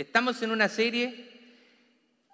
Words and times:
estamos 0.00 0.40
en 0.42 0.50
una 0.50 0.68
serie 0.68 1.28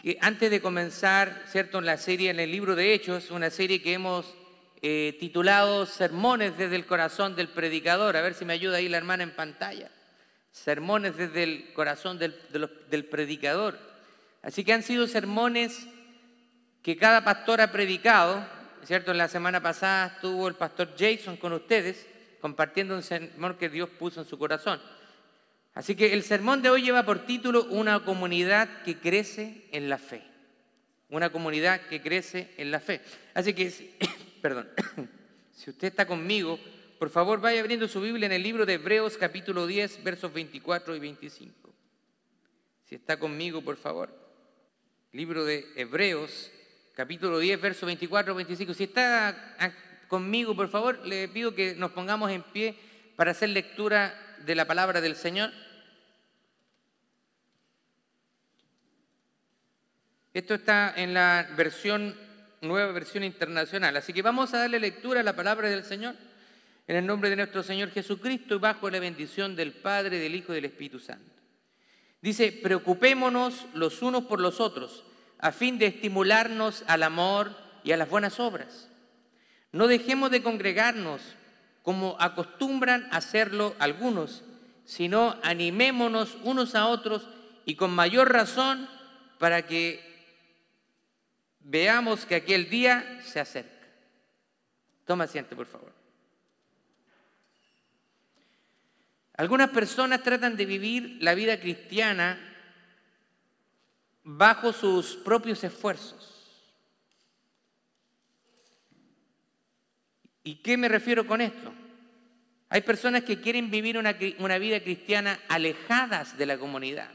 que 0.01 0.19
antes 0.21 0.51
de 0.51 0.61
comenzar, 0.61 1.45
¿cierto? 1.51 1.81
La 1.81 1.97
serie 1.97 2.31
en 2.31 2.39
el 2.39 2.53
libro 2.53 2.77
de 2.77 2.95
Hechos, 2.95 3.31
una 3.31 3.51
serie 3.51 3.83
que 3.83 3.95
hemos 3.95 4.35
eh, 4.83 5.17
titulado 5.19 5.85
Sermones 5.87 6.57
desde 6.57 6.77
el 6.77 6.87
corazón 6.87 7.35
del 7.35 7.49
predicador. 7.49 8.17
A 8.17 8.23
ver 8.23 8.35
si 8.35 8.45
me 8.45 8.53
ayuda 8.53 8.77
ahí 8.77 8.89
la 8.89 8.99
hermana 8.99 9.25
en 9.25 9.35
pantalla. 9.35 9.91
Sermones 10.53 11.17
desde 11.17 11.43
el 11.43 11.73
corazón 11.73 12.19
del, 12.19 12.37
del 12.89 13.05
predicador. 13.05 13.79
Así 14.43 14.65
que 14.65 14.73
han 14.73 14.85
sido 14.85 15.09
sermones 15.09 15.89
que 16.83 16.97
cada 16.97 17.25
pastor 17.25 17.61
ha 17.61 17.73
predicado, 17.73 18.47
¿cierto? 18.85 19.13
La 19.13 19.27
semana 19.29 19.61
pasada 19.61 20.15
estuvo 20.15 20.47
el 20.47 20.55
pastor 20.55 20.95
Jason 20.97 21.37
con 21.37 21.53
ustedes 21.53 22.07
compartiendo 22.41 22.95
un 22.95 23.03
sermón 23.03 23.57
que 23.57 23.69
Dios 23.69 23.89
puso 23.91 24.21
en 24.21 24.27
su 24.27 24.39
corazón. 24.39 24.81
Así 25.77 25.95
que 25.95 26.15
el 26.15 26.23
sermón 26.23 26.63
de 26.63 26.71
hoy 26.71 26.81
lleva 26.81 27.03
por 27.03 27.27
título 27.27 27.65
Una 27.67 28.03
comunidad 28.03 28.83
que 28.83 28.97
crece 28.97 29.69
en 29.73 29.91
la 29.91 29.99
fe. 29.99 30.23
Una 31.11 31.29
comunidad 31.29 31.83
que 31.83 32.01
crece 32.01 32.51
en 32.57 32.71
la 32.71 32.81
fe. 32.81 33.03
Así 33.35 33.53
que, 33.53 33.95
perdón, 34.41 34.71
si 35.53 35.69
usted 35.69 35.89
está 35.89 36.07
conmigo, 36.07 36.59
por 36.99 37.11
favor 37.11 37.43
vaya 37.43 37.61
abriendo 37.61 37.89
su 37.89 38.01
Biblia 38.01 38.25
en 38.25 38.33
el 38.33 38.43
libro 38.43 38.65
de 38.65 38.73
Hebreos 38.73 39.19
capítulo 39.19 39.67
10, 39.67 40.03
versos 40.03 40.33
24 40.33 40.97
y 40.97 40.99
25. 40.99 41.75
Si 42.87 42.95
está 42.95 43.19
conmigo, 43.19 43.61
por 43.61 43.77
favor. 43.77 44.09
Libro 45.13 45.45
de 45.45 45.67
Hebreos 45.77 46.51
capítulo 46.95 47.39
10, 47.39 47.61
versos 47.61 47.85
24 47.85 48.33
y 48.33 48.37
25. 48.37 48.73
Si 48.73 48.85
está 48.85 49.75
conmigo, 50.09 50.57
por 50.57 50.71
favor, 50.71 51.07
le 51.07 51.29
pido 51.29 51.55
que 51.55 51.75
nos 51.75 51.91
pongamos 51.91 52.31
en 52.31 52.43
pie 52.45 52.79
para 53.15 53.33
hacer 53.33 53.51
lectura 53.51 54.39
de 54.47 54.55
la 54.55 54.65
palabra 54.65 55.03
del 55.03 55.17
Señor. 55.17 55.51
Esto 60.37 60.53
está 60.53 60.93
en 60.95 61.15
la 61.15 61.49
versión, 61.57 62.15
nueva 62.61 62.93
versión 62.93 63.25
internacional. 63.25 63.97
Así 63.97 64.13
que 64.13 64.21
vamos 64.21 64.53
a 64.53 64.59
darle 64.59 64.79
lectura 64.79 65.21
a 65.21 65.23
la 65.23 65.35
palabra 65.35 65.71
del 65.71 65.83
Señor 65.83 66.15
en 66.87 66.97
el 66.97 67.07
nombre 67.07 67.31
de 67.31 67.37
nuestro 67.37 67.63
Señor 67.63 67.91
Jesucristo 67.91 68.57
y 68.57 68.59
bajo 68.59 68.91
la 68.91 69.01
bendición 69.01 69.57
del 69.57 69.73
Padre, 69.73 70.19
del 70.19 70.35
Hijo 70.35 70.53
y 70.53 70.57
del 70.57 70.67
Espíritu 70.67 70.99
Santo. 70.99 71.33
Dice, 72.21 72.53
preocupémonos 72.53 73.65
los 73.73 74.03
unos 74.03 74.25
por 74.25 74.43
los 74.43 74.61
otros 74.61 75.05
a 75.39 75.53
fin 75.53 75.79
de 75.79 75.87
estimularnos 75.87 76.85
al 76.87 77.05
amor 77.05 77.57
y 77.83 77.93
a 77.93 77.97
las 77.97 78.11
buenas 78.11 78.39
obras. 78.39 78.91
No 79.73 79.87
dejemos 79.87 80.31
de 80.31 80.43
congregarnos 80.43 81.23
como 81.83 82.15
acostumbran 82.21 83.09
hacerlo 83.11 83.75
algunos, 83.79 84.45
sino 84.85 85.37
animémonos 85.43 86.37
unos 86.43 86.75
a 86.75 86.89
otros 86.89 87.27
y 87.65 87.77
con 87.77 87.91
mayor 87.91 88.31
razón 88.31 88.87
para 89.39 89.67
que 89.67 90.15
veamos 91.67 92.25
que 92.25 92.37
aquel 92.37 92.71
día 92.71 93.21
se 93.25 93.41
acerca. 93.41 93.87
Toma 95.05 95.25
asiento, 95.25 95.57
por 95.57 95.67
favor. 95.67 95.93
Algunas 99.37 99.71
personas 99.71 100.23
tratan 100.23 100.57
de 100.57 100.65
vivir 100.65 101.19
la 101.21 101.35
vida 101.35 101.61
cristiana 101.61 102.39
bajo 104.23 104.73
sus 104.73 105.17
propios 105.17 105.63
esfuerzos. 105.63 106.33
¿Y 110.43 110.57
qué 110.57 110.77
me 110.77 110.89
refiero 110.89 111.27
con 111.27 111.41
esto? 111.41 111.75
Hay 112.69 112.81
personas 112.81 113.25
que 113.25 113.41
quieren 113.41 113.71
vivir 113.71 113.99
una, 113.99 114.17
una, 114.39 114.59
vida 114.59 114.81
cristiana 114.81 115.39
alejadas 115.49 116.39
de 116.39 116.47
la 116.47 116.59
comunidad. 116.59 117.11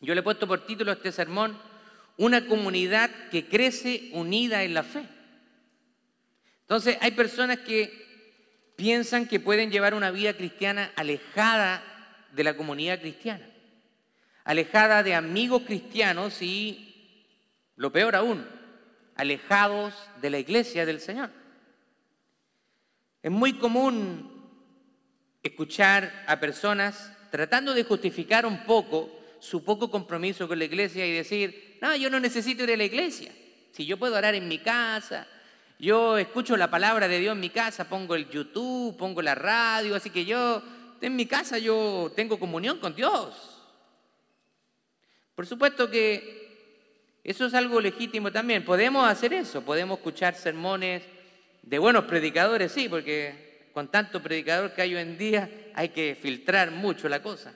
Yo 0.00 0.14
le 0.14 0.20
he 0.20 0.24
puesto 0.24 0.46
por 0.46 0.66
título 0.66 0.90
a 0.90 0.94
este 0.94 1.12
sermón 1.12 1.58
una 2.16 2.46
comunidad 2.46 3.10
que 3.30 3.46
crece 3.46 4.10
unida 4.12 4.62
en 4.62 4.74
la 4.74 4.82
fe. 4.82 5.06
Entonces, 6.62 6.96
hay 7.00 7.12
personas 7.12 7.58
que 7.58 8.06
piensan 8.76 9.26
que 9.26 9.40
pueden 9.40 9.70
llevar 9.70 9.94
una 9.94 10.10
vida 10.10 10.34
cristiana 10.34 10.92
alejada 10.96 11.82
de 12.32 12.44
la 12.44 12.56
comunidad 12.56 13.00
cristiana, 13.00 13.46
alejada 14.44 15.02
de 15.02 15.14
amigos 15.14 15.62
cristianos 15.66 16.42
y, 16.42 16.82
lo 17.76 17.92
peor 17.92 18.16
aún, 18.16 18.46
alejados 19.14 19.94
de 20.20 20.30
la 20.30 20.38
iglesia 20.38 20.86
del 20.86 21.00
Señor. 21.00 21.30
Es 23.22 23.30
muy 23.30 23.54
común 23.54 24.32
escuchar 25.42 26.24
a 26.26 26.38
personas 26.38 27.12
tratando 27.30 27.74
de 27.74 27.84
justificar 27.84 28.46
un 28.46 28.64
poco 28.64 29.10
su 29.40 29.64
poco 29.64 29.90
compromiso 29.90 30.48
con 30.48 30.58
la 30.58 30.64
iglesia 30.64 31.06
y 31.06 31.12
decir, 31.12 31.65
no, 31.80 31.96
yo 31.96 32.10
no 32.10 32.20
necesito 32.20 32.64
ir 32.64 32.72
a 32.72 32.76
la 32.76 32.84
iglesia. 32.84 33.32
Si 33.72 33.84
yo 33.84 33.98
puedo 33.98 34.16
orar 34.16 34.34
en 34.34 34.48
mi 34.48 34.58
casa, 34.58 35.26
yo 35.78 36.16
escucho 36.16 36.56
la 36.56 36.70
palabra 36.70 37.08
de 37.08 37.18
Dios 37.18 37.32
en 37.34 37.40
mi 37.40 37.50
casa, 37.50 37.88
pongo 37.88 38.14
el 38.14 38.28
YouTube, 38.28 38.96
pongo 38.96 39.20
la 39.20 39.34
radio, 39.34 39.94
así 39.94 40.10
que 40.10 40.24
yo 40.24 40.62
en 41.00 41.14
mi 41.14 41.26
casa 41.26 41.58
yo 41.58 42.12
tengo 42.16 42.38
comunión 42.38 42.78
con 42.78 42.94
Dios. 42.94 43.34
Por 45.34 45.46
supuesto 45.46 45.90
que 45.90 46.46
eso 47.22 47.46
es 47.46 47.54
algo 47.54 47.80
legítimo 47.80 48.32
también. 48.32 48.64
Podemos 48.64 49.06
hacer 49.06 49.34
eso, 49.34 49.62
podemos 49.62 49.98
escuchar 49.98 50.34
sermones 50.34 51.02
de 51.62 51.78
buenos 51.78 52.04
predicadores, 52.04 52.72
sí, 52.72 52.88
porque 52.88 53.68
con 53.74 53.88
tanto 53.88 54.22
predicador 54.22 54.72
que 54.72 54.82
hay 54.82 54.94
hoy 54.94 55.02
en 55.02 55.18
día 55.18 55.50
hay 55.74 55.90
que 55.90 56.16
filtrar 56.20 56.70
mucho 56.70 57.08
la 57.08 57.22
cosa. 57.22 57.52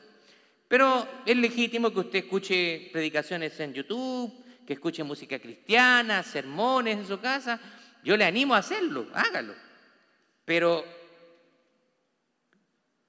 Pero 0.70 1.04
es 1.26 1.36
legítimo 1.36 1.92
que 1.92 1.98
usted 1.98 2.18
escuche 2.20 2.90
predicaciones 2.92 3.58
en 3.58 3.74
YouTube, 3.74 4.32
que 4.64 4.74
escuche 4.74 5.02
música 5.02 5.40
cristiana, 5.40 6.22
sermones 6.22 6.96
en 6.96 7.08
su 7.08 7.18
casa. 7.18 7.58
Yo 8.04 8.16
le 8.16 8.24
animo 8.24 8.54
a 8.54 8.58
hacerlo, 8.58 9.08
hágalo. 9.12 9.52
Pero 10.44 10.84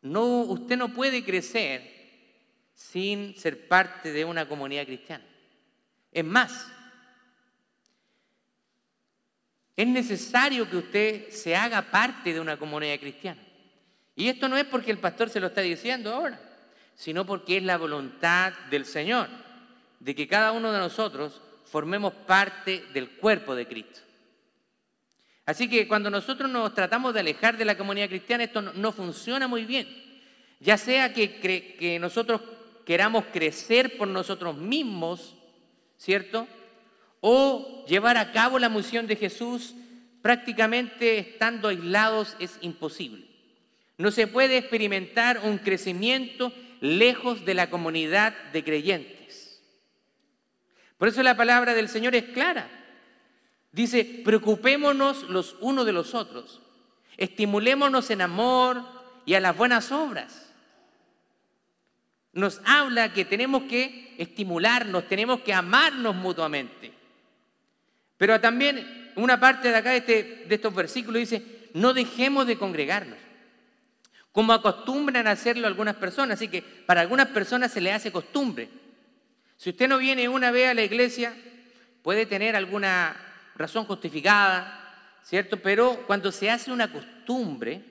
no, 0.01 0.37
usted 0.41 0.75
no 0.75 0.91
puede 0.91 1.23
crecer 1.23 1.83
sin 2.73 3.37
ser 3.37 3.67
parte 3.67 4.11
de 4.11 4.25
una 4.25 4.47
comunidad 4.47 4.87
cristiana. 4.87 5.23
Es 6.11 6.25
más, 6.25 6.67
es 9.75 9.87
necesario 9.87 10.67
que 10.67 10.77
usted 10.77 11.29
se 11.29 11.55
haga 11.55 11.83
parte 11.83 12.33
de 12.33 12.39
una 12.39 12.57
comunidad 12.57 12.99
cristiana. 12.99 13.43
Y 14.15 14.29
esto 14.29 14.49
no 14.49 14.57
es 14.57 14.65
porque 14.65 14.89
el 14.89 14.97
pastor 14.97 15.29
se 15.29 15.39
lo 15.39 15.45
está 15.45 15.61
diciendo 15.61 16.11
ahora 16.11 16.47
sino 16.95 17.25
porque 17.25 17.57
es 17.57 17.63
la 17.63 17.77
voluntad 17.77 18.53
del 18.69 18.85
Señor, 18.85 19.27
de 19.99 20.15
que 20.15 20.27
cada 20.27 20.51
uno 20.51 20.71
de 20.71 20.79
nosotros 20.79 21.41
formemos 21.65 22.13
parte 22.13 22.83
del 22.93 23.11
cuerpo 23.11 23.55
de 23.55 23.67
Cristo. 23.67 24.01
Así 25.45 25.67
que 25.67 25.87
cuando 25.87 26.09
nosotros 26.09 26.49
nos 26.49 26.73
tratamos 26.73 27.13
de 27.13 27.21
alejar 27.21 27.57
de 27.57 27.65
la 27.65 27.77
comunidad 27.77 28.09
cristiana, 28.09 28.43
esto 28.43 28.61
no, 28.61 28.91
funciona 28.91 29.47
muy 29.47 29.65
bien. 29.65 29.87
Ya 30.59 30.77
sea 30.77 31.13
que, 31.13 31.39
que 31.39 31.97
nosotros 31.99 32.41
queramos 32.85 33.25
crecer 33.31 33.97
por 33.97 34.07
nosotros 34.07 34.55
mismos, 34.57 35.35
¿cierto? 35.97 36.47
O 37.19 37.85
llevar 37.87 38.17
a 38.17 38.31
cabo 38.31 38.59
la 38.59 38.69
misión 38.69 39.07
de 39.07 39.15
Jesús 39.15 39.75
prácticamente 40.21 41.17
estando 41.17 41.67
aislados 41.67 42.35
es 42.39 42.57
imposible. 42.61 43.25
No 43.97 44.11
se 44.11 44.27
puede 44.27 44.57
experimentar 44.57 45.41
un 45.43 45.57
crecimiento 45.57 46.53
lejos 46.81 47.45
de 47.45 47.53
la 47.53 47.69
comunidad 47.69 48.35
de 48.51 48.63
creyentes. 48.63 49.61
Por 50.97 51.07
eso 51.07 51.23
la 51.23 51.37
palabra 51.37 51.73
del 51.73 51.87
Señor 51.87 52.15
es 52.15 52.25
clara. 52.25 52.69
Dice, 53.71 54.21
preocupémonos 54.25 55.23
los 55.29 55.55
unos 55.61 55.85
de 55.85 55.93
los 55.93 56.13
otros, 56.13 56.61
estimulémonos 57.15 58.09
en 58.09 58.21
amor 58.21 58.83
y 59.25 59.35
a 59.35 59.39
las 59.39 59.55
buenas 59.55 59.91
obras. 59.91 60.53
Nos 62.33 62.61
habla 62.65 63.13
que 63.13 63.25
tenemos 63.25 63.63
que 63.63 64.15
estimularnos, 64.17 65.07
tenemos 65.07 65.41
que 65.41 65.53
amarnos 65.53 66.15
mutuamente. 66.15 66.91
Pero 68.17 68.39
también 68.41 69.11
una 69.15 69.39
parte 69.39 69.69
de 69.69 69.75
acá 69.75 69.91
de, 69.91 69.97
este, 69.97 70.45
de 70.47 70.55
estos 70.55 70.73
versículos 70.73 71.19
dice, 71.19 71.69
no 71.73 71.93
dejemos 71.93 72.47
de 72.47 72.57
congregarnos 72.57 73.17
como 74.31 74.53
acostumbran 74.53 75.27
a 75.27 75.31
hacerlo 75.31 75.67
algunas 75.67 75.95
personas. 75.95 76.35
Así 76.35 76.47
que 76.47 76.61
para 76.61 77.01
algunas 77.01 77.27
personas 77.27 77.71
se 77.71 77.81
le 77.81 77.91
hace 77.91 78.11
costumbre. 78.11 78.69
Si 79.57 79.69
usted 79.69 79.87
no 79.87 79.97
viene 79.97 80.29
una 80.29 80.51
vez 80.51 80.69
a 80.69 80.73
la 80.73 80.83
iglesia, 80.83 81.35
puede 82.01 82.25
tener 82.25 82.55
alguna 82.55 83.15
razón 83.55 83.85
justificada, 83.85 85.19
¿cierto? 85.23 85.57
Pero 85.57 86.03
cuando 86.07 86.31
se 86.31 86.49
hace 86.49 86.71
una 86.71 86.91
costumbre, 86.91 87.83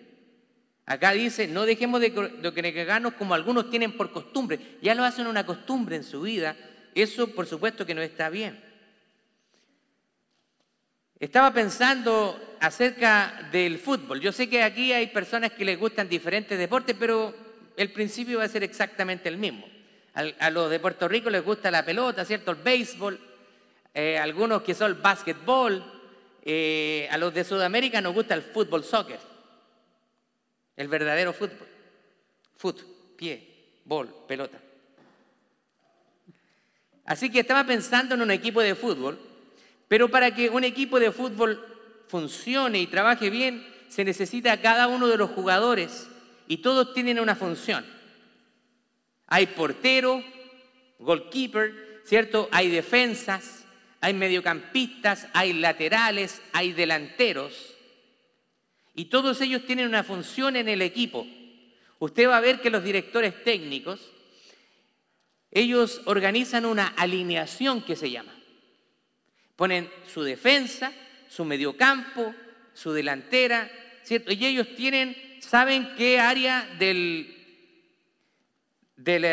acá 0.87 1.13
dice, 1.13 1.47
no 1.47 1.67
dejemos 1.67 2.01
de, 2.01 2.13
congregarnos 2.13 3.15
como 3.15 3.35
algunos 3.35 3.71
tienen 3.71 3.97
por 3.97 4.11
costumbre, 4.11 4.79
ya 4.83 4.95
lo 4.95 5.05
hacen 5.05 5.27
una 5.27 5.47
costumbre 5.47 5.97
en 5.97 6.05
su 6.05 6.23
vida, 6.23 6.57
eso 6.95 7.29
por 7.29 7.47
supuesto 7.47 7.87
que 7.87 7.95
no 7.95 8.03
está 8.03 8.31
bien. 8.31 8.70
Estaba 11.21 11.53
pensando 11.53 12.57
acerca 12.61 13.51
del 13.53 13.79
fútbol. 13.79 14.23
Yo 14.23 14.33
sé 14.33 14.49
que 14.49 14.63
aquí 14.63 14.91
hay 14.95 15.09
personas 15.09 15.53
que 15.53 15.67
les 15.67 15.79
gustan 15.79 16.09
diferentes 16.09 16.59
deportes, 16.59 16.97
pero 16.99 17.35
el 17.77 17.93
principio 17.93 18.39
va 18.39 18.45
a 18.45 18.49
ser 18.49 18.65
exactamente 18.65 19.29
el 19.29 19.37
mismo. 19.37 19.69
a 20.15 20.51
los 20.51 20.71
de 20.71 20.81
Puerto 20.81 21.07
Rico 21.09 21.31
les 21.31 21.45
gusta 21.45 21.71
la 21.71 21.85
pelota, 21.85 22.25
¿cierto? 22.25 22.51
El 22.51 22.57
béisbol, 22.57 23.21
eh, 23.95 24.19
algunos 24.19 24.63
que 24.63 24.75
son 24.75 24.89
el 24.91 24.95
básquetbol, 24.95 25.85
eh, 26.43 27.07
a 27.11 27.19
los 27.19 27.33
de 27.33 27.45
Sudamérica 27.45 28.01
nos 28.01 28.15
gusta 28.15 28.35
el 28.35 28.43
fútbol, 28.43 28.83
soccer, 28.83 29.21
el 30.77 30.89
verdadero 30.89 31.33
fútbol. 31.35 31.69
Foot, 32.57 32.83
pie, 33.17 33.47
bol, 33.85 34.09
pelota. 34.27 34.59
Así 37.05 37.31
que 37.31 37.41
estaba 37.41 37.65
pensando 37.65 38.15
en 38.15 38.23
un 38.23 38.31
equipo 38.31 38.61
de 38.61 38.75
fútbol, 38.75 39.30
pero 39.91 40.09
para 40.09 40.33
que 40.33 40.49
un 40.51 40.63
equipo 40.63 41.01
de 41.01 41.11
fútbol 41.11 41.67
funcione 42.07 42.79
y 42.79 42.87
trabaje 42.87 43.29
bien, 43.29 43.67
se 43.89 44.05
necesita 44.05 44.61
cada 44.63 44.87
uno 44.87 45.09
de 45.09 45.17
los 45.17 45.31
jugadores 45.31 46.09
y 46.47 46.59
todos 46.59 46.95
tienen 46.95 47.19
una 47.19 47.35
función. 47.35 47.85
Hay 49.27 49.49
portero, 49.49 50.23
goalkeeper, 51.01 52.03
¿cierto? 52.05 52.49
Hay 52.53 52.69
defensas, 52.69 53.65
hay 54.01 54.15
mediocampistas, 54.15 55.27
hay 55.33 55.55
laterales, 55.55 56.41
hay 56.53 56.71
delanteros. 56.71 57.75
Y 58.95 59.07
todos 59.07 59.41
ellos 59.41 59.67
tienen 59.67 59.89
una 59.89 60.05
función 60.05 60.55
en 60.55 60.69
el 60.69 60.83
equipo. 60.83 61.27
Usted 61.99 62.29
va 62.29 62.37
a 62.37 62.41
ver 62.41 62.61
que 62.61 62.71
los 62.71 62.85
directores 62.85 63.43
técnicos, 63.43 64.13
ellos 65.51 66.01
organizan 66.05 66.65
una 66.65 66.87
alineación 66.87 67.83
que 67.83 67.97
se 67.97 68.13
llama. 68.13 68.40
Ponen 69.61 69.91
su 70.11 70.23
defensa, 70.23 70.91
su 71.29 71.45
mediocampo, 71.45 72.35
su 72.73 72.95
delantera, 72.95 73.71
¿cierto? 74.03 74.33
Y 74.33 74.47
ellos 74.47 74.75
tienen, 74.75 75.15
saben 75.39 75.95
qué 75.99 76.19
área 76.19 76.67
del, 76.79 77.37
del 78.97 79.27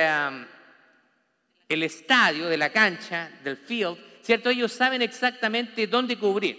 el 1.70 1.84
estadio, 1.84 2.50
de 2.50 2.58
la 2.58 2.74
cancha, 2.74 3.32
del 3.42 3.56
field, 3.56 3.98
¿cierto? 4.22 4.50
Ellos 4.50 4.74
saben 4.74 5.02
exactamente 5.02 5.88
dónde 5.88 6.18
cubrir. 6.18 6.58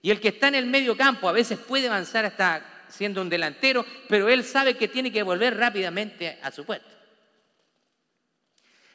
Y 0.00 0.12
el 0.12 0.20
que 0.20 0.28
está 0.28 0.46
en 0.46 0.54
el 0.54 0.66
medio 0.66 0.96
campo 0.96 1.28
a 1.28 1.32
veces 1.32 1.58
puede 1.58 1.88
avanzar 1.88 2.24
hasta 2.24 2.84
siendo 2.88 3.20
un 3.20 3.28
delantero, 3.28 3.84
pero 4.08 4.28
él 4.28 4.44
sabe 4.44 4.76
que 4.76 4.86
tiene 4.86 5.10
que 5.10 5.24
volver 5.24 5.56
rápidamente 5.56 6.38
a 6.40 6.52
su 6.52 6.64
puesto. 6.64 6.94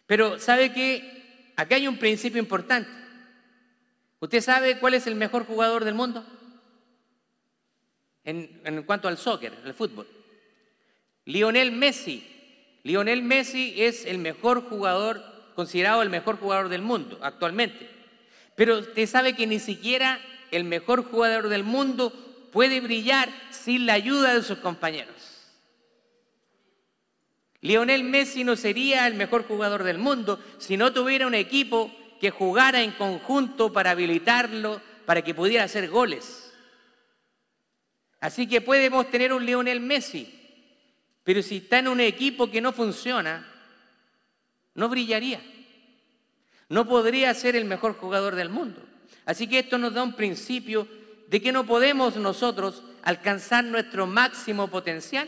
Pero 0.06 0.40
sabe 0.40 0.72
que 0.72 1.52
acá 1.58 1.76
hay 1.76 1.90
un 1.90 1.98
principio 1.98 2.40
importante. 2.40 3.01
¿Usted 4.22 4.40
sabe 4.40 4.80
cuál 4.80 4.94
es 4.94 5.06
el 5.06 5.16
mejor 5.16 5.46
jugador 5.46 5.84
del 5.84 5.96
mundo? 5.96 6.26
En, 8.24 8.62
en 8.64 8.84
cuanto 8.84 9.10
al 9.10 9.18
soccer, 9.18 9.54
al 9.66 9.74
fútbol. 9.74 10.08
Lionel 11.26 11.74
Messi 11.74 12.32
Lionel 12.84 13.22
Messi 13.22 13.76
es 13.78 14.06
el 14.06 14.18
mejor 14.18 14.68
jugador, 14.68 15.24
considerado 15.56 16.02
el 16.02 16.10
mejor 16.10 16.38
jugador 16.38 16.70
del 16.70 16.82
mundo 16.82 17.20
actualmente. 17.22 17.90
Pero 18.56 18.80
usted 18.80 19.08
sabe 19.08 19.36
que 19.36 19.48
ni 19.48 19.60
siquiera 19.60 20.20
el 20.50 20.64
mejor 20.64 21.04
jugador 21.04 21.50
del 21.50 21.64
mundo 21.64 22.12
puede 22.52 22.82
brillar 22.82 23.30
sin 23.52 23.86
la 23.86 23.94
ayuda 23.94 24.34
de 24.34 24.44
sus 24.44 24.58
compañeros. 24.58 25.16
Lionel 27.62 28.04
Messi 28.04 28.44
no 28.44 28.56
sería 28.56 29.06
el 29.06 29.14
mejor 29.14 29.44
jugador 29.44 29.84
del 29.84 30.00
mundo 30.00 30.40
si 30.58 30.78
no 30.78 30.92
tuviera 30.92 31.28
un 31.28 31.36
equipo 31.36 31.92
que 32.22 32.30
jugara 32.30 32.84
en 32.84 32.92
conjunto 32.92 33.74
para 33.74 33.92
habilitarlo, 33.92 34.80
para 35.08 35.24
que 35.24 35.34
pudiera 35.34 35.64
hacer 35.64 35.90
goles. 35.90 36.54
Así 38.20 38.46
que 38.46 38.62
podemos 38.62 39.10
tener 39.10 39.34
un 39.34 39.44
Lionel 39.44 39.80
Messi, 39.80 40.32
pero 41.24 41.42
si 41.42 41.58
está 41.58 41.80
en 41.80 41.88
un 41.88 42.00
equipo 42.00 42.52
que 42.52 42.62
no 42.62 42.74
funciona, 42.74 43.52
no 44.76 44.88
brillaría. 44.88 45.42
No 46.70 46.88
podría 46.88 47.34
ser 47.34 47.56
el 47.56 47.66
mejor 47.66 47.96
jugador 47.96 48.36
del 48.36 48.50
mundo. 48.50 48.84
Así 49.26 49.48
que 49.48 49.58
esto 49.58 49.80
nos 49.80 49.96
da 49.96 50.04
un 50.04 50.14
principio 50.14 50.88
de 51.28 51.42
que 51.42 51.52
no 51.52 51.66
podemos 51.66 52.18
nosotros 52.18 52.84
alcanzar 53.02 53.64
nuestro 53.64 54.06
máximo 54.06 54.68
potencial 54.68 55.28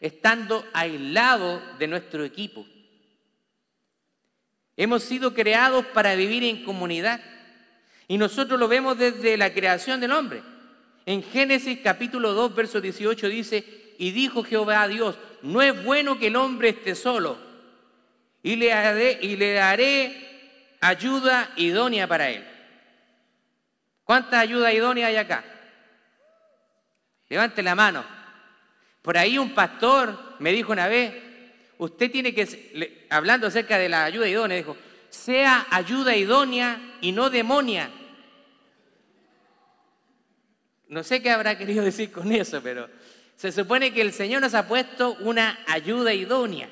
estando 0.00 0.64
aislados 0.72 1.60
de 1.80 1.88
nuestro 1.88 2.24
equipo. 2.24 2.64
Hemos 4.78 5.02
sido 5.02 5.34
creados 5.34 5.84
para 5.86 6.14
vivir 6.14 6.44
en 6.44 6.62
comunidad 6.62 7.20
y 8.06 8.16
nosotros 8.16 8.60
lo 8.60 8.68
vemos 8.68 8.96
desde 8.96 9.36
la 9.36 9.52
creación 9.52 9.98
del 9.98 10.12
hombre. 10.12 10.40
En 11.04 11.24
Génesis 11.24 11.80
capítulo 11.82 12.32
2, 12.32 12.54
verso 12.54 12.80
18 12.80 13.28
dice, 13.28 13.64
y 13.98 14.12
dijo 14.12 14.44
Jehová 14.44 14.82
a 14.82 14.88
Dios, 14.88 15.18
no 15.42 15.60
es 15.62 15.82
bueno 15.82 16.16
que 16.16 16.28
el 16.28 16.36
hombre 16.36 16.68
esté 16.68 16.94
solo, 16.94 17.38
y 18.40 18.54
le 18.54 19.18
y 19.20 19.34
le 19.34 19.52
daré 19.54 20.76
ayuda 20.80 21.50
idónea 21.56 22.06
para 22.06 22.30
él. 22.30 22.46
¿Cuánta 24.04 24.38
ayuda 24.38 24.72
idónea 24.72 25.08
hay 25.08 25.16
acá? 25.16 25.44
Levante 27.28 27.64
la 27.64 27.74
mano. 27.74 28.04
Por 29.02 29.18
ahí 29.18 29.38
un 29.38 29.54
pastor 29.54 30.36
me 30.38 30.52
dijo 30.52 30.70
una 30.70 30.86
vez, 30.86 31.27
usted 31.78 32.10
tiene 32.10 32.34
que, 32.34 33.06
hablando 33.08 33.46
acerca 33.46 33.78
de 33.78 33.88
la 33.88 34.04
ayuda 34.04 34.28
idónea, 34.28 34.56
dijo, 34.56 34.76
sea 35.08 35.66
ayuda 35.70 36.14
idónea 36.16 36.96
y 37.00 37.12
no 37.12 37.30
demonia. 37.30 37.90
No 40.88 41.02
sé 41.02 41.22
qué 41.22 41.30
habrá 41.30 41.56
querido 41.56 41.84
decir 41.84 42.12
con 42.12 42.30
eso, 42.32 42.60
pero 42.62 42.88
se 43.36 43.52
supone 43.52 43.92
que 43.92 44.00
el 44.00 44.12
Señor 44.12 44.42
nos 44.42 44.54
ha 44.54 44.66
puesto 44.66 45.16
una 45.20 45.60
ayuda 45.66 46.12
idónea 46.12 46.68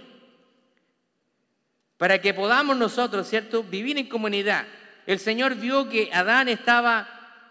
para 1.96 2.20
que 2.20 2.34
podamos 2.34 2.76
nosotros, 2.76 3.28
¿cierto?, 3.28 3.62
vivir 3.62 3.96
en 3.96 4.08
comunidad. 4.08 4.66
El 5.06 5.18
Señor 5.18 5.54
vio 5.54 5.88
que 5.88 6.10
Adán 6.12 6.48
estaba 6.48 7.08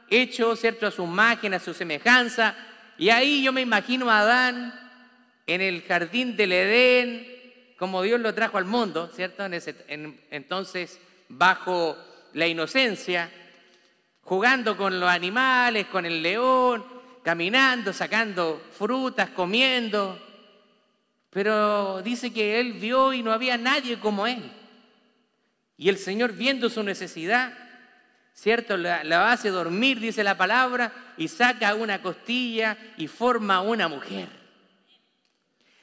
hecho, 0.09 0.55
¿cierto?, 0.55 0.85
a 0.85 0.91
su 0.91 1.03
imagen, 1.03 1.53
a 1.53 1.59
su 1.59 1.73
semejanza, 1.73 2.55
y 2.97 3.09
ahí 3.09 3.43
yo 3.43 3.51
me 3.51 3.61
imagino 3.61 4.09
a 4.09 4.19
Adán 4.19 4.73
en 5.47 5.61
el 5.61 5.81
jardín 5.83 6.37
del 6.37 6.51
Edén, 6.51 7.34
como 7.77 8.01
Dios 8.01 8.19
lo 8.19 8.33
trajo 8.33 8.57
al 8.57 8.65
mundo, 8.65 9.09
¿cierto? 9.13 9.45
entonces, 9.45 10.99
bajo 11.27 11.97
la 12.33 12.47
inocencia, 12.47 13.29
jugando 14.21 14.77
con 14.77 14.99
los 14.99 15.09
animales, 15.09 15.87
con 15.87 16.05
el 16.05 16.21
león, 16.21 16.85
caminando, 17.23 17.91
sacando 17.91 18.61
frutas, 18.77 19.29
comiendo. 19.31 20.21
Pero 21.29 22.01
dice 22.01 22.31
que 22.31 22.59
él 22.59 22.73
vio 22.73 23.13
y 23.13 23.23
no 23.23 23.33
había 23.33 23.57
nadie 23.57 23.99
como 23.99 24.25
él. 24.25 24.51
Y 25.77 25.89
el 25.89 25.97
Señor 25.97 26.31
viendo 26.31 26.69
su 26.69 26.81
necesidad, 26.83 27.53
¿cierto? 28.33 28.77
La, 28.77 29.03
la, 29.03 29.31
hace 29.31 29.49
dormir, 29.49 29.99
dice 29.99 30.23
la 30.23 30.37
palabra, 30.37 30.93
y 31.17 31.27
saca 31.27 31.75
una 31.75 32.01
costilla 32.01 32.77
y 32.95 33.07
forma 33.07 33.61
una 33.61 33.89
mujer. 33.89 34.44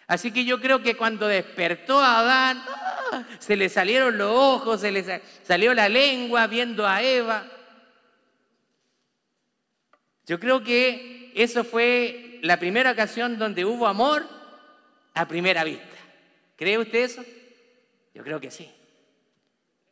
Así 0.07 0.31
que 0.33 0.45
yo 0.45 0.61
creo 0.61 0.83
que 0.83 0.97
cuando 0.97 1.27
despertó 1.29 2.01
a 2.01 2.19
Adán, 2.19 2.63
¡ah! 2.69 3.25
se 3.39 3.57
le 3.57 3.69
salieron 3.69 4.19
los 4.19 4.31
ojos, 4.31 4.81
se 4.81 4.91
le 4.91 5.23
salió 5.43 5.75
la 5.75 5.89
lengua 5.89 6.47
viendo 6.47 6.87
a 6.87 7.03
Eva. 7.03 7.47
Yo 10.27 10.39
creo 10.39 10.63
que 10.63 11.33
eso 11.35 11.65
fue 11.65 12.39
la 12.43 12.59
primera 12.59 12.93
ocasión 12.93 13.39
donde 13.39 13.65
hubo 13.65 13.87
amor 13.87 14.27
a 15.15 15.27
primera 15.27 15.65
vista. 15.65 15.97
¿Cree 16.57 16.79
usted 16.79 17.05
eso? 17.05 17.25
Yo 18.15 18.23
creo 18.23 18.41
que 18.41 18.51
sí. 18.51 18.71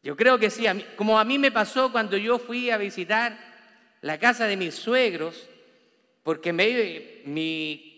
Yo 0.02 0.16
creo 0.16 0.38
que 0.38 0.50
sí. 0.50 0.66
como 0.96 1.18
a 1.18 1.24
mí 1.24 1.38
me 1.38 1.50
pasó 1.50 1.92
cuando 1.92 2.16
yo 2.16 2.38
fui 2.38 2.70
a 2.70 2.78
visitar 2.78 3.38
la 4.00 4.18
casa 4.18 4.46
de 4.46 4.56
mis 4.56 4.74
suegros, 4.74 5.48
porque 6.22 6.52
me, 6.52 7.22
mi 7.26 7.89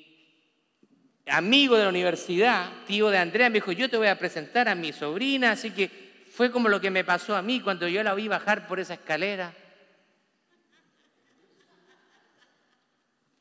amigo 1.26 1.76
de 1.76 1.84
la 1.84 1.88
universidad, 1.88 2.70
tío 2.86 3.10
de 3.10 3.18
Andrea, 3.18 3.48
me 3.48 3.54
dijo, 3.54 3.72
yo 3.72 3.88
te 3.88 3.96
voy 3.96 4.08
a 4.08 4.18
presentar 4.18 4.68
a 4.68 4.74
mi 4.74 4.92
sobrina, 4.92 5.52
así 5.52 5.70
que 5.70 5.90
fue 6.32 6.50
como 6.50 6.68
lo 6.68 6.80
que 6.80 6.90
me 6.90 7.04
pasó 7.04 7.36
a 7.36 7.42
mí 7.42 7.60
cuando 7.60 7.88
yo 7.88 8.02
la 8.02 8.14
vi 8.14 8.28
bajar 8.28 8.66
por 8.66 8.80
esa 8.80 8.94
escalera. 8.94 9.54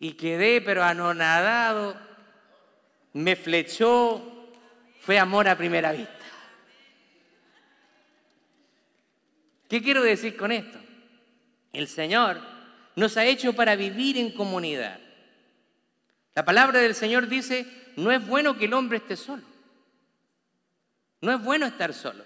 y 0.02 0.14
quedé 0.14 0.62
pero 0.62 0.84
anonadado, 0.84 1.96
me 3.14 3.36
flechó, 3.36 4.50
fue 5.00 5.20
amor 5.20 5.48
a 5.48 5.56
primera 5.56 5.92
vista. 5.92 6.26
¿Qué 9.70 9.80
quiero 9.80 10.02
decir 10.02 10.36
con 10.36 10.52
esto? 10.52 10.80
El 11.72 11.88
Señor 11.88 12.42
nos 12.96 13.16
ha 13.16 13.26
hecho 13.26 13.54
para 13.54 13.76
vivir 13.76 14.18
en 14.18 14.32
comunidad. 14.32 15.00
La 16.34 16.46
palabra 16.46 16.80
del 16.80 16.96
Señor 16.96 17.28
dice, 17.28 17.66
no 17.98 18.12
es 18.12 18.26
bueno 18.26 18.58
que 18.58 18.66
el 18.66 18.74
hombre 18.74 18.98
esté 18.98 19.18
solo. 19.18 19.44
No 21.22 21.32
es 21.34 21.44
bueno 21.44 21.66
estar 21.66 21.94
solo. 21.94 22.24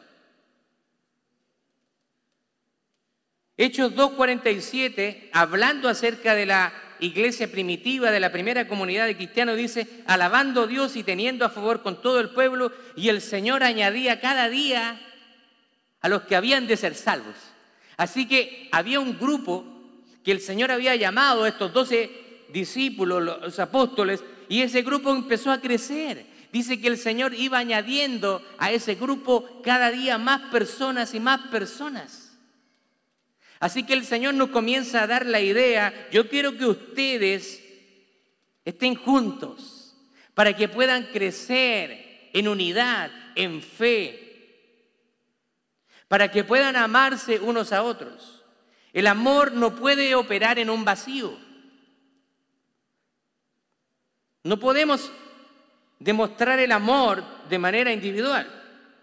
Hechos 3.57 3.93
2.47, 3.93 5.29
hablando 5.31 5.87
acerca 5.87 6.35
de 6.35 6.45
la 6.45 6.73
iglesia 6.99 7.49
primitiva 7.49 8.11
de 8.11 8.19
la 8.19 8.31
primera 8.31 8.67
comunidad 8.67 9.05
de 9.05 9.15
cristianos, 9.15 9.57
dice, 9.57 9.87
alabando 10.05 10.63
a 10.63 10.67
Dios 10.67 10.95
y 10.95 11.03
teniendo 11.03 11.45
a 11.45 11.49
favor 11.49 11.81
con 11.81 12.01
todo 12.01 12.19
el 12.19 12.29
pueblo, 12.29 12.71
y 12.95 13.09
el 13.09 13.21
Señor 13.21 13.63
añadía 13.63 14.19
cada 14.19 14.49
día 14.49 15.01
a 16.01 16.09
los 16.09 16.23
que 16.23 16.35
habían 16.35 16.67
de 16.67 16.77
ser 16.77 16.95
salvos. 16.95 17.35
Así 17.97 18.27
que 18.27 18.69
había 18.71 18.99
un 18.99 19.17
grupo 19.17 19.65
que 20.23 20.31
el 20.31 20.41
Señor 20.41 20.71
había 20.71 20.95
llamado 20.95 21.45
estos 21.45 21.71
doce 21.71 22.24
discípulos, 22.51 23.23
los 23.23 23.59
apóstoles, 23.59 24.23
y 24.49 24.61
ese 24.61 24.81
grupo 24.81 25.11
empezó 25.11 25.51
a 25.51 25.61
crecer. 25.61 26.25
Dice 26.51 26.79
que 26.79 26.87
el 26.87 26.97
Señor 26.97 27.33
iba 27.33 27.57
añadiendo 27.57 28.41
a 28.57 28.71
ese 28.71 28.95
grupo 28.95 29.61
cada 29.63 29.91
día 29.91 30.17
más 30.17 30.49
personas 30.51 31.13
y 31.13 31.19
más 31.19 31.47
personas. 31.49 32.37
Así 33.59 33.83
que 33.83 33.93
el 33.93 34.05
Señor 34.05 34.35
nos 34.35 34.49
comienza 34.49 35.03
a 35.03 35.07
dar 35.07 35.25
la 35.25 35.41
idea, 35.41 36.07
yo 36.11 36.29
quiero 36.29 36.57
que 36.57 36.65
ustedes 36.65 37.63
estén 38.63 38.95
juntos 38.95 39.95
para 40.33 40.55
que 40.55 40.67
puedan 40.67 41.03
crecer 41.05 42.29
en 42.33 42.47
unidad, 42.47 43.11
en 43.35 43.61
fe, 43.61 44.25
para 46.07 46.29
que 46.29 46.43
puedan 46.43 46.75
amarse 46.75 47.39
unos 47.39 47.71
a 47.71 47.83
otros. 47.83 48.43
El 48.93 49.07
amor 49.07 49.53
no 49.53 49.75
puede 49.75 50.15
operar 50.15 50.59
en 50.59 50.69
un 50.69 50.85
vacío. 50.85 51.37
No 54.45 54.59
podemos 54.59 55.11
demostrar 55.97 56.59
el 56.59 56.71
amor 56.71 57.23
de 57.49 57.57
manera 57.57 57.91
individual. 57.91 58.47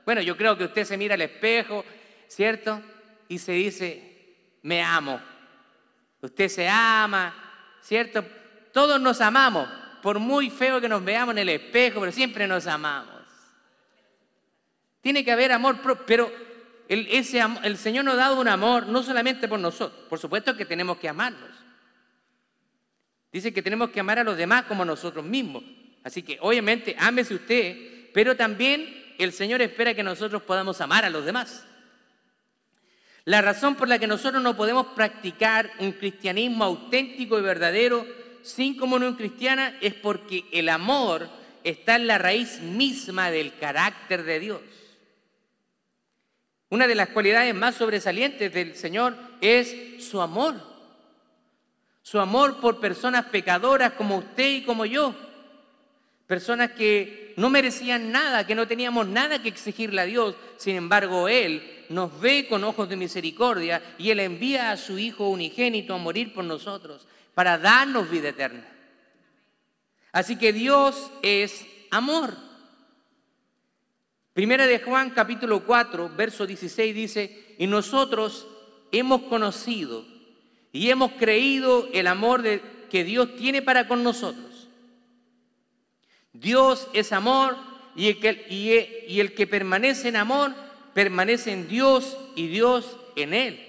Bueno, 0.05 0.21
yo 0.21 0.37
creo 0.37 0.57
que 0.57 0.63
usted 0.63 0.85
se 0.85 0.97
mira 0.97 1.15
al 1.15 1.21
espejo, 1.21 1.85
¿cierto? 2.29 2.81
Y 3.27 3.41
se 3.41 3.51
dice, 3.51 4.37
me 4.63 4.81
amo. 4.85 5.21
Usted 6.21 6.47
se 6.47 6.69
ama, 6.69 7.35
¿cierto? 7.83 8.25
Todos 8.73 9.01
nos 9.01 9.21
amamos, 9.21 9.69
por 10.01 10.21
muy 10.21 10.49
feo 10.49 10.81
que 10.81 10.89
nos 10.89 11.05
veamos 11.05 11.33
en 11.33 11.39
el 11.39 11.49
espejo, 11.49 11.99
pero 11.99 12.13
siempre 12.13 12.47
nos 12.47 12.69
amamos. 12.69 13.23
Tiene 15.01 15.25
que 15.25 15.33
haber 15.33 15.51
amor, 15.51 15.79
pero 16.07 16.31
el, 16.89 17.25
Señor 17.25 18.05
nos 18.05 18.15
ha 18.15 18.19
dado 18.19 18.41
un 18.41 18.47
amor 18.47 18.87
no 18.87 19.03
solamente 19.03 19.49
por 19.49 19.59
nosotros, 19.59 20.07
por 20.09 20.21
supuesto 20.21 20.57
que 20.57 20.67
tenemos 20.67 20.99
que 20.99 21.09
amarnos. 21.09 21.51
Dice 23.33 23.53
que 23.53 23.63
tenemos 23.63 23.91
que 23.91 24.01
amar 24.01 24.19
a 24.19 24.25
los 24.25 24.37
demás 24.37 24.65
como 24.65 24.85
nosotros 24.85 25.25
mismos. 25.25 25.65
Así 26.05 26.23
que 26.23 26.39
obviamente 26.41 26.95
ámese 26.99 27.35
usted, 27.35 28.11
pero 28.13 28.37
también 28.37 29.15
el 29.19 29.33
Señor 29.33 29.63
espera 29.63 29.95
que 29.95 30.03
nosotros 30.03 30.43
podamos 30.43 30.81
amar 30.81 31.05
a 31.05 31.11
los 31.11 31.25
demás. 31.25 31.65
La 33.25 33.41
razón 33.41 33.77
por 33.77 33.89
la 33.89 33.99
que 33.99 34.07
nosotros 34.07 34.43
no 34.43 34.57
podemos 34.57 34.89
practicar 34.89 35.71
un 35.79 35.93
cristianismo 35.93 36.65
auténtico 36.65 37.39
y 37.39 37.43
verdadero 37.43 38.05
sin 38.43 38.77
comunión 38.77 39.15
cristiana 39.15 39.79
es 39.81 39.95
porque 39.95 40.45
el 40.53 40.69
amor 40.69 41.29
está 41.63 41.97
en 41.97 42.09
la 42.09 42.19
raíz 42.19 42.61
misma 42.61 43.31
del 43.31 43.57
carácter 43.57 44.25
de 44.25 44.41
Dios. 44.41 44.61
Una 46.69 46.89
de 46.89 46.97
las 46.97 47.11
cualidades 47.11 47.55
más 47.55 47.77
sobresalientes 47.77 48.53
del 48.53 48.75
Señor 48.75 49.17
es 49.41 50.03
su 50.05 50.21
amor. 50.21 50.72
Su 52.03 52.21
amor 52.21 52.61
por 52.61 52.81
personas 52.81 53.27
pecadoras 53.27 53.93
como 53.93 54.19
usted 54.19 54.51
y 54.51 54.65
como 54.65 54.85
yo 54.85 55.15
personas 56.33 56.71
que 56.71 57.35
no 57.37 57.51
merecían 57.51 58.11
nada, 58.11 58.47
que 58.47 58.55
no 58.55 58.67
teníamos 58.67 59.07
nada 59.07 59.43
que 59.43 59.51
exigirle 59.51 60.01
a 60.01 60.07
Dios. 60.07 60.35
Sin 60.57 60.77
embargo, 60.77 61.29
Él 61.29 61.85
nos 61.91 62.19
ve 62.23 62.47
con 62.49 62.65
ojos 62.65 62.89
de 62.89 62.97
misericordia 62.97 63.83
y 63.99 64.09
Él 64.09 64.19
envía 64.19 64.71
a 64.71 64.79
su 64.79 64.99
Hijo 64.99 65.29
unigénito 65.29 65.93
a 65.93 65.99
morir 65.99 66.33
por 66.33 66.45
nosotros 66.45 67.07
para 67.35 67.59
darnos 67.59 68.09
vida 68.09 68.31
eterna. 68.31 68.67
Así 70.11 70.37
que 70.37 70.55
Dios 70.55 71.11
es 71.21 71.67
amor. 71.91 72.35
Primera 74.33 74.67
de 74.67 74.79
Juan 74.81 75.11
capítulo 75.11 75.67
4, 75.67 76.13
verso 76.17 76.47
16 76.47 76.95
dice, 76.95 77.55
y 77.59 77.67
nosotros 77.67 78.47
hemos 78.91 79.25
conocido 79.25 80.03
y 80.73 80.91
hemos 80.91 81.13
creído 81.13 81.89
el 81.93 82.07
amor 82.07 82.43
de, 82.43 82.63
que 82.91 83.05
Dios 83.05 83.37
tiene 83.37 83.63
para 83.63 83.87
con 83.87 84.03
nosotros. 84.03 84.69
Dios 86.33 86.89
es 86.95 87.13
amor 87.13 87.57
y 87.95 88.09
el, 88.09 88.19
que, 88.19 89.05
y 89.07 89.21
el 89.21 89.35
que 89.35 89.47
permanece 89.47 90.09
en 90.09 90.17
amor 90.17 90.55
permanece 90.95 91.53
en 91.53 91.69
Dios 91.69 92.17
y 92.35 92.49
Dios 92.49 92.97
en 93.17 93.35
él. 93.35 93.69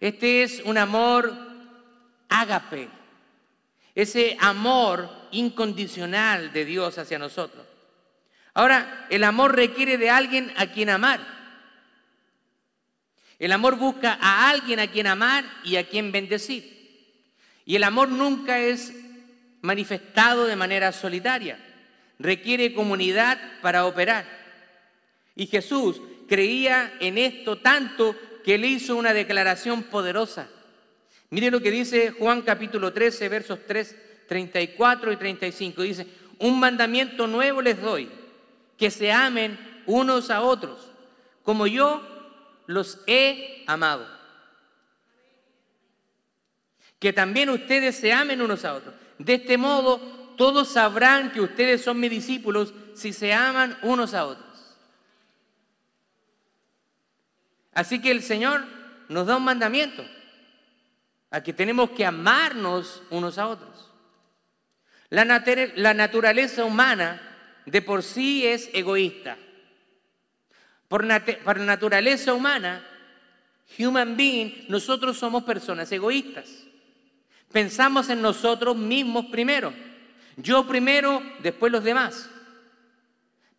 Este 0.00 0.42
es 0.42 0.60
un 0.64 0.78
amor 0.78 1.32
ágape, 2.28 2.88
ese 3.94 4.36
amor 4.40 5.08
incondicional 5.30 6.52
de 6.52 6.64
Dios 6.64 6.98
hacia 6.98 7.18
nosotros. 7.18 7.64
Ahora, 8.54 9.06
el 9.10 9.24
amor 9.24 9.54
requiere 9.54 9.98
de 9.98 10.10
alguien 10.10 10.52
a 10.56 10.66
quien 10.66 10.90
amar. 10.90 11.35
El 13.38 13.52
amor 13.52 13.76
busca 13.76 14.18
a 14.20 14.48
alguien 14.48 14.80
a 14.80 14.86
quien 14.86 15.06
amar 15.06 15.44
y 15.62 15.76
a 15.76 15.88
quien 15.88 16.10
bendecir. 16.12 16.76
Y 17.64 17.76
el 17.76 17.84
amor 17.84 18.08
nunca 18.08 18.58
es 18.60 18.94
manifestado 19.60 20.46
de 20.46 20.56
manera 20.56 20.92
solitaria. 20.92 21.58
Requiere 22.18 22.72
comunidad 22.72 23.38
para 23.60 23.84
operar. 23.84 24.24
Y 25.34 25.46
Jesús 25.46 26.00
creía 26.28 26.94
en 27.00 27.18
esto 27.18 27.58
tanto 27.58 28.16
que 28.44 28.56
le 28.56 28.68
hizo 28.68 28.96
una 28.96 29.12
declaración 29.12 29.82
poderosa. 29.82 30.48
Mire 31.30 31.50
lo 31.50 31.60
que 31.60 31.70
dice 31.70 32.12
Juan 32.12 32.42
capítulo 32.42 32.92
13, 32.92 33.28
versos 33.28 33.58
3, 33.66 33.96
34 34.28 35.12
y 35.12 35.16
35. 35.16 35.82
Dice, 35.82 36.06
un 36.38 36.58
mandamiento 36.58 37.26
nuevo 37.26 37.60
les 37.60 37.80
doy, 37.80 38.08
que 38.78 38.90
se 38.90 39.12
amen 39.12 39.58
unos 39.86 40.30
a 40.30 40.42
otros, 40.42 40.90
como 41.42 41.66
yo 41.66 42.15
los 42.66 43.00
he 43.06 43.64
amado. 43.66 44.06
Que 46.98 47.12
también 47.12 47.50
ustedes 47.50 47.96
se 47.96 48.12
amen 48.12 48.40
unos 48.40 48.64
a 48.64 48.74
otros. 48.74 48.94
De 49.18 49.34
este 49.34 49.56
modo, 49.56 49.98
todos 50.36 50.68
sabrán 50.72 51.32
que 51.32 51.40
ustedes 51.40 51.82
son 51.82 52.00
mis 52.00 52.10
discípulos 52.10 52.74
si 52.94 53.12
se 53.12 53.32
aman 53.32 53.76
unos 53.82 54.14
a 54.14 54.26
otros. 54.26 54.46
Así 57.72 58.00
que 58.00 58.10
el 58.10 58.22
Señor 58.22 58.64
nos 59.08 59.26
da 59.26 59.36
un 59.36 59.44
mandamiento, 59.44 60.04
a 61.30 61.42
que 61.42 61.52
tenemos 61.52 61.90
que 61.90 62.06
amarnos 62.06 63.02
unos 63.10 63.36
a 63.36 63.48
otros. 63.48 63.90
La, 65.10 65.24
la 65.74 65.94
naturaleza 65.94 66.64
humana 66.64 67.20
de 67.66 67.82
por 67.82 68.02
sí 68.02 68.46
es 68.46 68.70
egoísta. 68.72 69.36
Por, 70.88 71.04
naturaleza 71.04 72.32
humana, 72.32 72.84
human 73.78 74.16
being, 74.16 74.66
nosotros 74.68 75.18
somos 75.18 75.44
personas 75.44 75.90
egoístas. 75.90 76.64
Pensamos 77.50 78.08
en 78.08 78.22
nosotros 78.22 78.76
mismos 78.76 79.26
primero. 79.26 79.72
Yo 80.36 80.66
primero, 80.66 81.22
después 81.40 81.72
los 81.72 81.82
demás. 81.82 82.28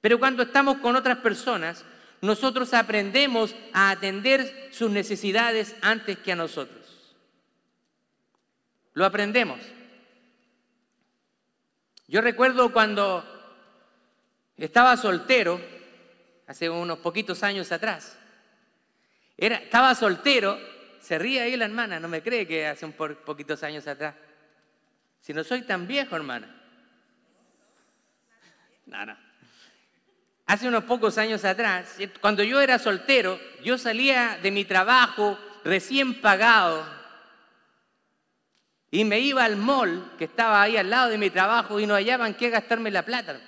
Pero 0.01 0.19
cuando 0.19 0.43
estamos 0.43 0.77
con 0.77 0.96
otras 0.96 1.17
personas, 1.17 1.84
nosotros 2.22 2.74
aprendemos 2.74 3.55
a 3.74 3.91
atender 3.91 4.69
sus 4.72 4.89
necesidades 4.89 5.75
antes 5.81 6.17
que 6.19 6.31
a 6.31 6.36
nosotros. 6.36 7.15
Lo 8.93 9.05
aprendemos. 9.05 9.60
Yo 12.07 12.22
recuerdo 12.22 12.72
cuando 12.72 13.24
estaba 14.55 14.96
soltero, 14.98 15.60
hace 16.48 16.70
unos 16.70 17.00
poquitos 17.00 17.44
años 17.44 17.72
atrás. 17.72 18.18
Era, 19.38 19.58
estaba 19.58 19.94
soltero 19.94 20.58
se 21.08 21.18
ríe 21.18 21.42
ahí 21.42 21.56
la 21.56 21.63
hermana, 21.63 22.01
no 22.01 22.10
me 22.10 22.22
cree 22.22 22.46
que 22.46 22.68
hace 22.68 22.86
un 22.86 22.92
poquitos 22.92 23.63
años 23.63 23.88
atrás. 23.88 24.13
Si 25.22 25.34
no 25.34 25.42
soy 25.42 25.62
tan 25.62 25.88
viejo, 25.88 26.18
hermana. 26.18 26.54
No, 28.86 29.06
no. 29.06 29.18
Hace 30.46 30.68
unos 30.68 30.84
pocos 30.84 31.18
años 31.18 31.46
atrás, 31.46 31.98
cuando 32.20 32.44
yo 32.44 32.60
era 32.60 32.77
soltero, 32.77 33.39
yo 33.63 33.77
salía 33.77 34.38
de 34.42 34.51
mi 34.51 34.66
trabajo 34.66 35.39
recién 35.63 36.20
pagado 36.20 36.86
y 38.92 39.06
me 39.06 39.20
iba 39.20 39.46
al 39.46 39.56
mall 39.56 40.12
que 40.18 40.25
estaba 40.25 40.62
ahí 40.62 40.75
al 40.75 40.89
lado 40.89 41.10
de 41.10 41.18
mi 41.18 41.30
trabajo 41.30 41.80
y 41.80 41.86
no 41.86 41.96
hallaban 41.96 42.34
qué 42.34 42.50
gastarme 42.50 42.92
la 42.92 43.04
plata. 43.04 43.39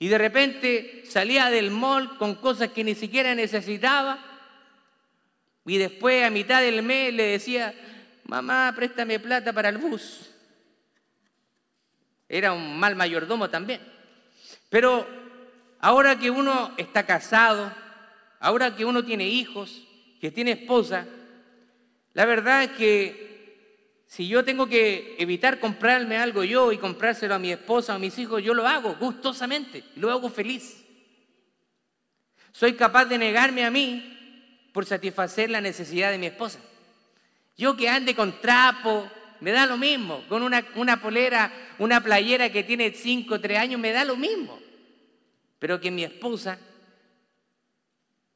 Y 0.00 0.08
de 0.08 0.18
repente 0.18 1.04
salía 1.06 1.50
del 1.50 1.70
mall 1.70 2.16
con 2.16 2.34
cosas 2.34 2.70
que 2.70 2.82
ni 2.82 2.96
siquiera 2.96 3.34
necesitaba 3.34 4.18
y 5.66 5.76
después 5.76 6.24
a 6.24 6.30
mitad 6.30 6.62
del 6.62 6.82
mes 6.82 7.12
le 7.12 7.24
decía, 7.24 7.74
mamá, 8.24 8.72
préstame 8.74 9.20
plata 9.20 9.52
para 9.52 9.68
el 9.68 9.78
bus. 9.78 10.30
Era 12.28 12.52
un 12.52 12.78
mal 12.78 12.96
mayordomo 12.96 13.50
también. 13.50 13.80
Pero 14.70 15.06
ahora 15.80 16.18
que 16.18 16.30
uno 16.30 16.72
está 16.78 17.04
casado, 17.04 17.72
ahora 18.40 18.74
que 18.74 18.86
uno 18.86 19.04
tiene 19.04 19.28
hijos, 19.28 19.86
que 20.18 20.30
tiene 20.30 20.52
esposa, 20.52 21.06
la 22.14 22.24
verdad 22.24 22.64
es 22.64 22.70
que 22.70 23.29
Si 24.10 24.26
yo 24.26 24.44
tengo 24.44 24.66
que 24.66 25.14
evitar 25.20 25.60
comprarme 25.60 26.16
algo 26.16 26.42
yo 26.42 26.72
y 26.72 26.78
comprárselo 26.78 27.32
a 27.32 27.38
mi 27.38 27.52
esposa 27.52 27.92
o 27.92 27.96
a 27.96 28.00
mis 28.00 28.18
hijos, 28.18 28.42
yo 28.42 28.54
lo 28.54 28.66
hago 28.66 28.96
gustosamente, 28.96 29.84
lo 29.94 30.10
hago 30.10 30.28
feliz. 30.28 30.84
Soy 32.50 32.74
capaz 32.74 33.04
de 33.04 33.18
negarme 33.18 33.64
a 33.64 33.70
mí 33.70 34.68
por 34.72 34.84
satisfacer 34.84 35.48
la 35.48 35.60
necesidad 35.60 36.10
de 36.10 36.18
mi 36.18 36.26
esposa. 36.26 36.58
Yo 37.56 37.76
que 37.76 37.88
ande 37.88 38.16
con 38.16 38.40
trapo, 38.40 39.08
me 39.38 39.52
da 39.52 39.64
lo 39.64 39.76
mismo. 39.76 40.24
Con 40.28 40.42
una, 40.42 40.66
una 40.74 41.00
polera, 41.00 41.52
una 41.78 42.02
playera 42.02 42.50
que 42.50 42.64
tiene 42.64 42.90
5 42.90 43.36
o 43.36 43.40
3 43.40 43.58
años, 43.60 43.80
me 43.80 43.92
da 43.92 44.04
lo 44.04 44.16
mismo. 44.16 44.58
Pero 45.60 45.80
que 45.80 45.92
mi 45.92 46.02
esposa 46.02 46.58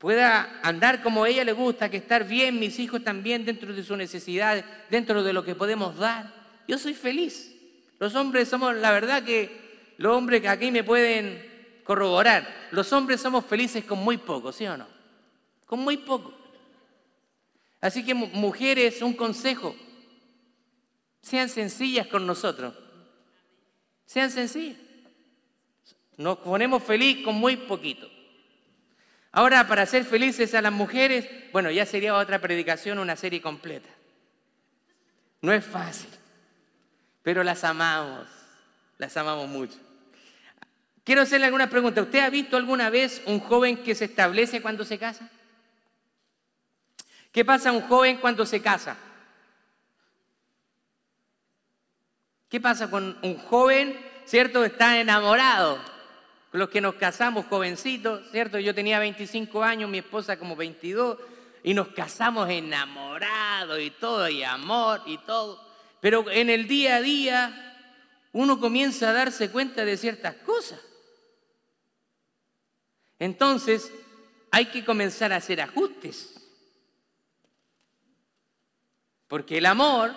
pueda 0.04 0.60
andar 0.62 1.02
como 1.02 1.24
a 1.24 1.30
ella 1.30 1.44
le 1.44 1.52
gusta, 1.52 1.88
que 1.88 1.96
estar 1.96 2.28
bien, 2.28 2.60
mis 2.60 2.78
hijos 2.78 3.02
también 3.02 3.46
dentro 3.46 3.72
de 3.72 3.82
sus 3.82 3.96
necesidades, 3.96 4.62
dentro 4.90 5.22
de 5.22 5.32
lo 5.32 5.42
que 5.42 5.54
podemos 5.54 5.96
dar. 5.96 6.30
Yo 6.68 6.76
soy 6.76 6.92
feliz. 6.92 7.56
Los 7.98 8.14
hombres 8.14 8.50
somos, 8.50 8.74
la 8.74 8.92
verdad 8.92 9.22
que 9.22 9.94
los 9.96 10.14
hombres 10.14 10.42
que 10.42 10.48
aquí 10.50 10.70
me 10.70 10.84
pueden 10.84 11.80
corroborar, 11.84 12.46
los 12.70 12.92
hombres 12.92 13.22
somos 13.22 13.46
felices 13.46 13.82
con 13.86 13.98
muy 13.98 14.18
poco, 14.18 14.52
¿sí 14.52 14.66
o 14.66 14.76
no? 14.76 14.86
Con 15.64 15.80
muy 15.80 15.96
poco. 15.96 16.34
Así 17.80 18.04
que 18.04 18.12
mujeres, 18.12 19.00
un 19.00 19.14
consejo, 19.14 19.74
sean 21.22 21.48
sencillas 21.48 22.08
con 22.08 22.26
nosotros. 22.26 22.74
Sean 24.04 24.30
sencillas. 24.30 24.76
Nos 26.18 26.36
ponemos 26.40 26.82
feliz 26.82 27.24
con 27.24 27.36
muy 27.36 27.56
poquito. 27.56 28.13
Ahora, 29.36 29.66
para 29.66 29.84
ser 29.84 30.04
felices 30.04 30.54
a 30.54 30.62
las 30.62 30.72
mujeres, 30.72 31.28
bueno, 31.52 31.68
ya 31.68 31.84
sería 31.84 32.14
otra 32.14 32.38
predicación, 32.38 33.00
una 33.00 33.16
serie 33.16 33.42
completa. 33.42 33.88
No 35.40 35.52
es 35.52 35.64
fácil, 35.64 36.08
pero 37.20 37.42
las 37.42 37.64
amamos, 37.64 38.28
las 38.96 39.16
amamos 39.16 39.48
mucho. 39.48 39.76
Quiero 41.02 41.22
hacerle 41.22 41.46
alguna 41.46 41.68
pregunta. 41.68 42.00
¿Usted 42.00 42.20
ha 42.20 42.30
visto 42.30 42.56
alguna 42.56 42.90
vez 42.90 43.22
un 43.26 43.40
joven 43.40 43.82
que 43.82 43.96
se 43.96 44.04
establece 44.04 44.62
cuando 44.62 44.84
se 44.84 44.98
casa? 44.98 45.28
¿Qué 47.32 47.44
pasa 47.44 47.70
a 47.70 47.72
un 47.72 47.82
joven 47.82 48.18
cuando 48.18 48.46
se 48.46 48.62
casa? 48.62 48.96
¿Qué 52.48 52.60
pasa 52.60 52.88
con 52.88 53.18
un 53.22 53.36
joven, 53.36 53.98
cierto? 54.26 54.64
Está 54.64 55.00
enamorado. 55.00 55.93
Los 56.54 56.68
que 56.68 56.80
nos 56.80 56.94
casamos 56.94 57.46
jovencitos, 57.46 58.30
¿cierto? 58.30 58.60
Yo 58.60 58.72
tenía 58.72 59.00
25 59.00 59.64
años, 59.64 59.90
mi 59.90 59.98
esposa 59.98 60.38
como 60.38 60.54
22, 60.54 61.18
y 61.64 61.74
nos 61.74 61.88
casamos 61.88 62.48
enamorados 62.48 63.80
y 63.80 63.90
todo, 63.90 64.28
y 64.28 64.44
amor 64.44 65.02
y 65.04 65.18
todo. 65.18 65.60
Pero 66.00 66.30
en 66.30 66.50
el 66.50 66.68
día 66.68 66.94
a 66.94 67.00
día 67.00 68.28
uno 68.30 68.60
comienza 68.60 69.10
a 69.10 69.12
darse 69.12 69.50
cuenta 69.50 69.84
de 69.84 69.96
ciertas 69.96 70.36
cosas. 70.36 70.78
Entonces 73.18 73.90
hay 74.52 74.66
que 74.66 74.84
comenzar 74.84 75.32
a 75.32 75.36
hacer 75.38 75.60
ajustes. 75.60 76.40
Porque 79.26 79.58
el 79.58 79.66
amor 79.66 80.14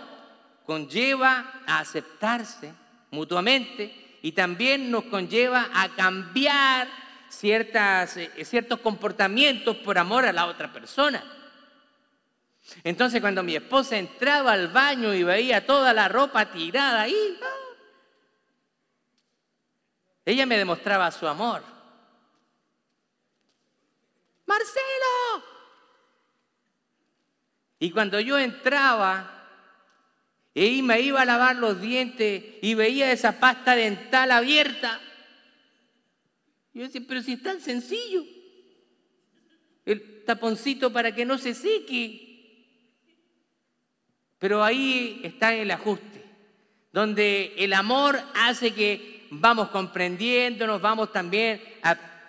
conlleva 0.68 1.64
a 1.66 1.80
aceptarse 1.80 2.76
mutuamente 3.10 4.07
y 4.22 4.32
también 4.32 4.92
nos 4.92 5.06
conlleva 5.06 5.70
a 5.74 5.90
cambiar 5.96 6.88
ciertas, 7.30 8.18
eh, 8.18 8.32
ciertos 8.46 8.80
comportamientos 8.80 9.78
por 9.78 9.98
amor 9.98 10.26
a 10.26 10.34
la 10.34 10.48
otra 10.48 10.72
persona. 10.72 11.24
Entonces 12.84 13.22
cuando 13.22 13.44
mi 13.44 13.56
esposa 13.56 13.98
entraba 13.98 14.54
al 14.54 14.68
baño 14.70 15.14
y 15.14 15.24
veía 15.24 15.66
toda 15.66 15.94
la 15.94 16.08
ropa 16.08 16.52
tirada 16.52 17.02
ahí, 17.02 17.40
¡ah! 17.42 17.68
ella 20.26 20.46
me 20.46 20.58
demostraba 20.58 21.10
su 21.12 21.28
amor. 21.28 21.64
Marcelo. 24.46 25.44
Y 27.80 27.92
cuando 27.92 28.20
yo 28.20 28.38
entraba 28.38 29.37
y 30.66 30.82
me 30.82 31.00
iba 31.02 31.22
a 31.22 31.26
lavar 31.26 31.58
los 31.58 31.80
dientes 31.80 32.44
y 32.64 32.74
veía 32.74 33.12
esa 33.12 33.40
pasta 33.40 33.76
dental 33.76 34.32
abierta. 34.32 35.00
Yo 36.74 36.82
decía, 36.82 37.02
pero 37.08 37.22
si 37.22 37.34
es 37.34 37.44
tan 37.44 37.62
sencillo. 37.62 38.24
El 39.86 40.24
taponcito 40.26 40.92
para 40.92 41.14
que 41.14 41.26
no 41.26 41.38
se 41.38 41.54
seque. 41.54 42.24
Pero 44.40 44.64
ahí 44.64 45.22
está 45.24 45.54
el 45.54 45.70
ajuste, 45.70 46.24
donde 46.92 47.54
el 47.58 47.74
amor 47.74 48.20
hace 48.34 48.74
que 48.74 49.28
vamos 49.30 49.70
comprendiéndonos, 49.70 50.82
vamos 50.82 51.12
también 51.12 51.62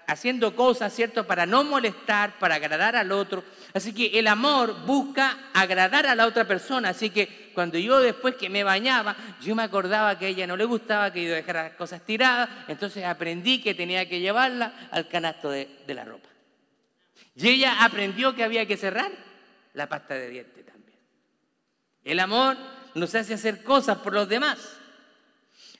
haciendo 0.07 0.55
cosas, 0.55 0.95
¿cierto? 0.95 1.27
Para 1.27 1.47
no 1.47 1.65
molestar, 1.65 2.39
para 2.39 2.57
agradar 2.57 2.95
al 2.95 3.11
otro. 3.11 3.43
Así 3.75 3.93
que 3.93 4.19
el 4.19 4.27
amor 4.27 4.87
busca 4.87 5.51
agradar 5.53 6.07
a 6.07 6.15
la 6.15 6.27
otra 6.27 6.47
persona. 6.47 6.91
Así 6.91 7.11
que 7.11 7.51
cuando 7.55 7.79
yo 7.79 8.01
después 8.01 8.37
que 8.37 8.49
me 8.49 8.65
bañaba, 8.65 9.17
yo 9.41 9.55
me 9.55 9.63
acordaba 9.63 10.19
que 10.19 10.27
a 10.27 10.29
ella 10.29 10.47
no 10.47 10.57
le 10.57 10.65
gustaba 10.65 11.13
que 11.13 11.25
yo 11.25 11.35
dejara 11.35 11.65
las 11.65 11.73
cosas 11.73 12.03
tiradas, 12.05 12.49
entonces 12.69 13.05
aprendí 13.05 13.61
que 13.61 13.75
tenía 13.75 14.09
que 14.09 14.21
llevarla 14.21 14.89
al 14.91 15.09
canasto 15.09 15.51
de, 15.51 15.69
la 15.89 16.05
ropa. 16.05 16.29
Y 17.35 17.49
ella 17.49 17.85
aprendió 17.85 18.35
que 18.35 18.45
había 18.45 18.67
que 18.67 18.77
cerrar 18.77 19.11
la 19.75 19.89
pasta 19.89 20.15
de 20.15 20.31
dientes 20.31 20.65
también. 20.67 20.99
El 22.05 22.21
amor 22.21 22.57
nos 22.95 23.15
hace 23.15 23.35
hacer 23.35 23.63
cosas 23.63 23.99
por 23.99 24.15
los 24.15 24.29
demás. 24.29 24.77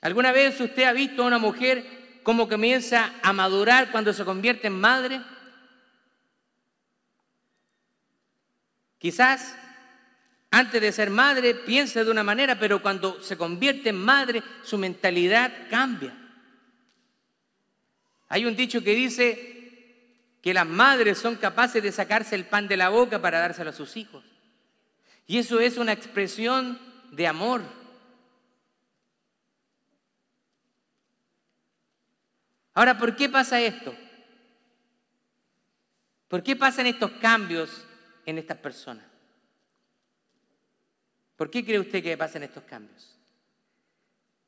¿Alguna 0.01 0.31
vez 0.31 0.59
usted 0.61 0.83
ha 0.83 0.93
visto 0.93 1.23
a 1.23 1.27
una 1.27 1.39
mujer 1.39 1.83
cómo 2.23 2.47
comienza 2.47 3.13
a 3.23 3.33
madurar 3.33 3.91
cuando 3.91 4.13
se 4.13 4.23
convierte 4.23 4.67
en 4.67 4.79
madre? 4.79 5.21
Quizás 8.99 9.55
antes 10.51 10.81
de 10.81 10.91
ser 10.91 11.09
madre 11.09 11.55
piensa 11.55 12.03
de 12.03 12.11
una 12.11 12.23
manera, 12.23 12.59
pero 12.59 12.81
cuando 12.81 13.21
se 13.21 13.37
convierte 13.37 13.89
en 13.89 13.97
madre 13.97 14.43
su 14.63 14.77
mentalidad 14.77 15.51
cambia. 15.69 16.15
Hay 18.27 18.45
un 18.45 18.55
dicho 18.55 18.83
que 18.83 18.93
dice 18.93 19.55
que 20.41 20.53
las 20.53 20.67
madres 20.67 21.17
son 21.17 21.35
capaces 21.35 21.81
de 21.81 21.91
sacarse 21.91 22.35
el 22.35 22.45
pan 22.45 22.67
de 22.67 22.77
la 22.77 22.89
boca 22.89 23.21
para 23.21 23.39
dárselo 23.39 23.69
a 23.69 23.73
sus 23.73 23.95
hijos. 23.97 24.23
Y 25.27 25.37
eso 25.37 25.59
es 25.59 25.77
una 25.77 25.93
expresión 25.93 26.79
de 27.11 27.27
amor. 27.27 27.61
Ahora, 32.73 32.97
¿por 32.97 33.15
qué 33.15 33.29
pasa 33.29 33.61
esto? 33.61 33.93
¿Por 36.27 36.43
qué 36.43 36.55
pasan 36.55 36.87
estos 36.87 37.11
cambios 37.13 37.85
en 38.29 38.37
estas 38.37 38.57
personas? 38.57 39.05
¿Por 41.35 41.49
qué 41.49 41.63
cree 41.63 41.79
usted 41.79 42.03
que 42.03 42.17
pasan 42.17 42.43
estos 42.43 42.63
cambios? 42.63 43.17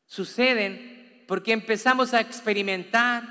Suceden 0.05 1.23
porque 1.27 1.53
empezamos 1.53 2.13
a 2.13 2.19
experimentar 2.19 3.23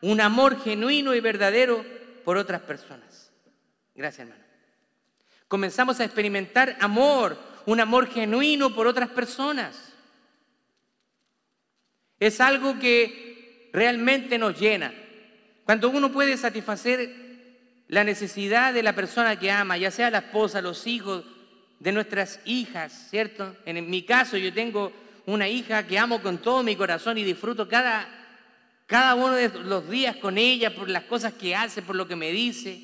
un 0.00 0.20
amor 0.20 0.58
genuino 0.62 1.14
y 1.14 1.20
verdadero 1.20 1.84
por 2.24 2.36
otras 2.36 2.62
personas. 2.62 3.30
Gracias, 3.94 4.26
hermano. 4.26 4.42
Comenzamos 5.48 6.00
a 6.00 6.04
experimentar 6.04 6.76
amor, 6.80 7.38
un 7.66 7.80
amor 7.80 8.08
genuino 8.08 8.74
por 8.74 8.86
otras 8.86 9.10
personas. 9.10 9.92
Es 12.18 12.40
algo 12.40 12.78
que 12.78 13.68
realmente 13.72 14.38
nos 14.38 14.58
llena. 14.58 14.94
Cuando 15.64 15.90
uno 15.90 16.10
puede 16.10 16.36
satisfacer 16.36 17.31
la 17.92 18.04
necesidad 18.04 18.72
de 18.72 18.82
la 18.82 18.94
persona 18.94 19.38
que 19.38 19.50
ama, 19.50 19.76
ya 19.76 19.90
sea 19.90 20.10
la 20.10 20.20
esposa, 20.20 20.62
los 20.62 20.86
hijos, 20.86 21.24
de 21.78 21.92
nuestras 21.92 22.40
hijas, 22.46 23.08
¿cierto? 23.10 23.54
En 23.66 23.90
mi 23.90 24.02
caso 24.02 24.38
yo 24.38 24.50
tengo 24.50 24.90
una 25.26 25.46
hija 25.46 25.86
que 25.86 25.98
amo 25.98 26.22
con 26.22 26.38
todo 26.38 26.62
mi 26.62 26.74
corazón 26.74 27.18
y 27.18 27.22
disfruto 27.22 27.68
cada, 27.68 28.08
cada 28.86 29.14
uno 29.14 29.32
de 29.32 29.50
los 29.50 29.90
días 29.90 30.16
con 30.16 30.38
ella 30.38 30.74
por 30.74 30.88
las 30.88 31.04
cosas 31.04 31.34
que 31.34 31.54
hace, 31.54 31.82
por 31.82 31.94
lo 31.94 32.08
que 32.08 32.16
me 32.16 32.32
dice. 32.32 32.80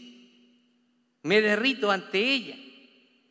Me 1.22 1.40
derrito 1.40 1.90
ante 1.90 2.18
ella. 2.18 2.56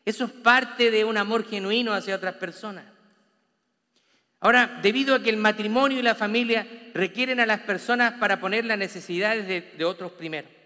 Eso 0.03 0.25
es 0.25 0.31
parte 0.31 0.89
de 0.89 1.05
un 1.05 1.15
amor 1.15 1.47
genuino 1.47 1.93
hacia 1.93 2.15
otras 2.15 2.33
personas. 2.37 2.85
Ahora, 4.39 4.79
debido 4.81 5.13
a 5.13 5.21
que 5.21 5.29
el 5.29 5.37
matrimonio 5.37 5.99
y 5.99 6.01
la 6.01 6.15
familia 6.15 6.65
requieren 6.95 7.39
a 7.39 7.45
las 7.45 7.59
personas 7.59 8.13
para 8.13 8.39
poner 8.39 8.65
las 8.65 8.79
necesidades 8.79 9.47
de, 9.47 9.61
de 9.77 9.85
otros 9.85 10.13
primero, 10.13 10.56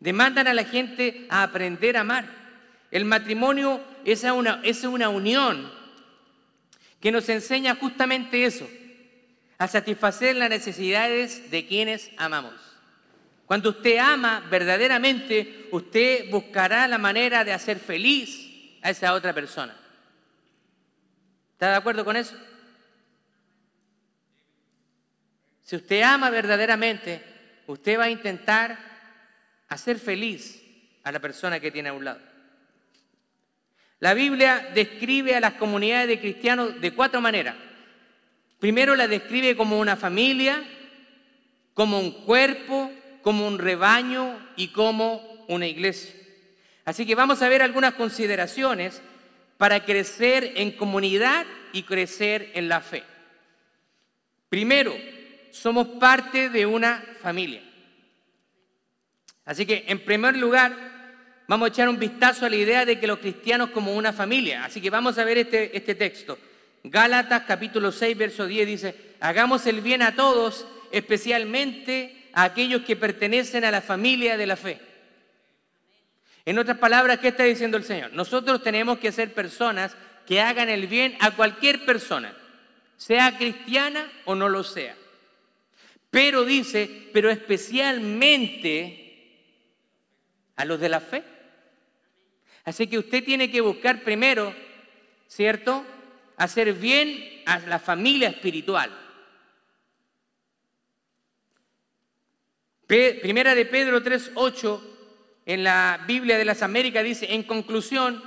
demandan 0.00 0.46
a 0.46 0.54
la 0.54 0.64
gente 0.64 1.26
a 1.30 1.42
aprender 1.42 1.96
a 1.96 2.00
amar. 2.00 2.26
El 2.90 3.04
matrimonio 3.04 3.80
es 4.04 4.24
una, 4.24 4.60
es 4.62 4.84
una 4.84 5.08
unión 5.08 5.70
que 7.00 7.12
nos 7.12 7.28
enseña 7.28 7.74
justamente 7.74 8.44
eso, 8.44 8.68
a 9.58 9.68
satisfacer 9.68 10.36
las 10.36 10.50
necesidades 10.50 11.50
de 11.50 11.66
quienes 11.66 12.10
amamos. 12.16 12.54
Cuando 13.46 13.70
usted 13.70 13.98
ama 13.98 14.44
verdaderamente, 14.50 15.68
usted 15.70 16.30
buscará 16.30 16.88
la 16.88 16.98
manera 16.98 17.44
de 17.44 17.52
hacer 17.52 17.78
feliz 17.78 18.50
a 18.82 18.90
esa 18.90 19.14
otra 19.14 19.32
persona. 19.32 19.74
¿Está 21.52 21.70
de 21.70 21.76
acuerdo 21.76 22.04
con 22.04 22.16
eso? 22.16 22.36
Si 25.62 25.76
usted 25.76 26.02
ama 26.02 26.28
verdaderamente, 26.30 27.22
usted 27.66 27.98
va 27.98 28.04
a 28.04 28.10
intentar 28.10 28.95
hacer 29.68 29.98
feliz 29.98 30.62
a 31.02 31.12
la 31.12 31.20
persona 31.20 31.60
que 31.60 31.70
tiene 31.70 31.88
a 31.88 31.92
un 31.92 32.04
lado. 32.04 32.20
La 33.98 34.14
Biblia 34.14 34.70
describe 34.74 35.34
a 35.34 35.40
las 35.40 35.54
comunidades 35.54 36.08
de 36.08 36.20
cristianos 36.20 36.80
de 36.80 36.92
cuatro 36.92 37.20
maneras. 37.20 37.56
Primero 38.58 38.94
la 38.94 39.08
describe 39.08 39.56
como 39.56 39.78
una 39.78 39.96
familia, 39.96 40.62
como 41.74 41.98
un 41.98 42.10
cuerpo, 42.24 42.90
como 43.22 43.46
un 43.46 43.58
rebaño 43.58 44.38
y 44.56 44.68
como 44.68 45.44
una 45.48 45.66
iglesia. 45.66 46.14
Así 46.84 47.06
que 47.06 47.14
vamos 47.14 47.42
a 47.42 47.48
ver 47.48 47.62
algunas 47.62 47.94
consideraciones 47.94 49.02
para 49.58 49.84
crecer 49.84 50.52
en 50.56 50.72
comunidad 50.72 51.46
y 51.72 51.82
crecer 51.82 52.52
en 52.54 52.68
la 52.68 52.80
fe. 52.80 53.02
Primero, 54.48 54.96
somos 55.50 55.88
parte 55.98 56.50
de 56.50 56.66
una 56.66 57.02
familia. 57.20 57.62
Así 59.46 59.64
que, 59.64 59.84
en 59.86 60.00
primer 60.00 60.36
lugar, 60.36 60.76
vamos 61.46 61.66
a 61.66 61.68
echar 61.72 61.88
un 61.88 61.98
vistazo 61.98 62.44
a 62.44 62.50
la 62.50 62.56
idea 62.56 62.84
de 62.84 62.98
que 62.98 63.06
los 63.06 63.20
cristianos 63.20 63.70
como 63.70 63.94
una 63.94 64.12
familia. 64.12 64.64
Así 64.64 64.80
que 64.80 64.90
vamos 64.90 65.16
a 65.16 65.24
ver 65.24 65.38
este, 65.38 65.74
este 65.74 65.94
texto. 65.94 66.36
Gálatas 66.82 67.44
capítulo 67.46 67.92
6, 67.92 68.18
verso 68.18 68.46
10 68.46 68.66
dice, 68.66 68.94
hagamos 69.20 69.64
el 69.66 69.80
bien 69.80 70.02
a 70.02 70.14
todos, 70.14 70.66
especialmente 70.90 72.28
a 72.32 72.42
aquellos 72.44 72.82
que 72.82 72.96
pertenecen 72.96 73.64
a 73.64 73.70
la 73.70 73.80
familia 73.80 74.36
de 74.36 74.46
la 74.46 74.56
fe. 74.56 74.80
En 76.44 76.58
otras 76.58 76.78
palabras, 76.78 77.18
¿qué 77.18 77.28
está 77.28 77.44
diciendo 77.44 77.76
el 77.76 77.84
Señor? 77.84 78.12
Nosotros 78.12 78.62
tenemos 78.62 78.98
que 78.98 79.10
ser 79.10 79.32
personas 79.32 79.96
que 80.26 80.40
hagan 80.40 80.68
el 80.68 80.86
bien 80.86 81.16
a 81.20 81.30
cualquier 81.32 81.84
persona, 81.84 82.36
sea 82.96 83.36
cristiana 83.38 84.10
o 84.24 84.34
no 84.34 84.48
lo 84.48 84.64
sea. 84.64 84.96
Pero 86.10 86.44
dice, 86.44 87.08
pero 87.12 87.30
especialmente 87.30 89.05
a 90.56 90.64
los 90.64 90.80
de 90.80 90.88
la 90.88 91.00
fe. 91.00 91.22
Así 92.64 92.86
que 92.88 92.98
usted 92.98 93.22
tiene 93.24 93.50
que 93.50 93.60
buscar 93.60 94.02
primero, 94.02 94.52
¿cierto? 95.28 95.84
Hacer 96.36 96.72
bien 96.72 97.42
a 97.46 97.60
la 97.60 97.78
familia 97.78 98.28
espiritual. 98.28 98.90
Primera 102.86 103.54
de 103.54 103.66
Pedro 103.66 104.02
3.8 104.02 104.80
en 105.46 105.64
la 105.64 106.04
Biblia 106.06 106.38
de 106.38 106.44
las 106.44 106.62
Américas 106.62 107.04
dice, 107.04 107.34
en 107.34 107.44
conclusión, 107.44 108.22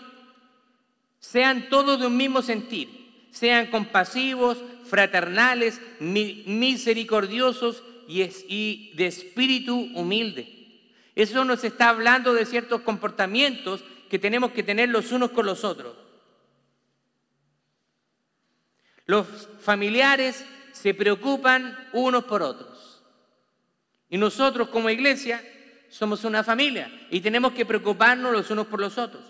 sean 1.20 1.70
todos 1.70 2.00
de 2.00 2.08
un 2.08 2.16
mismo 2.16 2.42
sentir, 2.42 3.28
sean 3.32 3.68
compasivos, 3.68 4.58
fraternales, 4.86 5.82
misericordiosos 6.00 7.84
y 8.08 8.94
de 8.96 9.06
espíritu 9.06 9.92
humilde. 9.96 10.59
Eso 11.20 11.44
nos 11.44 11.66
está 11.66 11.90
hablando 11.90 12.34
de 12.34 12.46
ciertos 12.46 12.80
comportamientos 12.80 13.84
que 14.10 14.18
tenemos 14.18 14.54
que 14.54 14.64
tener 14.64 14.88
los 14.88 15.12
unos 15.12 15.32
con 15.32 15.46
los 15.46 15.66
otros. 15.66 15.98
Los 19.06 19.28
familiares 19.60 20.46
se 20.72 20.94
preocupan 20.94 21.78
unos 21.92 22.24
por 22.24 22.42
otros. 22.42 23.04
Y 24.10 24.18
nosotros 24.18 24.70
como 24.70 24.90
iglesia 24.90 25.44
somos 25.90 26.24
una 26.24 26.42
familia 26.42 26.90
y 27.12 27.20
tenemos 27.20 27.52
que 27.52 27.66
preocuparnos 27.66 28.32
los 28.32 28.50
unos 28.50 28.68
por 28.68 28.80
los 28.80 28.98
otros, 28.98 29.26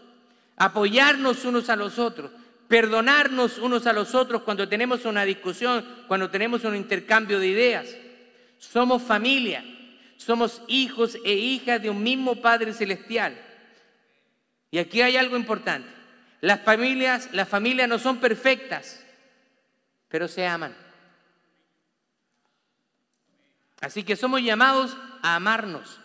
apoyarnos 0.58 1.44
unos 1.44 1.70
a 1.70 1.76
los 1.76 1.98
otros, 1.98 2.30
perdonarnos 2.68 3.58
unos 3.58 3.88
a 3.88 3.94
los 3.94 4.14
otros 4.14 4.44
cuando 4.44 4.70
tenemos 4.70 5.06
una 5.06 5.26
discusión, 5.26 5.84
cuando 6.08 6.30
tenemos 6.30 6.64
un 6.66 6.76
intercambio 6.76 7.40
de 7.40 7.48
ideas. 7.48 7.96
Somos 8.60 9.02
familia, 9.02 9.66
somos 10.20 10.62
hijos 10.68 11.18
e 11.24 11.32
hijas 11.32 11.82
de 11.82 11.90
un 11.90 12.04
mismo 12.04 12.36
Padre 12.36 12.74
Celestial. 12.74 13.40
Y 14.70 14.78
aquí 14.78 15.02
hay 15.02 15.16
algo 15.16 15.38
importante. 15.38 15.90
Las 16.42 16.62
familias, 16.62 17.30
las 17.32 17.48
familias 17.48 17.88
no 17.88 17.98
son 17.98 18.20
perfectas, 18.20 19.02
pero 20.10 20.28
se 20.28 20.46
aman. 20.46 20.76
Así 23.80 24.04
que 24.04 24.18
somos 24.18 24.42
llamados 24.42 24.98
a 25.22 25.36
amarnos. 25.36 26.02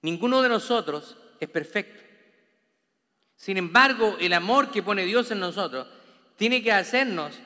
Ninguno 0.00 0.40
de 0.40 0.48
nosotros 0.48 1.18
es 1.38 1.50
perfecto. 1.50 2.02
Sin 3.36 3.58
embargo, 3.58 4.16
el 4.20 4.32
amor 4.32 4.70
que 4.70 4.82
pone 4.82 5.04
Dios 5.04 5.30
en 5.30 5.40
nosotros 5.40 5.86
tiene 6.36 6.62
que 6.62 6.72
hacernos 6.72 7.38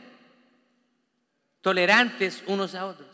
tolerantes 1.61 2.45
unos 2.47 2.77
a 2.77 2.87
otros. 2.87 3.12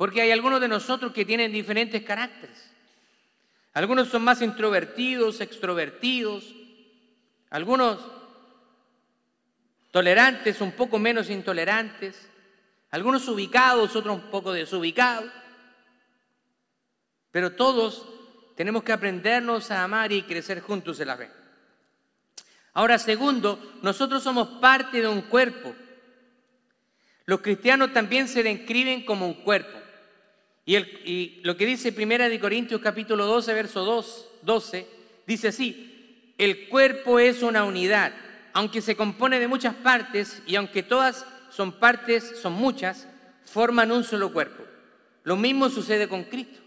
Porque 0.00 0.22
hay 0.22 0.30
algunos 0.30 0.62
de 0.62 0.68
nosotros 0.68 1.12
que 1.12 1.26
tienen 1.26 1.52
diferentes 1.52 2.02
caracteres. 2.02 2.70
Algunos 3.74 4.08
son 4.08 4.24
más 4.24 4.40
introvertidos, 4.40 5.42
extrovertidos. 5.42 6.54
Algunos 7.50 7.98
tolerantes, 9.90 10.62
un 10.62 10.72
poco 10.72 10.98
menos 10.98 11.28
intolerantes. 11.28 12.30
Algunos 12.90 13.28
ubicados, 13.28 13.94
otros 13.94 14.14
un 14.14 14.30
poco 14.30 14.54
desubicados. 14.54 15.30
Pero 17.30 17.52
todos 17.52 18.06
tenemos 18.56 18.82
que 18.82 18.92
aprendernos 18.92 19.70
a 19.70 19.84
amar 19.84 20.12
y 20.12 20.22
crecer 20.22 20.62
juntos 20.62 20.98
en 21.00 21.08
la 21.08 21.18
fe. 21.18 21.30
Ahora, 22.72 22.98
segundo, 22.98 23.78
nosotros 23.82 24.22
somos 24.22 24.48
parte 24.62 25.02
de 25.02 25.08
un 25.08 25.20
cuerpo. 25.20 25.74
Los 27.26 27.42
cristianos 27.42 27.92
también 27.92 28.28
se 28.28 28.42
describen 28.42 29.04
como 29.04 29.26
un 29.26 29.34
cuerpo. 29.34 29.79
Y, 30.70 31.40
lo 31.42 31.56
que 31.56 31.66
dice 31.66 31.90
Primera 31.90 32.28
de 32.28 32.38
Corintios 32.38 32.80
capítulo 32.80 33.26
12, 33.26 33.54
verso 33.54 33.84
2, 33.84 34.28
12, 34.42 34.86
dice 35.26 35.48
así, 35.48 36.32
el 36.38 36.68
cuerpo 36.68 37.18
es 37.18 37.42
una 37.42 37.64
unidad, 37.64 38.12
aunque 38.52 38.80
se 38.80 38.94
compone 38.94 39.40
de 39.40 39.48
muchas 39.48 39.74
partes 39.74 40.40
y 40.46 40.54
aunque 40.54 40.84
todas 40.84 41.26
son 41.50 41.72
partes, 41.72 42.38
son 42.40 42.52
muchas, 42.52 43.08
forman 43.44 43.90
un 43.90 44.04
solo 44.04 44.32
cuerpo. 44.32 44.62
Lo 45.24 45.34
mismo 45.34 45.70
sucede 45.70 46.06
con 46.06 46.22
Cristo. 46.22 46.60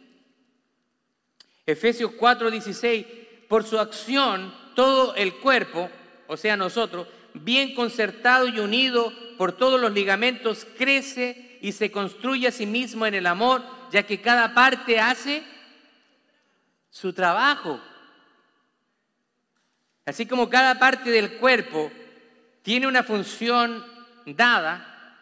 Efesios 1.66 2.12
4:16, 2.12 3.06
por 3.48 3.64
su 3.64 3.80
acción 3.80 4.54
todo 4.76 5.16
el 5.16 5.36
cuerpo, 5.36 5.90
o 6.28 6.36
sea 6.36 6.58
nosotros, 6.58 7.08
bien 7.34 7.74
concertado 7.74 8.50
y 8.50 8.60
unido 8.60 9.14
por 9.38 9.54
todos 9.54 9.80
los 9.80 9.94
ligamentos, 9.94 10.68
crece 10.78 11.58
y 11.62 11.72
se 11.72 11.90
construye 11.90 12.50
a 12.50 12.52
sí 12.52 12.66
mismo 12.66 13.06
en 13.06 13.14
el 13.14 13.28
amor, 13.28 13.64
ya 13.94 14.02
que 14.02 14.20
cada 14.20 14.56
parte 14.56 15.00
hace 15.00 15.44
su 16.90 17.14
trabajo. 17.14 17.80
Así 20.04 20.26
como 20.26 20.50
cada 20.50 20.80
parte 20.80 21.12
del 21.12 21.38
cuerpo 21.38 21.92
tiene 22.64 22.88
una 22.88 23.04
función 23.04 23.86
dada, 24.26 25.20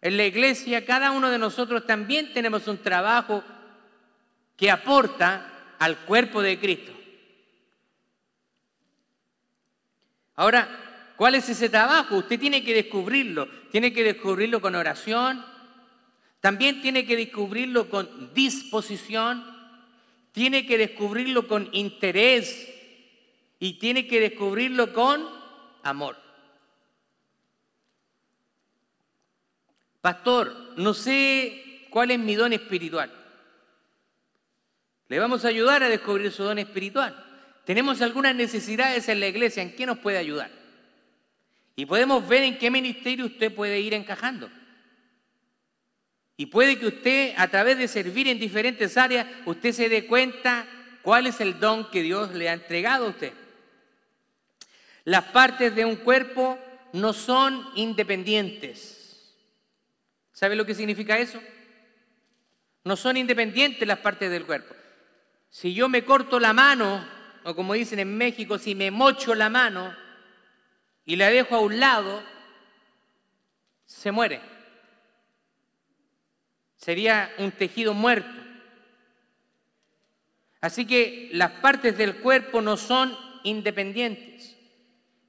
en 0.00 0.16
la 0.16 0.24
iglesia 0.24 0.86
cada 0.86 1.10
uno 1.10 1.30
de 1.30 1.38
nosotros 1.38 1.84
también 1.84 2.32
tenemos 2.32 2.68
un 2.68 2.78
trabajo 2.78 3.42
que 4.56 4.70
aporta 4.70 5.74
al 5.80 5.96
cuerpo 5.98 6.40
de 6.42 6.60
Cristo. 6.60 6.92
Ahora, 10.36 10.68
¿cuál 11.16 11.34
es 11.34 11.48
ese 11.48 11.68
trabajo? 11.68 12.18
Usted 12.18 12.38
tiene 12.38 12.62
que 12.62 12.72
descubrirlo. 12.72 13.48
Tiene 13.72 13.92
que 13.92 14.04
descubrirlo 14.04 14.60
con 14.60 14.76
oración. 14.76 15.55
También 16.46 16.80
tiene 16.80 17.04
que 17.04 17.16
descubrirlo 17.16 17.90
con 17.90 18.32
disposición. 18.32 19.44
Tiene 20.30 20.64
que 20.64 20.78
descubrirlo 20.78 21.48
con 21.48 21.68
interés. 21.72 22.72
Y 23.58 23.80
tiene 23.80 24.06
que 24.06 24.20
descubrirlo 24.20 24.92
con 24.92 25.26
amor. 25.82 26.16
Pastor, 30.00 30.74
no 30.76 30.94
sé 30.94 31.88
cuál 31.90 32.12
es 32.12 32.20
mi 32.20 32.36
don 32.36 32.52
espiritual. 32.52 33.12
Le 35.08 35.18
vamos 35.18 35.44
a 35.44 35.48
ayudar 35.48 35.82
a 35.82 35.88
descubrir 35.88 36.30
su 36.30 36.44
don 36.44 36.60
espiritual. 36.60 37.24
Tenemos 37.64 38.00
algunas 38.02 38.36
necesidades 38.36 39.08
en 39.08 39.18
la 39.18 39.26
iglesia, 39.26 39.64
¿en 39.64 39.74
qué 39.74 39.84
nos 39.84 39.98
puede 39.98 40.18
ayudar? 40.18 40.52
Y 41.74 41.86
podemos 41.86 42.28
ver 42.28 42.44
en 42.44 42.56
qué 42.56 42.70
ministerio 42.70 43.26
usted 43.26 43.52
puede 43.52 43.80
ir 43.80 43.94
encajando. 43.94 44.48
Y 46.36 46.46
puede 46.46 46.78
que 46.78 46.86
usted, 46.86 47.34
a 47.36 47.48
través 47.48 47.78
de 47.78 47.88
servir 47.88 48.28
en 48.28 48.38
diferentes 48.38 48.96
áreas, 48.96 49.26
usted 49.46 49.72
se 49.72 49.88
dé 49.88 50.06
cuenta 50.06 50.66
cuál 51.02 51.26
es 51.26 51.40
el 51.40 51.58
don 51.58 51.90
que 51.90 52.02
Dios 52.02 52.32
le 52.32 52.48
ha 52.48 52.52
entregado 52.52 53.06
a 53.06 53.10
usted. 53.10 53.32
Las 55.04 55.24
partes 55.24 55.74
de 55.74 55.84
un 55.84 55.96
cuerpo 55.96 56.58
no 56.92 57.12
son 57.12 57.66
independientes. 57.74 59.34
¿Sabe 60.32 60.56
lo 60.56 60.66
que 60.66 60.74
significa 60.74 61.18
eso? 61.18 61.40
No 62.84 62.96
son 62.96 63.16
independientes 63.16 63.86
las 63.88 64.00
partes 64.00 64.30
del 64.30 64.44
cuerpo. 64.44 64.74
Si 65.48 65.72
yo 65.72 65.88
me 65.88 66.04
corto 66.04 66.38
la 66.38 66.52
mano 66.52 67.06
o 67.44 67.54
como 67.54 67.74
dicen 67.74 68.00
en 68.00 68.16
México, 68.18 68.58
si 68.58 68.74
me 68.74 68.90
mocho 68.90 69.34
la 69.34 69.48
mano 69.48 69.96
y 71.04 71.16
la 71.16 71.30
dejo 71.30 71.54
a 71.54 71.60
un 71.60 71.80
lado, 71.80 72.22
se 73.86 74.10
muere. 74.10 74.55
Sería 76.86 77.34
un 77.38 77.50
tejido 77.50 77.94
muerto. 77.94 78.30
Así 80.60 80.86
que 80.86 81.30
las 81.32 81.50
partes 81.50 81.98
del 81.98 82.18
cuerpo 82.18 82.62
no 82.62 82.76
son 82.76 83.12
independientes, 83.42 84.56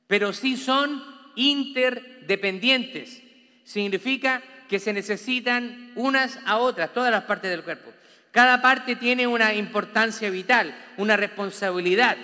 pero 0.05 0.33
sí 0.33 0.55
son 0.55 1.03
interdependientes. 1.35 3.23
Significa 3.63 4.43
que 4.69 4.77
se 4.77 4.93
necesitan 4.93 5.93
unas 5.95 6.37
a 6.45 6.59
otras, 6.59 6.93
todas 6.93 7.09
las 7.09 7.23
partes 7.23 7.49
del 7.49 7.63
cuerpo. 7.63 7.91
Cada 8.29 8.61
parte 8.61 8.95
tiene 8.95 9.25
una 9.25 9.55
importancia 9.55 10.29
vital, 10.29 10.77
una 10.97 11.17
responsabilidad. 11.17 12.17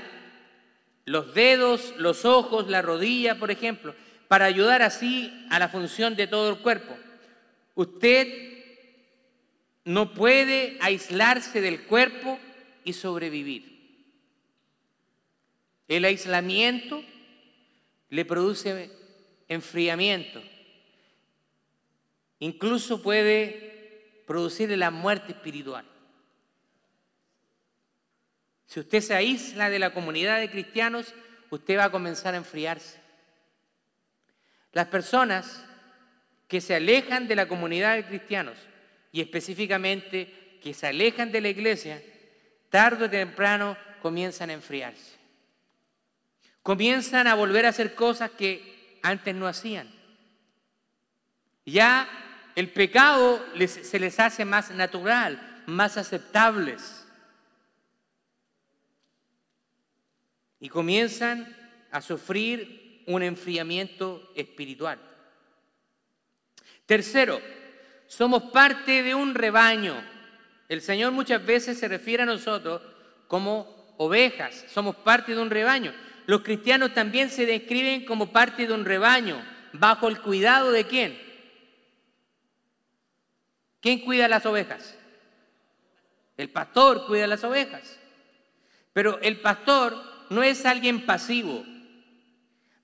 Los 1.05 1.33
dedos, 1.33 1.95
los 1.97 2.23
ojos, 2.23 2.69
la 2.69 2.83
rodilla, 2.83 3.39
por 3.39 3.49
ejemplo, 3.49 3.95
para 4.27 4.45
ayudar 4.45 4.83
así 4.83 5.33
a 5.49 5.57
la 5.57 5.69
función 5.69 6.15
de 6.15 6.27
todo 6.27 6.51
el 6.51 6.57
cuerpo. 6.59 6.95
Usted 7.73 8.52
no 9.85 10.13
puede 10.13 10.77
aislarse 10.81 11.61
del 11.61 11.83
cuerpo 11.83 12.39
y 12.83 12.93
sobrevivir. 12.93 13.73
El 15.87 16.05
aislamiento 16.05 17.03
le 18.09 18.25
produce 18.25 18.91
enfriamiento. 19.49 20.41
Incluso 22.39 23.01
puede 23.01 24.23
producirle 24.25 24.77
la 24.77 24.91
muerte 24.91 25.33
espiritual. 25.33 25.85
Si 28.65 28.79
usted 28.79 29.01
se 29.01 29.13
aísla 29.13 29.69
de 29.69 29.79
la 29.79 29.93
comunidad 29.93 30.39
de 30.39 30.49
cristianos, 30.49 31.13
usted 31.49 31.77
va 31.77 31.85
a 31.85 31.91
comenzar 31.91 32.33
a 32.33 32.37
enfriarse. 32.37 32.99
Las 34.71 34.87
personas 34.87 35.63
que 36.47 36.61
se 36.61 36.75
alejan 36.75 37.27
de 37.27 37.35
la 37.35 37.47
comunidad 37.47 37.95
de 37.95 38.05
cristianos 38.05 38.57
y 39.13 39.21
específicamente 39.21 40.57
que 40.61 40.73
se 40.73 40.87
alejan 40.87 41.31
de 41.31 41.39
la 41.39 41.49
iglesia, 41.49 42.03
tarde 42.69 43.05
o 43.05 43.09
temprano 43.09 43.77
comienzan 44.01 44.49
a 44.49 44.53
enfriarse. 44.53 45.13
Comienzan 46.63 47.27
a 47.27 47.35
volver 47.35 47.65
a 47.65 47.69
hacer 47.69 47.93
cosas 47.93 48.31
que 48.31 48.97
antes 49.03 49.35
no 49.35 49.47
hacían. 49.47 49.87
Ya 51.63 52.09
el 52.55 52.69
pecado 52.69 53.45
se 53.67 53.99
les 53.99 54.19
hace 54.19 54.45
más 54.45 54.71
natural, 54.71 55.61
más 55.67 55.95
aceptables. 55.97 57.05
Y 60.59 60.69
comienzan 60.69 61.55
a 61.91 62.01
sufrir 62.01 63.03
un 63.05 63.21
enfriamiento 63.21 64.31
espiritual. 64.35 64.97
Tercero, 66.87 67.39
somos 68.15 68.43
parte 68.51 69.01
de 69.01 69.15
un 69.15 69.33
rebaño. 69.33 69.95
El 70.69 70.81
Señor 70.81 71.11
muchas 71.11 71.43
veces 71.43 71.79
se 71.79 71.87
refiere 71.87 72.23
a 72.23 72.27
nosotros 72.27 72.81
como 73.27 73.95
ovejas, 73.97 74.65
somos 74.69 74.95
parte 74.97 75.33
de 75.33 75.41
un 75.41 75.49
rebaño. 75.49 75.93
Los 76.27 76.41
cristianos 76.41 76.93
también 76.93 77.31
se 77.31 77.47
describen 77.47 78.05
como 78.05 78.31
parte 78.31 78.67
de 78.67 78.73
un 78.73 78.85
rebaño, 78.85 79.43
bajo 79.73 80.07
el 80.07 80.21
cuidado 80.21 80.71
de 80.71 80.85
quién? 80.85 81.19
¿Quién 83.81 83.99
cuida 83.99 84.27
las 84.27 84.45
ovejas? 84.45 84.95
El 86.37 86.49
pastor 86.51 87.07
cuida 87.07 87.25
las 87.25 87.43
ovejas. 87.43 87.99
Pero 88.93 89.19
el 89.21 89.41
pastor 89.41 89.99
no 90.29 90.43
es 90.43 90.67
alguien 90.67 91.07
pasivo. 91.07 91.65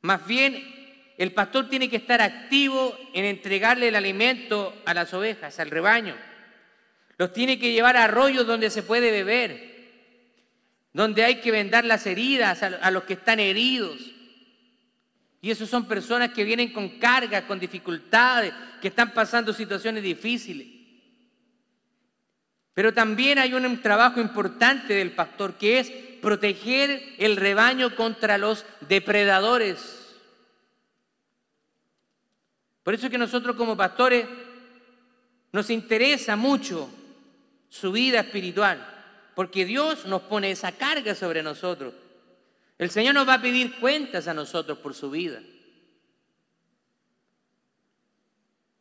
Más 0.02 0.26
bien, 0.26 0.79
el 1.19 1.34
pastor 1.34 1.67
tiene 1.67 1.89
que 1.89 1.97
estar 1.97 2.21
activo 2.21 2.97
en 3.13 3.25
entregarle 3.25 3.89
el 3.89 3.95
alimento 3.97 4.73
a 4.86 4.93
las 4.93 5.13
ovejas, 5.13 5.60
al 5.60 5.69
rebaño. 5.69 6.15
Los 7.17 7.34
tiene 7.34 7.60
que 7.60 7.73
llevar 7.73 7.97
a 7.97 8.05
arroyos 8.05 8.47
donde 8.47 8.69
se 8.69 8.84
puede 8.84 9.12
beber, 9.12 9.60
donde 10.93 11.25
hay 11.25 11.41
que 11.41 11.51
vendar 11.51 11.84
las 11.84 12.08
heridas 12.08 12.63
a, 12.63 12.89
los 12.89 13.03
que 13.03 13.15
están 13.15 13.41
heridos. 13.41 13.99
Y 15.41 15.51
esos 15.51 15.69
son 15.69 15.89
personas 15.89 16.29
que 16.29 16.45
vienen 16.45 16.71
con 16.71 16.88
cargas, 16.99 17.43
con 17.43 17.60
dificultades, 17.60 18.53
que 18.82 18.88
están 18.88 19.13
pasando 19.13 19.51
situaciones 19.51 20.03
difíciles. 20.03 20.67
Pero 22.73 22.93
también 22.93 23.39
hay 23.39 23.53
un 23.53 23.82
trabajo 23.82 24.21
importante 24.21 24.93
del 24.93 25.12
pastor 25.12 25.58
que 25.58 25.79
es 25.79 25.91
proteger 26.21 27.15
el 27.17 27.36
rebaño 27.36 27.93
contra 27.97 28.38
los 28.38 28.65
depredadores. 28.88 29.99
Por 32.84 32.94
eso 32.94 33.06
es 33.06 33.12
que 33.12 33.18
nosotros 33.18 33.56
como 33.56 33.78
pastores 33.78 34.26
nos 35.52 35.70
interesa 35.70 36.36
mucho 36.36 36.89
su 37.70 37.92
vida 37.92 38.22
espiritual, 38.22 38.86
porque 39.36 39.65
Dios 39.65 40.06
nos 40.06 40.24
pone 40.24 40.52
esa 40.52 40.72
carga 40.72 41.15
sobre 41.15 41.44
nosotros. 41.44 41.94
El 42.78 42.89
Señor 42.89 43.13
nos 43.13 43.28
va 43.28 43.36
a 43.36 43.42
pedir 43.42 43.76
cuentas 43.80 44.28
a 44.28 44.34
nosotros 44.34 44.78
por 44.80 44.94
su 44.94 45.12
vida. 45.12 45.42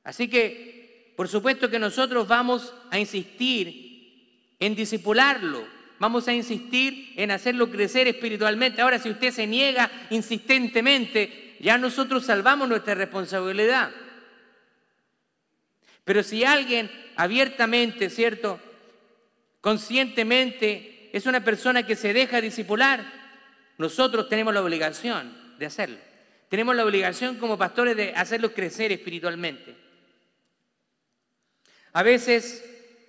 Así 0.05 0.29
que, 0.29 1.13
por 1.17 1.29
supuesto 1.29 1.69
que 1.69 1.79
nosotros 1.79 2.27
vamos 2.29 2.73
a 2.91 2.99
insistir 2.99 4.55
en 4.59 4.75
disipularlo, 4.75 5.67
vamos 5.99 6.29
a 6.29 6.33
insistir 6.33 7.13
en 7.17 7.31
hacerlo 7.31 7.71
crecer 7.71 8.09
espiritualmente. 8.09 8.81
Ahora, 8.81 8.99
si 8.99 9.11
usted 9.11 9.33
se 9.33 9.47
niega 9.47 9.91
insistentemente, 10.11 11.48
ya 11.61 11.79
nosotros 11.79 12.25
salvamos 12.25 12.69
nuestra 12.69 12.95
responsabilidad. 12.95 13.91
Pero 16.05 16.23
si 16.23 16.45
alguien 16.45 16.91
abiertamente, 17.17 18.11
¿cierto? 18.11 18.61
conscientemente 19.61 21.11
es 21.13 21.27
una 21.27 21.45
persona 21.45 21.85
que 21.85 21.97
se 21.97 22.13
deja 22.13 22.41
discipular, 22.41 23.05
nosotros 23.77 24.29
tenemos 24.29 24.55
la 24.55 24.63
obligación 24.63 25.37
de 25.59 25.67
hacerlo. 25.67 25.99
Tenemos 26.49 26.75
la 26.75 26.85
obligación 26.85 27.37
como 27.37 27.59
pastores 27.59 27.97
de 27.97 28.13
hacerlos 28.15 28.53
crecer 28.53 28.93
espiritualmente. 28.93 29.77
A 31.93 32.03
veces 32.03 32.65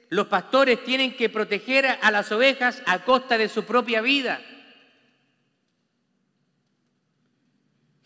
los 0.09 0.27
pastores 0.27 0.83
tienen 0.83 1.15
que 1.15 1.29
proteger 1.29 1.85
a 2.01 2.12
las 2.12 2.31
ovejas 2.31 2.81
a 2.85 3.03
costa 3.03 3.38
de 3.38 3.47
su 3.47 3.63
propia 3.63 4.01
vida. 4.01 4.41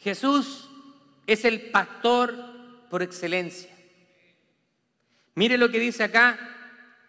Jesús 0.03 0.67
es 1.25 1.45
el 1.45 1.71
pastor 1.71 2.35
por 2.89 3.01
excelencia. 3.01 3.69
Mire 5.35 5.57
lo 5.57 5.69
que 5.69 5.79
dice 5.79 6.03
acá 6.03 6.37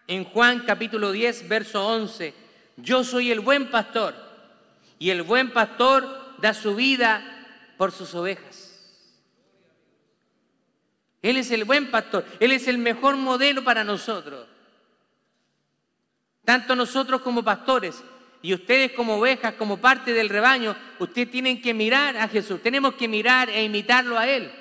en 0.07 0.23
Juan 0.23 0.63
capítulo 0.65 1.11
10, 1.11 1.49
verso 1.49 1.85
11, 1.85 2.33
yo 2.77 3.03
soy 3.03 3.31
el 3.31 3.41
buen 3.41 3.69
pastor 3.69 4.15
y 4.97 5.09
el 5.09 5.23
buen 5.23 5.51
pastor 5.51 6.37
da 6.39 6.53
su 6.53 6.75
vida 6.75 7.21
por 7.77 7.91
sus 7.91 8.13
ovejas. 8.15 8.71
Él 11.21 11.37
es 11.37 11.51
el 11.51 11.65
buen 11.65 11.91
pastor, 11.91 12.25
Él 12.39 12.53
es 12.53 12.67
el 12.67 12.77
mejor 12.77 13.17
modelo 13.17 13.63
para 13.63 13.83
nosotros. 13.83 14.47
Tanto 16.45 16.75
nosotros 16.75 17.21
como 17.21 17.43
pastores 17.43 18.01
y 18.45 18.53
ustedes 18.53 18.91
como 18.91 19.15
ovejas, 19.15 19.55
como 19.55 19.77
parte 19.77 20.13
del 20.13 20.29
rebaño, 20.29 20.77
ustedes 20.99 21.31
tienen 21.31 21.59
que 21.59 21.73
mirar 21.73 22.15
a 22.15 22.27
Jesús, 22.27 22.61
tenemos 22.61 22.93
que 22.93 23.07
mirar 23.07 23.49
e 23.49 23.63
imitarlo 23.63 24.19
a 24.19 24.27
Él. 24.27 24.51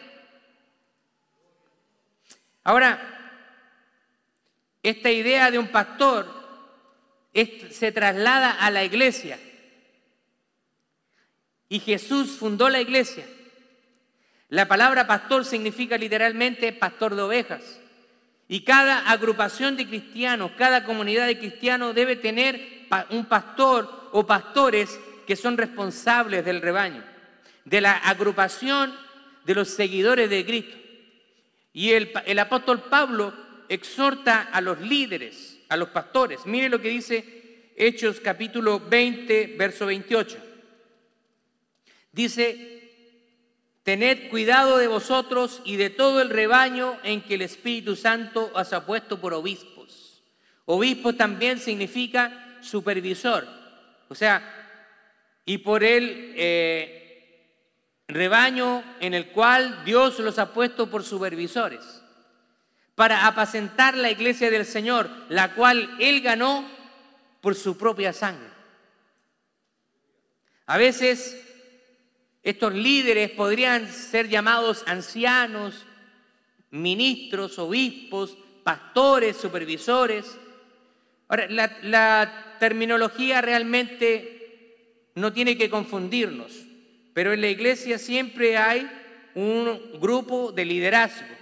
Ahora, 2.63 2.99
esta 4.83 5.11
idea 5.11 5.51
de 5.51 5.59
un 5.59 5.69
pastor 5.69 6.27
se 7.35 7.93
traslada 7.93 8.53
a 8.53 8.71
la 8.71 8.85
iglesia. 8.85 9.39
Y 11.69 11.79
Jesús 11.79 12.39
fundó 12.39 12.71
la 12.71 12.81
iglesia. 12.81 13.27
La 14.49 14.67
palabra 14.67 15.07
pastor 15.07 15.45
significa 15.45 15.99
literalmente 15.99 16.73
pastor 16.73 17.15
de 17.15 17.21
ovejas. 17.21 17.81
Y 18.49 18.63
cada 18.63 19.11
agrupación 19.11 19.77
de 19.77 19.87
cristianos, 19.87 20.53
cada 20.57 20.85
comunidad 20.85 21.27
de 21.27 21.39
cristianos 21.39 21.95
debe 21.95 22.17
tener 22.17 22.84
un 23.11 23.27
pastor 23.27 24.11
o 24.13 24.27
pastores 24.27 24.99
que 25.27 25.37
son 25.37 25.57
responsables 25.57 26.45
del 26.45 26.61
rebaño, 26.61 27.03
de 27.65 27.81
la 27.81 27.97
agrupación 27.97 28.95
de 29.45 29.55
los 29.55 29.69
seguidores 29.69 30.31
de 30.31 30.45
Cristo. 30.45 30.77
Y 31.73 31.91
el, 31.91 32.39
apóstol 32.39 32.83
Pablo 32.83 33.35
exhorta 33.69 34.43
a 34.43 34.61
los 34.61 34.81
líderes, 34.81 35.59
a 35.69 35.77
los 35.77 35.89
pastores. 35.89 36.47
Mire 36.47 36.69
lo 36.69 36.81
que 36.81 36.89
dice 36.89 37.73
Hechos 37.77 38.21
capítulo 38.21 38.81
20, 38.81 39.57
verso 39.59 39.87
28. 39.87 40.39
Dice, 42.13 42.93
tened 43.83 44.31
cuidado 44.31 44.79
de 44.79 44.87
vosotros 44.87 45.61
y 45.65 45.77
de 45.77 45.91
todo 45.91 46.23
el 46.23 46.31
rebaño 46.31 46.97
en 47.03 47.23
que 47.23 47.35
el 47.35 47.43
Espíritu 47.43 47.97
Santo 47.97 48.53
os 48.55 48.73
ha 48.73 48.87
puesto 48.87 49.21
por 49.21 49.35
obispos. 49.35 50.23
Obispo 50.67 51.15
también 51.15 51.59
significa 51.59 52.44
supervisor. 52.65 53.47
O 54.09 54.15
sea, 54.15 54.43
y 55.45 55.59
por 55.59 55.85
el 55.85 56.33
eh, 56.37 57.61
rebaño 58.09 58.83
en 59.01 59.15
el 59.15 59.29
cual 59.29 59.85
Dios 59.85 60.19
los 60.19 60.39
ha 60.39 60.53
puesto 60.53 60.91
por 60.91 61.05
supervisores, 61.05 62.03
para 62.95 63.27
apacentar 63.27 63.97
la 63.97 64.11
iglesia 64.11 64.51
del 64.51 64.65
Señor, 64.65 65.11
la 65.29 65.55
cual 65.55 65.97
Él 65.99 66.21
ganó 66.21 66.69
por 67.41 67.55
su 67.55 67.77
propia 67.77 68.13
sangre. 68.13 68.49
A 70.67 70.79
veces 70.79 71.41
estos 72.43 72.73
líderes 72.73 73.31
podrían 73.31 73.91
ser 73.91 74.29
llamados 74.29 74.85
ancianos, 74.87 75.87
ministros, 76.71 77.59
obispos, 77.59 78.37
pastores, 78.63 79.37
supervisores. 79.37 80.39
La, 81.51 81.79
la 81.83 82.57
terminología 82.59 83.41
realmente 83.41 85.11
no 85.15 85.33
tiene 85.33 85.57
que 85.57 85.71
confundirnos, 85.71 86.53
pero 87.13 87.33
en 87.33 87.41
la 87.41 87.49
iglesia 87.49 87.99
siempre 87.99 88.57
hay 88.57 88.91
un 89.35 90.01
grupo 90.01 90.53
de 90.53 90.65
liderazgo. 90.65 91.35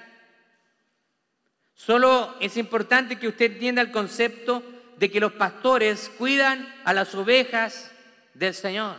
Solo 1.75 2.37
es 2.41 2.57
importante 2.57 3.19
que 3.19 3.29
usted 3.29 3.53
entienda 3.53 3.83
el 3.83 3.91
concepto 3.91 4.63
de 4.99 5.11
que 5.11 5.21
los 5.21 5.33
pastores 5.33 6.11
cuidan 6.17 6.73
a 6.85 6.93
las 6.93 7.15
ovejas 7.15 7.91
del 8.35 8.55
Señor. 8.55 8.97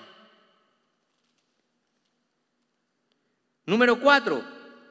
Número 3.66 4.00
cuatro, 4.00 4.44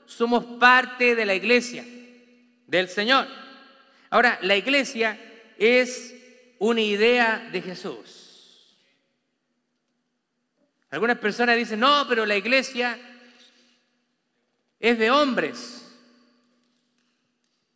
somos 0.07 0.45
parte 0.59 1.15
de 1.15 1.27
la 1.27 1.35
iglesia 1.35 1.85
del 2.67 2.89
Señor. 2.89 3.27
Ahora, 4.09 4.39
la 4.43 4.57
iglesia 4.57 5.19
es 5.63 6.13
una 6.59 6.81
idea 6.81 7.49
de 7.53 7.63
Jesús. 7.63 8.77
Algunas 10.91 11.19
personas 11.19 11.57
dicen, 11.57 11.79
no, 11.79 12.05
pero 12.09 12.27
la 12.27 12.37
iglesia 12.37 12.99
es 14.81 14.99
de 14.99 15.11
hombres. 15.13 15.89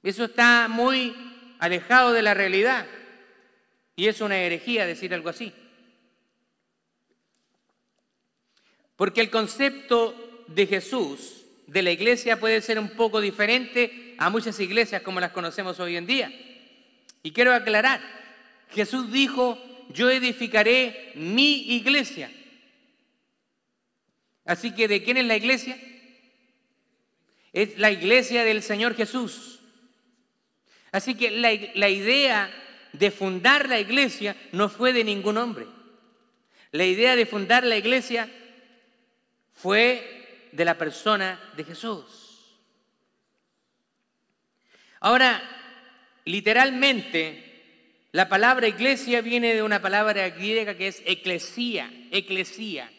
Eso 0.02 0.24
está 0.24 0.66
muy 0.68 1.14
alejado 1.60 2.12
de 2.12 2.22
la 2.22 2.34
realidad. 2.34 2.86
Y 3.94 4.08
es 4.08 4.20
una 4.20 4.36
herejía 4.36 4.84
decir 4.84 5.14
algo 5.14 5.28
así. 5.28 5.52
Porque 8.96 9.20
el 9.20 9.30
concepto 9.30 10.44
de 10.48 10.66
Jesús, 10.66 11.44
de 11.68 11.82
la 11.82 11.92
iglesia, 11.92 12.40
puede 12.40 12.60
ser 12.60 12.80
un 12.80 12.90
poco 12.90 13.20
diferente 13.20 14.16
a 14.18 14.28
muchas 14.28 14.58
iglesias 14.58 15.02
como 15.02 15.20
las 15.20 15.30
conocemos 15.30 15.78
hoy 15.78 15.96
en 15.96 16.06
día. 16.06 16.45
Y 17.26 17.32
quiero 17.32 17.52
aclarar, 17.52 18.00
Jesús 18.70 19.10
dijo, 19.10 19.58
yo 19.88 20.08
edificaré 20.10 21.10
mi 21.16 21.74
iglesia. 21.74 22.30
Así 24.44 24.72
que, 24.72 24.86
¿de 24.86 25.02
quién 25.02 25.16
es 25.16 25.24
la 25.24 25.34
iglesia? 25.34 25.76
Es 27.52 27.78
la 27.78 27.90
iglesia 27.90 28.44
del 28.44 28.62
Señor 28.62 28.94
Jesús. 28.94 29.58
Así 30.92 31.16
que 31.16 31.32
la, 31.32 31.50
la 31.74 31.88
idea 31.88 32.48
de 32.92 33.10
fundar 33.10 33.68
la 33.68 33.80
iglesia 33.80 34.36
no 34.52 34.68
fue 34.68 34.92
de 34.92 35.02
ningún 35.02 35.36
hombre. 35.36 35.66
La 36.70 36.84
idea 36.84 37.16
de 37.16 37.26
fundar 37.26 37.64
la 37.64 37.76
iglesia 37.76 38.30
fue 39.52 40.48
de 40.52 40.64
la 40.64 40.78
persona 40.78 41.40
de 41.56 41.64
Jesús. 41.64 42.56
Ahora, 45.00 45.55
literalmente, 46.26 48.08
la 48.12 48.28
palabra 48.28 48.68
iglesia 48.68 49.22
viene 49.22 49.54
de 49.54 49.62
una 49.62 49.80
palabra 49.80 50.28
griega 50.30 50.76
que 50.76 50.88
es 50.88 51.02
eclesía, 51.06 51.90
eclesía, 52.10 52.90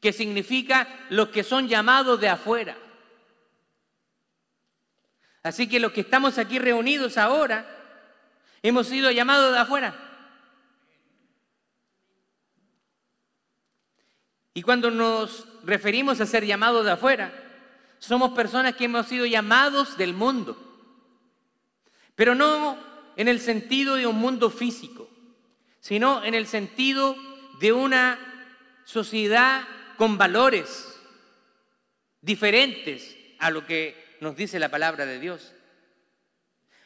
que 0.00 0.12
significa 0.12 1.06
los 1.08 1.28
que 1.28 1.42
son 1.42 1.68
llamados 1.68 2.20
de 2.20 2.28
afuera. 2.28 2.76
Así 5.42 5.68
que 5.68 5.80
los 5.80 5.92
que 5.92 6.02
estamos 6.02 6.36
aquí 6.36 6.58
reunidos 6.58 7.16
ahora 7.16 7.66
hemos 8.62 8.88
sido 8.88 9.10
llamados 9.10 9.52
de 9.54 9.58
afuera. 9.58 9.94
Y 14.52 14.62
cuando 14.62 14.90
nos 14.90 15.46
referimos 15.62 16.20
a 16.20 16.26
ser 16.26 16.44
llamados 16.44 16.84
de 16.84 16.90
afuera, 16.90 17.32
somos 17.98 18.32
personas 18.32 18.74
que 18.74 18.86
hemos 18.86 19.06
sido 19.06 19.24
llamados 19.24 19.96
del 19.96 20.14
mundo. 20.14 20.67
Pero 22.18 22.34
no 22.34 22.76
en 23.14 23.28
el 23.28 23.38
sentido 23.38 23.94
de 23.94 24.04
un 24.04 24.16
mundo 24.16 24.50
físico, 24.50 25.08
sino 25.78 26.24
en 26.24 26.34
el 26.34 26.48
sentido 26.48 27.14
de 27.60 27.72
una 27.72 28.18
sociedad 28.84 29.62
con 29.96 30.18
valores 30.18 31.00
diferentes 32.20 33.16
a 33.38 33.52
lo 33.52 33.64
que 33.64 34.16
nos 34.18 34.34
dice 34.34 34.58
la 34.58 34.68
palabra 34.68 35.06
de 35.06 35.20
Dios, 35.20 35.54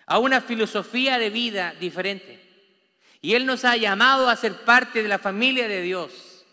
a 0.05 0.19
una 0.19 0.43
filosofía 0.43 1.19
de 1.19 1.31
vida 1.31 1.73
diferente. 1.81 2.39
Y 3.23 3.33
Él 3.33 3.47
nos 3.47 3.65
ha 3.65 3.79
llamado 3.79 4.29
a 4.29 4.37
ser 4.37 4.67
parte 4.67 5.03
de 5.03 5.09
la 5.09 5.19
familia 5.19 5.67
de 5.67 5.81
Dios 5.81 6.45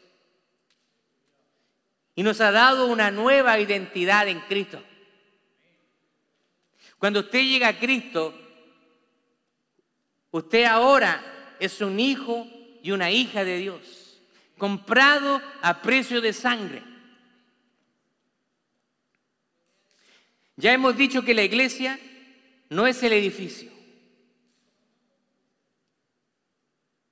y 2.16 2.24
nos 2.24 2.40
ha 2.40 2.52
dado 2.52 2.88
una 2.88 3.12
nueva 3.12 3.60
identidad 3.60 4.30
en 4.30 4.40
Cristo. 4.40 4.82
Cuando 6.98 7.20
usted 7.20 7.42
llega 7.42 7.68
a 7.68 7.78
Cristo, 7.78 8.46
usted 10.32 10.64
ahora 10.66 11.56
es 11.60 11.82
un 11.82 12.00
hijo 12.00 12.48
y 12.82 12.92
una 12.92 13.12
hija 13.12 13.44
de 13.44 13.58
Dios, 13.58 14.22
comprado 14.58 15.42
a 15.62 15.82
precio 15.82 16.22
de 16.22 16.34
sangre. 16.34 16.84
Ya 20.56 20.74
hemos 20.74 20.98
dicho 20.98 21.24
que 21.24 21.34
la 21.34 21.44
iglesia 21.44 22.00
no 22.70 22.86
es 22.86 23.02
el 23.04 23.14
edificio. 23.14 23.72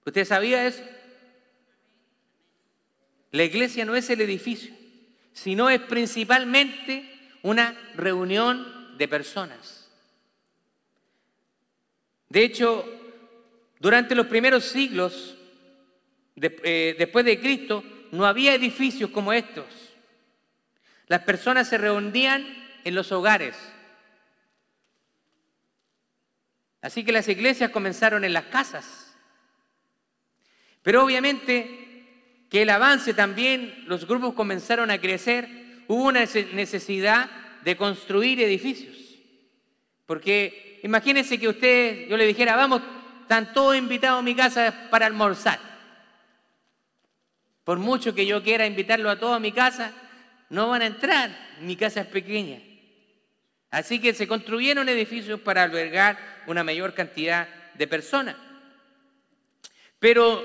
¿Usted 0.05 0.25
sabía 0.25 0.65
eso? 0.67 0.83
La 3.31 3.43
iglesia 3.43 3.85
no 3.85 3.95
es 3.95 4.09
el 4.09 4.21
edificio 4.21 4.77
sino 5.37 5.69
es 5.69 5.81
principalmente 5.81 7.07
una 7.43 7.77
reunión 7.93 8.97
de 8.97 9.07
personas. 9.07 9.87
De 12.27 12.43
hecho, 12.43 12.83
durante 13.79 14.15
los 14.15 14.27
primeros 14.27 14.65
siglos 14.65 15.37
eh, 16.39 16.95
después 16.97 17.25
de 17.25 17.39
Cristo, 17.39 17.83
no 18.11 18.25
había 18.25 18.53
edificios 18.53 19.09
como 19.09 19.33
estos. 19.33 19.65
Las 21.07 21.23
personas 21.23 21.67
se 21.67 21.77
reunían 21.77 22.45
en 22.83 22.95
los 22.95 23.11
hogares. 23.11 23.55
Así 26.81 27.03
que 27.03 27.11
las 27.11 27.27
iglesias 27.27 27.71
comenzaron 27.71 28.23
en 28.23 28.33
las 28.33 28.45
casas. 28.45 29.15
Pero 30.83 31.03
obviamente 31.03 31.85
que 32.49 32.61
el 32.61 32.69
avance 32.69 33.13
también, 33.13 33.83
los 33.87 34.07
grupos 34.07 34.33
comenzaron 34.33 34.89
a 34.89 35.01
crecer, 35.01 35.49
hubo 35.87 36.05
una 36.05 36.21
necesidad 36.53 37.29
de 37.63 37.75
construir 37.75 38.39
edificios. 38.41 38.95
Porque 40.05 40.79
imagínense 40.83 41.39
que 41.39 41.49
usted, 41.49 42.07
yo 42.07 42.15
le 42.15 42.25
dijera, 42.25 42.55
vamos, 42.55 42.81
están 43.27 43.51
todos 43.51 43.75
invitados 43.75 44.19
a 44.19 44.23
mi 44.23 44.33
casa 44.33 44.73
para 44.89 45.05
almorzar. 45.05 45.59
Por 47.65 47.77
mucho 47.77 48.15
que 48.15 48.25
yo 48.25 48.41
quiera 48.41 48.65
invitarlo 48.65 49.09
a 49.09 49.19
todos 49.19 49.35
a 49.35 49.39
mi 49.41 49.51
casa, 49.51 49.91
no 50.49 50.69
van 50.69 50.81
a 50.81 50.85
entrar, 50.85 51.37
mi 51.59 51.75
casa 51.75 51.99
es 51.99 52.07
pequeña. 52.07 52.61
Así 53.69 53.99
que 53.99 54.13
se 54.13 54.29
construyeron 54.29 54.87
edificios 54.87 55.41
para 55.41 55.63
albergar 55.63 56.17
una 56.47 56.63
mayor 56.63 56.93
cantidad 56.93 57.49
de 57.73 57.85
personas. 57.85 58.37
Pero 59.99 60.41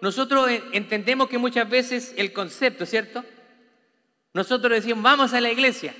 nosotros 0.00 0.50
entendemos 0.72 1.28
que 1.28 1.38
muchas 1.38 1.70
veces 1.70 2.14
el 2.16 2.32
concepto, 2.32 2.84
¿cierto? 2.84 3.24
Nosotros 4.32 4.72
decimos, 4.72 5.04
vamos 5.04 5.32
a 5.34 5.40
la 5.40 5.52
iglesia. 5.52 5.94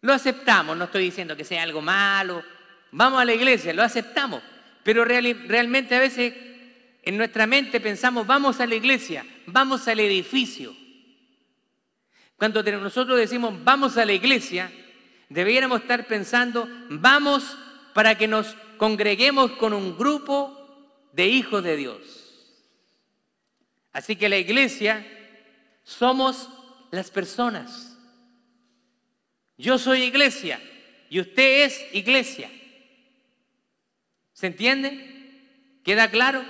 Lo 0.00 0.14
aceptamos, 0.14 0.78
no 0.78 0.84
estoy 0.84 1.04
diciendo 1.04 1.36
que 1.36 1.44
sea 1.44 1.62
algo 1.62 1.82
malo. 1.82 2.42
Vamos 2.92 3.20
a 3.20 3.24
la 3.24 3.34
iglesia, 3.34 3.72
lo 3.72 3.82
aceptamos. 3.82 4.42
Pero 4.84 5.04
realmente 5.04 5.94
a 5.94 6.00
veces 6.00 6.34
en 7.02 7.16
nuestra 7.16 7.46
mente 7.46 7.80
pensamos, 7.80 8.26
vamos 8.26 8.60
a 8.60 8.66
la 8.66 8.74
iglesia, 8.74 9.26
vamos 9.46 9.88
al 9.88 10.00
edificio. 10.00 10.74
Cuando 12.36 12.62
nosotros 12.62 13.18
decimos, 13.18 13.54
vamos 13.64 13.96
a 13.96 14.04
la 14.04 14.12
iglesia, 14.12 14.72
debiéramos 15.28 15.82
estar 15.82 16.06
pensando, 16.06 16.68
vamos 16.90 17.56
para 17.94 18.16
que 18.16 18.26
nos 18.26 18.56
congreguemos 18.76 19.52
con 19.52 19.72
un 19.72 19.96
grupo 19.96 20.58
de 21.12 21.28
hijos 21.28 21.62
de 21.62 21.76
Dios. 21.76 22.00
Así 23.92 24.16
que 24.16 24.28
la 24.28 24.38
iglesia 24.38 25.06
somos 25.84 26.48
las 26.90 27.10
personas. 27.10 27.96
Yo 29.56 29.78
soy 29.78 30.02
iglesia 30.02 30.60
y 31.08 31.20
usted 31.20 31.64
es 31.64 31.94
iglesia. 31.94 32.50
¿Se 34.42 34.48
entiende? 34.48 34.98
¿Queda 35.84 36.10
claro? 36.10 36.44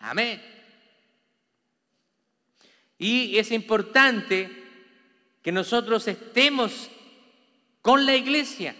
Amén. 0.00 0.42
Y 2.98 3.38
es 3.38 3.52
importante 3.52 4.50
que 5.40 5.52
nosotros 5.52 6.08
estemos 6.08 6.90
con 7.80 8.04
la 8.04 8.16
iglesia, 8.16 8.74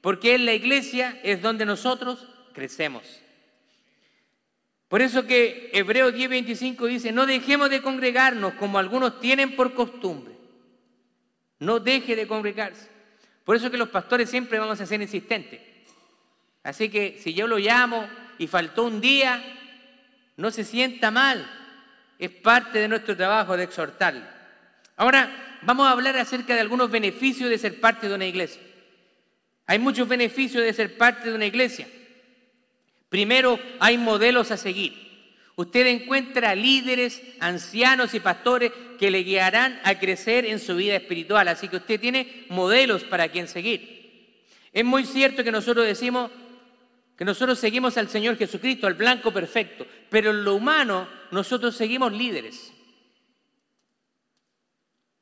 porque 0.00 0.34
en 0.34 0.46
la 0.46 0.52
iglesia 0.52 1.20
es 1.22 1.40
donde 1.40 1.64
nosotros 1.64 2.26
crecemos. 2.54 3.04
Por 4.88 5.00
eso 5.00 5.24
que 5.24 5.70
Hebreo 5.72 6.10
10:25 6.10 6.88
dice, 6.88 7.12
no 7.12 7.24
dejemos 7.24 7.70
de 7.70 7.82
congregarnos 7.82 8.54
como 8.54 8.80
algunos 8.80 9.20
tienen 9.20 9.54
por 9.54 9.74
costumbre. 9.74 10.34
No 11.60 11.78
deje 11.78 12.16
de 12.16 12.26
congregarse. 12.26 12.88
Por 13.44 13.54
eso 13.54 13.70
que 13.70 13.78
los 13.78 13.90
pastores 13.90 14.28
siempre 14.28 14.58
vamos 14.58 14.80
a 14.80 14.86
ser 14.86 15.00
insistentes. 15.00 15.77
Así 16.68 16.90
que 16.90 17.18
si 17.18 17.32
yo 17.32 17.46
lo 17.46 17.56
llamo 17.56 18.06
y 18.36 18.46
faltó 18.46 18.84
un 18.84 19.00
día, 19.00 19.42
no 20.36 20.50
se 20.50 20.64
sienta 20.64 21.10
mal. 21.10 21.50
Es 22.18 22.28
parte 22.28 22.78
de 22.78 22.88
nuestro 22.88 23.16
trabajo 23.16 23.56
de 23.56 23.64
exhortarle. 23.64 24.20
Ahora 24.94 25.60
vamos 25.62 25.88
a 25.88 25.92
hablar 25.92 26.18
acerca 26.18 26.54
de 26.54 26.60
algunos 26.60 26.90
beneficios 26.90 27.48
de 27.48 27.56
ser 27.56 27.80
parte 27.80 28.06
de 28.06 28.14
una 28.14 28.26
iglesia. 28.26 28.60
Hay 29.64 29.78
muchos 29.78 30.06
beneficios 30.06 30.62
de 30.62 30.74
ser 30.74 30.98
parte 30.98 31.30
de 31.30 31.36
una 31.36 31.46
iglesia. 31.46 31.88
Primero, 33.08 33.58
hay 33.80 33.96
modelos 33.96 34.50
a 34.50 34.58
seguir. 34.58 34.92
Usted 35.56 35.86
encuentra 35.86 36.54
líderes, 36.54 37.22
ancianos 37.40 38.12
y 38.12 38.20
pastores 38.20 38.72
que 38.98 39.10
le 39.10 39.22
guiarán 39.22 39.80
a 39.84 39.98
crecer 39.98 40.44
en 40.44 40.58
su 40.58 40.76
vida 40.76 40.96
espiritual. 40.96 41.48
Así 41.48 41.68
que 41.68 41.76
usted 41.76 41.98
tiene 41.98 42.44
modelos 42.50 43.04
para 43.04 43.28
quien 43.28 43.48
seguir. 43.48 43.96
Es 44.70 44.84
muy 44.84 45.06
cierto 45.06 45.42
que 45.42 45.50
nosotros 45.50 45.86
decimos 45.86 46.30
que 47.18 47.24
nosotros 47.24 47.58
seguimos 47.58 47.98
al 47.98 48.08
Señor 48.08 48.36
Jesucristo, 48.36 48.86
al 48.86 48.94
blanco 48.94 49.32
perfecto, 49.32 49.84
pero 50.08 50.30
en 50.30 50.44
lo 50.44 50.54
humano 50.54 51.08
nosotros 51.32 51.74
seguimos 51.74 52.12
líderes. 52.12 52.72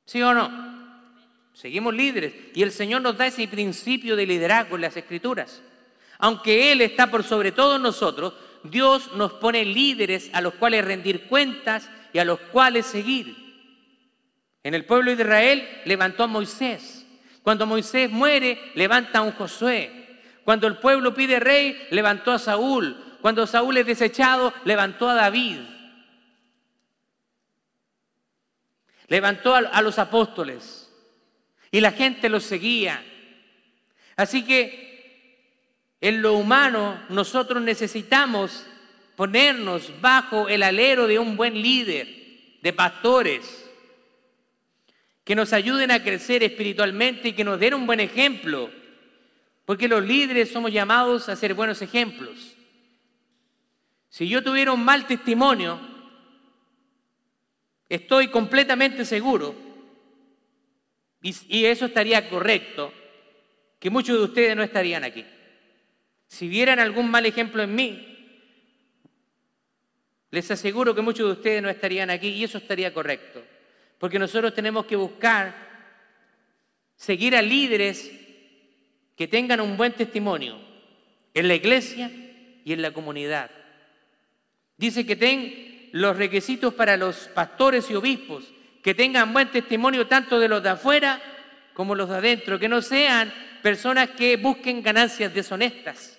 ¿Sí 0.05 0.21
o 0.21 0.35
no? 0.35 0.77
Seguimos 1.55 1.95
líderes. 1.95 2.35
Y 2.55 2.63
el 2.63 2.71
Señor 2.71 3.01
nos 3.01 3.17
da 3.17 3.27
ese 3.27 3.49
principio 3.49 4.15
de 4.15 4.27
liderazgo 4.27 4.77
en 4.77 4.83
las 4.83 4.97
Escrituras. 4.99 5.63
Aunque 6.19 6.71
Él 6.71 6.83
está 6.83 7.11
por 7.11 7.25
sobre 7.25 7.51
todos 7.51 7.81
nosotros, 7.81 8.35
Dios 8.63 9.15
nos 9.15 9.33
pone 9.33 9.65
líderes 9.65 10.29
a 10.35 10.43
los 10.43 10.53
cuales 10.53 10.85
rendir 10.85 11.27
cuentas 11.29 11.89
y 12.13 12.19
a 12.19 12.27
los 12.27 12.39
cuales 12.39 12.85
seguir. 12.85 13.35
En 14.63 14.75
el 14.75 14.85
pueblo 14.85 15.17
de 15.17 15.23
Israel 15.23 15.67
levantó 15.87 16.25
a 16.25 16.27
Moisés. 16.27 17.07
Cuando 17.43 17.65
Moisés 17.65 18.11
muere, 18.11 18.61
levanta 18.75 19.21
a 19.21 19.23
un 19.23 19.33
Josué. 19.33 19.96
Cuando 20.47 20.69
el 20.69 20.77
pueblo 20.77 21.13
pide 21.13 21.41
rey, 21.41 21.89
levantó 21.91 22.31
a 22.31 22.39
Saúl. 22.39 22.97
Cuando 23.21 23.49
Saúl 23.49 23.79
es 23.79 23.87
desechado, 23.87 24.55
levantó 24.65 25.09
a 25.09 25.15
David. 25.17 25.59
Levantó 29.09 29.57
a, 29.57 29.83
los 29.83 29.99
apóstoles. 29.99 30.89
Y 31.73 31.81
la 31.81 31.91
gente 31.91 32.29
los 32.29 32.45
seguía. 32.45 33.05
Así 34.15 34.45
que 34.45 35.97
en 36.01 36.23
lo 36.23 36.35
humano 36.35 37.03
nosotros 37.09 37.61
necesitamos 37.61 38.69
ponernos 39.17 40.01
bajo 40.01 40.49
el 40.49 40.63
alero 40.63 41.09
de 41.09 41.19
un 41.19 41.37
buen 41.37 41.61
líder, 41.61 42.07
de 42.63 42.73
pastores, 42.73 43.69
que 45.25 45.35
nos 45.35 45.53
ayuden 45.53 45.91
a 45.91 46.05
crecer 46.05 46.45
espiritualmente 46.45 47.31
y 47.31 47.33
que 47.33 47.43
nos 47.43 47.59
den 47.59 47.75
un 47.75 47.85
buen 47.85 47.99
ejemplo, 47.99 48.71
porque 49.67 49.89
los 49.89 50.03
líderes 50.03 50.51
somos 50.51 50.73
llamados 50.73 51.29
a 51.29 51.37
ser 51.37 51.53
buenos 51.53 51.83
ejemplos. 51.83 52.57
Si 54.09 54.29
yo 54.29 54.43
tuviera 54.43 54.73
un 54.73 54.85
mal 54.85 55.07
testimonio, 55.07 55.79
estoy 57.89 58.29
completamente 58.29 59.05
seguro, 59.05 59.55
y, 61.21 61.65
eso 61.65 61.87
estaría 61.87 62.31
correcto, 62.31 62.93
que 63.81 63.91
muchos 63.91 64.17
de 64.17 64.25
ustedes 64.25 64.57
no 64.57 64.63
estarían 64.63 65.03
aquí. 65.03 65.27
Si 66.29 66.47
vieran 66.47 66.79
algún 66.79 67.11
mal 67.11 67.27
ejemplo 67.27 67.65
en 67.65 67.75
mí, 67.75 68.13
les 70.31 70.49
aseguro 70.53 70.95
que 70.95 71.03
muchos 71.03 71.27
de 71.27 71.33
ustedes 71.33 71.63
no 71.63 71.69
estarían 71.69 72.11
aquí 72.11 72.29
y 72.29 72.45
eso 72.45 72.59
estaría 72.59 72.95
correcto. 72.95 73.43
Porque 73.99 74.19
nosotros 74.19 74.55
tenemos 74.55 74.87
que 74.87 74.95
buscar 74.95 75.55
seguir 76.95 77.35
a 77.35 77.43
líderes 77.43 78.26
que 79.17 79.29
tengan 79.29 79.61
un 79.61 79.77
buen 79.77 79.93
testimonio 79.93 80.59
en 81.35 81.49
la 81.49 81.55
iglesia 81.55 82.11
y 82.65 82.73
en 82.73 82.83
la 82.83 82.93
comunidad. 82.93 83.51
Dice 84.77 85.07
que 85.07 85.17
ten 85.17 85.91
los 85.93 86.17
requisitos 86.17 86.75
para 86.75 86.97
los 86.97 87.29
pastores 87.29 87.91
y 87.91 87.95
obispos, 87.95 88.45
que 88.83 88.95
tengan 88.95 89.33
buen 89.33 89.51
testimonio 89.51 90.07
tanto 90.07 90.39
de 90.39 90.49
los 90.49 90.63
de 90.63 90.71
afuera 90.71 91.21
como 91.75 91.95
los 91.95 92.09
de 92.09 92.17
adentro, 92.17 92.59
que 92.59 92.69
no 92.69 92.83
sean 92.83 93.33
personas 93.63 94.11
que 94.11 94.37
busquen 94.37 94.83
ganancias 94.83 95.33
deshonestas 95.35 96.17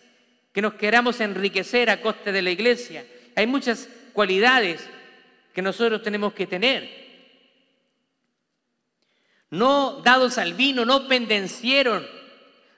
que 0.57 0.61
nos 0.63 0.73
queramos 0.73 1.21
enriquecer 1.21 1.87
a 1.91 2.01
coste 2.01 2.31
de 2.31 2.41
la 2.41 2.49
iglesia. 2.49 3.05
Hay 3.35 3.45
muchas 3.45 3.87
cualidades 4.11 4.83
que 5.53 5.61
nosotros 5.61 6.01
tenemos 6.01 6.33
que 6.33 6.47
tener. 6.47 6.89
No 9.51 10.01
dados 10.03 10.39
al 10.39 10.55
vino, 10.55 10.83
no 10.83 11.07
pendencieron, 11.07 12.07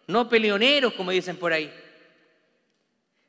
no 0.10 0.28
peleoneros, 0.28 0.94
como 0.94 1.12
dicen 1.12 1.38
por 1.38 1.54
ahí. 1.54 1.72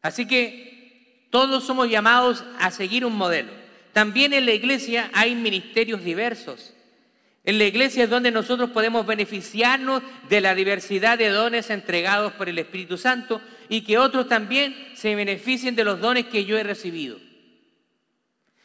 Así 0.01 0.27
que 0.27 1.27
todos 1.31 1.65
somos 1.65 1.91
llamados 1.91 2.43
a 2.59 2.71
seguir 2.71 3.05
un 3.05 3.15
modelo. 3.17 3.53
También 3.93 4.33
en 4.33 4.47
la 4.47 4.53
iglesia 4.53 5.11
hay 5.13 5.35
ministerios 5.35 6.03
diversos. 6.03 6.73
En 7.45 7.59
la 7.59 7.65
iglesia 7.65 8.05
es 8.05 8.11
donde 8.11 8.31
nosotros 8.31 8.71
podemos 8.71 9.07
beneficiarnos 9.07 10.03
de 10.31 10.41
la 10.41 10.55
diversidad 10.55 11.19
de 11.19 11.29
dones 11.29 11.69
entregados 11.69 12.33
por 12.33 12.49
el 12.49 12.59
Espíritu 12.59 12.97
Santo 12.97 13.43
y 13.69 13.83
que 13.83 13.99
otros 13.99 14.27
también 14.27 14.75
se 14.95 15.15
beneficien 15.15 15.77
de 15.77 15.85
los 15.85 16.01
dones 16.01 16.27
que 16.27 16.47
yo 16.47 16.57
he 16.57 16.63
recibido. 16.63 17.19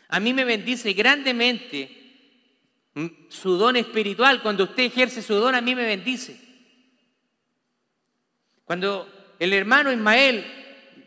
A 0.07 0.21
mí 0.21 0.33
me 0.33 0.45
bendice 0.45 0.93
grandemente 0.93 1.89
su 3.27 3.57
don 3.57 3.75
espiritual. 3.75 4.41
Cuando 4.41 4.63
usted 4.63 4.83
ejerce 4.83 5.21
su 5.21 5.33
don, 5.35 5.53
a 5.53 5.61
mí 5.61 5.75
me 5.75 5.83
bendice. 5.83 6.44
Cuando 8.65 9.07
el 9.39 9.53
hermano 9.53 9.91
Ismael 9.91 10.43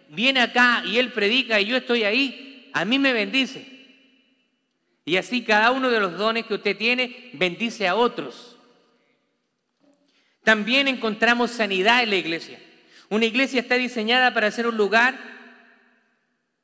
viene 0.08 0.40
acá 0.40 0.82
y 0.86 0.98
él 0.98 1.12
predica 1.12 1.60
y 1.60 1.66
yo 1.66 1.76
estoy 1.76 2.04
ahí, 2.04 2.70
a 2.72 2.84
mí 2.84 2.98
me 2.98 3.12
bendice. 3.12 3.66
Y 5.04 5.16
así 5.16 5.42
cada 5.42 5.72
uno 5.72 5.90
de 5.90 6.00
los 6.00 6.16
dones 6.16 6.46
que 6.46 6.54
usted 6.54 6.76
tiene 6.76 7.30
bendice 7.32 7.88
a 7.88 7.96
otros. 7.96 8.56
También 10.44 10.86
encontramos 10.86 11.50
sanidad 11.50 12.02
en 12.02 12.10
la 12.10 12.16
iglesia. 12.16 12.58
Una 13.10 13.24
iglesia 13.24 13.60
está 13.60 13.74
diseñada 13.74 14.32
para 14.32 14.50
ser 14.50 14.66
un 14.66 14.76
lugar 14.76 15.18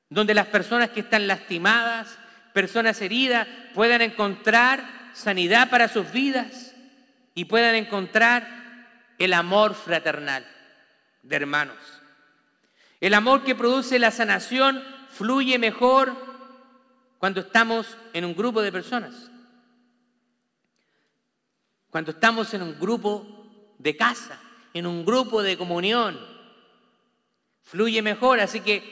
donde 0.09 0.35
las 0.35 0.47
personas 0.47 0.91
que 0.91 1.01
están 1.01 1.27
lastimadas, 1.27 2.17
personas 2.53 3.01
heridas, 3.03 3.49
puedan 3.75 4.01
encontrar 4.01 5.11
sanidad 5.13 5.71
para 5.71 5.89
sus 5.89 6.13
vidas 6.13 6.75
y 7.35 7.47
puedan 7.47 7.75
encontrar 7.75 8.47
el 9.19 9.33
amor 9.33 9.75
fraternal 9.75 10.54
de 11.25 11.37
hermanos. 11.37 11.77
El 13.01 13.15
amor 13.15 13.43
que 13.45 13.55
produce 13.55 13.99
la 13.99 14.11
sanación 14.11 14.83
fluye 15.11 15.59
mejor 15.59 16.15
cuando 17.19 17.41
estamos 17.41 17.97
en 18.13 18.25
un 18.25 18.35
grupo 18.35 18.63
de 18.63 18.73
personas. 18.73 19.31
Cuando 21.91 22.13
estamos 22.13 22.53
en 22.55 22.63
un 22.63 22.79
grupo 22.79 23.75
de 23.79 23.97
casa, 23.97 24.41
en 24.73 24.87
un 24.87 25.05
grupo 25.05 25.43
de 25.43 25.57
comunión, 25.57 26.19
fluye 27.63 28.03
mejor. 28.03 28.41
Así 28.41 28.61
que, 28.61 28.83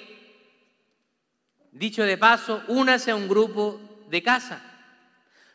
dicho 1.72 2.04
de 2.04 2.16
paso, 2.16 2.62
únase 2.68 3.10
a 3.10 3.16
un 3.16 3.28
grupo 3.28 3.80
de 4.08 4.22
casa. 4.22 4.62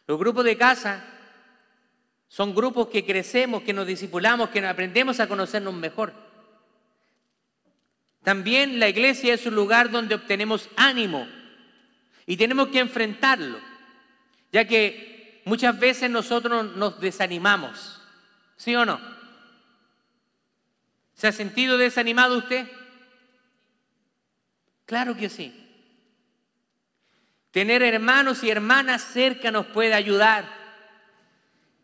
Los 0.06 0.20
grupos 0.20 0.46
de 0.46 0.58
casa 0.58 1.04
son 2.28 2.54
grupos 2.54 2.88
que 2.88 3.06
crecemos, 3.06 3.64
que 3.64 3.74
nos 3.74 3.88
discipulamos, 3.88 4.50
que 4.50 4.66
aprendemos 4.66 5.20
a 5.20 5.28
conocernos 5.28 5.74
mejor. 5.74 6.27
También 8.28 8.78
la 8.78 8.90
iglesia 8.90 9.36
es 9.36 9.46
un 9.46 9.56
lugar 9.56 9.90
donde 9.90 10.14
obtenemos 10.14 10.68
ánimo, 10.76 11.30
y 12.26 12.36
tenemos 12.36 12.68
que 12.68 12.80
enfrentarlo, 12.80 13.58
ya 14.52 14.68
que 14.68 15.42
muchas 15.46 15.80
veces 15.80 16.10
nosotros 16.10 16.76
nos 16.76 17.00
desanimamos, 17.00 18.02
¿sí 18.58 18.76
o 18.76 18.84
no? 18.84 19.00
¿Se 21.16 21.28
ha 21.28 21.32
sentido 21.32 21.78
desanimado 21.78 22.40
usted? 22.40 22.68
Claro 24.86 25.16
que 25.16 25.30
sí. 25.30 25.54
Tener 27.52 27.82
hermanos 27.82 28.44
y 28.44 28.50
hermanas 28.50 29.04
cerca 29.04 29.52
nos 29.52 29.68
puede 29.68 29.94
ayudar. 29.94 30.44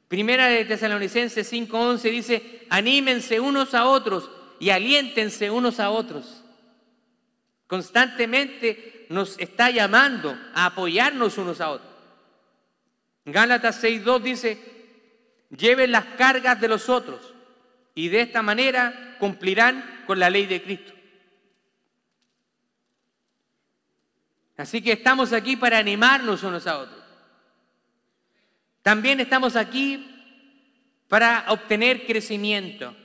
Primera 0.09 0.47
de 0.47 0.65
Tesalonicenses 0.65 1.49
5:11 1.49 2.11
dice, 2.11 2.67
anímense 2.69 3.39
unos 3.39 3.73
a 3.73 3.85
otros 3.85 4.29
y 4.63 4.69
aliéntense 4.69 5.51
unos 5.51 5.81
a 5.81 5.89
otros. 5.89 6.41
Constantemente 7.67 9.05
nos 9.09 9.37
está 9.37 9.69
llamando 9.69 10.39
a 10.53 10.67
apoyarnos 10.67 11.37
unos 11.37 11.59
a 11.59 11.71
otros. 11.71 11.91
Gálatas 13.25 13.83
6.2 13.83 14.21
dice, 14.21 14.57
lleven 15.49 15.91
las 15.91 16.05
cargas 16.15 16.61
de 16.61 16.69
los 16.69 16.87
otros 16.87 17.33
y 17.93 18.07
de 18.07 18.21
esta 18.21 18.41
manera 18.41 19.17
cumplirán 19.19 20.05
con 20.07 20.17
la 20.17 20.29
ley 20.29 20.45
de 20.45 20.63
Cristo. 20.63 20.93
Así 24.55 24.81
que 24.81 24.93
estamos 24.93 25.33
aquí 25.33 25.57
para 25.57 25.77
animarnos 25.77 26.41
unos 26.41 26.67
a 26.67 26.77
otros. 26.77 27.03
También 28.81 29.19
estamos 29.19 29.57
aquí 29.57 30.09
para 31.09 31.47
obtener 31.49 32.05
crecimiento. 32.05 32.95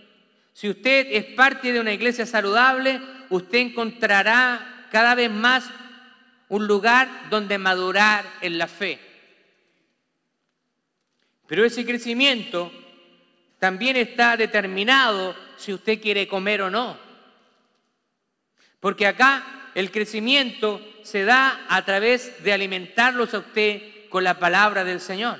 Si 0.59 0.69
usted 0.69 1.07
es 1.13 1.25
parte 1.37 1.73
de 1.73 1.79
una 1.79 1.93
iglesia 1.93 2.27
saludable, 2.27 3.01
usted 3.31 3.59
encontrará 3.59 4.89
cada 4.91 5.15
vez 5.15 5.31
más 5.31 5.71
un 6.49 6.67
lugar 6.67 7.29
donde 7.31 7.59
madurar 7.59 8.25
en 8.41 8.59
la 8.59 8.67
fe. 8.67 8.99
Pero 11.47 11.65
ese 11.65 11.87
crecimiento 11.87 12.73
también 13.61 13.95
está 13.95 14.37
determinado 14.37 15.37
si 15.57 15.73
usted 15.73 16.01
quiere 16.01 16.27
comer 16.27 16.63
o 16.63 16.71
no. 16.71 16.99
Porque 18.81 19.07
acá 19.07 19.71
el 19.77 19.93
crecimiento 19.93 20.85
se 21.05 21.25
da 21.25 21.67
a 21.69 21.85
través 21.85 22.43
de 22.43 22.53
alimentarlos 22.53 23.33
a 23.33 23.39
usted 23.39 24.09
con 24.09 24.25
la 24.25 24.41
palabra 24.41 24.83
del 24.83 24.99
Señor. 24.99 25.39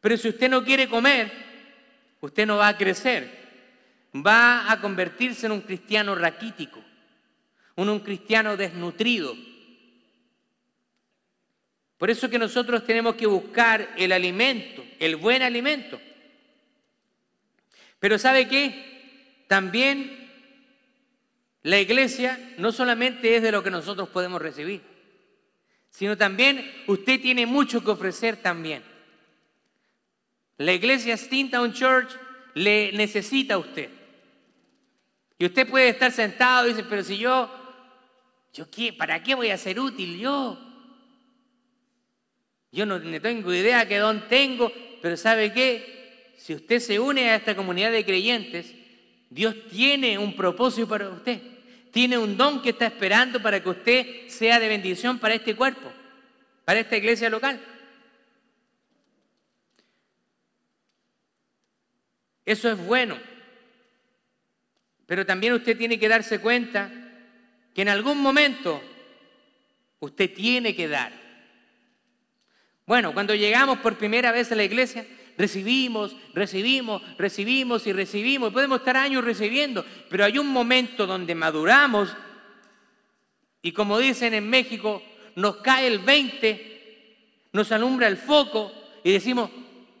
Pero 0.00 0.16
si 0.16 0.30
usted 0.30 0.48
no 0.48 0.64
quiere 0.64 0.88
comer, 0.88 1.30
usted 2.22 2.46
no 2.46 2.56
va 2.56 2.68
a 2.68 2.78
crecer. 2.78 3.41
Va 4.14 4.70
a 4.70 4.80
convertirse 4.80 5.46
en 5.46 5.52
un 5.52 5.60
cristiano 5.62 6.14
raquítico, 6.14 6.82
en 7.76 7.88
un 7.88 8.00
cristiano 8.00 8.56
desnutrido. 8.56 9.34
Por 11.96 12.10
eso 12.10 12.28
que 12.28 12.38
nosotros 12.38 12.84
tenemos 12.84 13.14
que 13.14 13.26
buscar 13.26 13.94
el 13.96 14.12
alimento, 14.12 14.84
el 14.98 15.16
buen 15.16 15.40
alimento. 15.40 16.00
Pero 18.00 18.18
¿sabe 18.18 18.48
qué? 18.48 19.44
También 19.46 20.28
la 21.62 21.78
iglesia 21.78 22.54
no 22.58 22.72
solamente 22.72 23.36
es 23.36 23.42
de 23.42 23.52
lo 23.52 23.62
que 23.62 23.70
nosotros 23.70 24.08
podemos 24.08 24.42
recibir, 24.42 24.82
sino 25.90 26.16
también 26.16 26.68
usted 26.88 27.20
tiene 27.20 27.46
mucho 27.46 27.84
que 27.84 27.92
ofrecer 27.92 28.36
también. 28.38 28.82
La 30.58 30.72
iglesia 30.72 31.16
Steamtown 31.16 31.72
Church 31.72 32.10
le 32.54 32.90
necesita 32.92 33.54
a 33.54 33.58
usted. 33.58 34.01
Y 35.42 35.46
usted 35.46 35.68
puede 35.68 35.88
estar 35.88 36.12
sentado 36.12 36.68
y 36.68 36.70
dice, 36.70 36.84
pero 36.88 37.02
si 37.02 37.18
yo, 37.18 37.50
yo 38.54 38.70
qué, 38.70 38.92
¿para 38.92 39.20
qué 39.24 39.34
voy 39.34 39.50
a 39.50 39.58
ser 39.58 39.80
útil 39.80 40.16
yo? 40.16 40.56
Yo 42.70 42.86
no, 42.86 43.00
tengo 43.20 43.52
idea 43.52 43.88
qué 43.88 43.98
don 43.98 44.28
tengo, 44.28 44.70
pero 45.02 45.16
¿sabe 45.16 45.52
qué? 45.52 46.32
Si 46.38 46.54
usted 46.54 46.78
se 46.78 47.00
une 47.00 47.28
a 47.28 47.34
esta 47.34 47.56
comunidad 47.56 47.90
de 47.90 48.04
creyentes, 48.04 48.72
Dios 49.30 49.56
tiene 49.68 50.16
un 50.16 50.36
propósito 50.36 50.86
para 50.86 51.08
usted. 51.08 51.42
Tiene 51.90 52.18
un 52.18 52.36
don 52.36 52.62
que 52.62 52.70
está 52.70 52.86
esperando 52.86 53.42
para 53.42 53.60
que 53.60 53.68
usted 53.68 54.28
sea 54.28 54.60
de 54.60 54.68
bendición 54.68 55.18
para 55.18 55.34
este 55.34 55.56
cuerpo, 55.56 55.92
para 56.64 56.78
esta 56.78 56.96
iglesia 56.96 57.28
local. 57.28 57.60
Eso 62.44 62.70
es 62.70 62.78
bueno. 62.78 63.31
Pero 65.12 65.26
también 65.26 65.52
usted 65.52 65.76
tiene 65.76 65.98
que 65.98 66.08
darse 66.08 66.38
cuenta 66.38 66.90
que 67.74 67.82
en 67.82 67.90
algún 67.90 68.16
momento 68.16 68.80
usted 70.00 70.32
tiene 70.32 70.74
que 70.74 70.88
dar. 70.88 71.12
Bueno, 72.86 73.12
cuando 73.12 73.34
llegamos 73.34 73.76
por 73.80 73.98
primera 73.98 74.32
vez 74.32 74.50
a 74.50 74.54
la 74.54 74.64
iglesia, 74.64 75.04
recibimos, 75.36 76.16
recibimos, 76.32 77.02
recibimos 77.18 77.86
y 77.86 77.92
recibimos. 77.92 78.54
Podemos 78.54 78.78
estar 78.78 78.96
años 78.96 79.22
recibiendo, 79.22 79.84
pero 80.08 80.24
hay 80.24 80.38
un 80.38 80.48
momento 80.48 81.06
donde 81.06 81.34
maduramos 81.34 82.16
y 83.60 83.72
como 83.72 83.98
dicen 83.98 84.32
en 84.32 84.48
México, 84.48 85.02
nos 85.36 85.56
cae 85.56 85.88
el 85.88 85.98
20, 85.98 87.16
nos 87.52 87.70
alumbra 87.70 88.08
el 88.08 88.16
foco 88.16 88.72
y 89.04 89.12
decimos, 89.12 89.50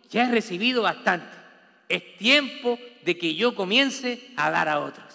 ya 0.08 0.26
he 0.26 0.30
recibido 0.30 0.80
bastante 0.80 1.42
es 1.92 2.16
tiempo 2.16 2.78
de 3.04 3.18
que 3.18 3.34
yo 3.34 3.54
comience 3.54 4.32
a 4.36 4.50
dar 4.50 4.68
a 4.68 4.80
otros. 4.80 5.12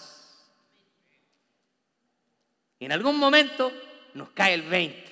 Y 2.79 2.85
en 2.85 2.91
algún 2.91 3.17
momento 3.17 3.71
nos 4.13 4.29
cae 4.29 4.53
el 4.53 4.63
20. 4.63 5.07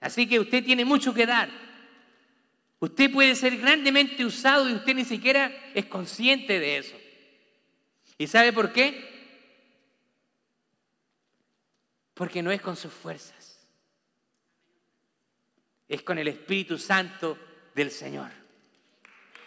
Así 0.00 0.26
que 0.26 0.40
usted 0.40 0.64
tiene 0.64 0.84
mucho 0.84 1.12
que 1.12 1.26
dar. 1.26 1.50
Usted 2.78 3.12
puede 3.12 3.34
ser 3.34 3.58
grandemente 3.58 4.24
usado 4.24 4.68
y 4.68 4.72
usted 4.72 4.94
ni 4.94 5.04
siquiera 5.04 5.52
es 5.74 5.84
consciente 5.86 6.58
de 6.58 6.78
eso. 6.78 6.96
¿Y 8.16 8.26
sabe 8.26 8.52
por 8.52 8.72
qué? 8.72 9.08
Porque 12.14 12.42
no 12.42 12.50
es 12.50 12.62
con 12.62 12.76
sus 12.76 12.92
fuerzas. 12.92 13.66
Es 15.88 16.02
con 16.02 16.18
el 16.18 16.28
Espíritu 16.28 16.78
Santo 16.78 17.36
del 17.74 17.90
Señor. 17.90 18.30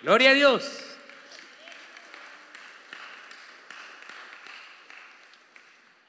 Gloria 0.04 0.32
a 0.32 0.34
Dios. 0.34 0.93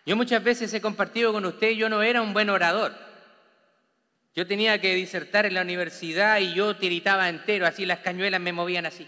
Yo 0.06 0.16
muchas 0.16 0.44
veces 0.44 0.72
he 0.74 0.80
compartido 0.80 1.32
con 1.32 1.44
usted, 1.46 1.70
yo 1.70 1.88
no 1.88 2.02
era 2.02 2.20
un 2.20 2.34
buen 2.34 2.50
orador. 2.50 2.94
Yo 4.34 4.46
tenía 4.46 4.80
que 4.80 4.94
disertar 4.94 5.46
en 5.46 5.54
la 5.54 5.62
universidad 5.62 6.40
y 6.40 6.54
yo 6.54 6.76
tiritaba 6.76 7.28
entero, 7.28 7.66
así 7.66 7.86
las 7.86 8.00
cañuelas 8.00 8.40
me 8.40 8.52
movían 8.52 8.84
así. 8.84 9.06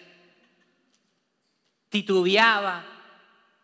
Titubeaba, 1.88 2.84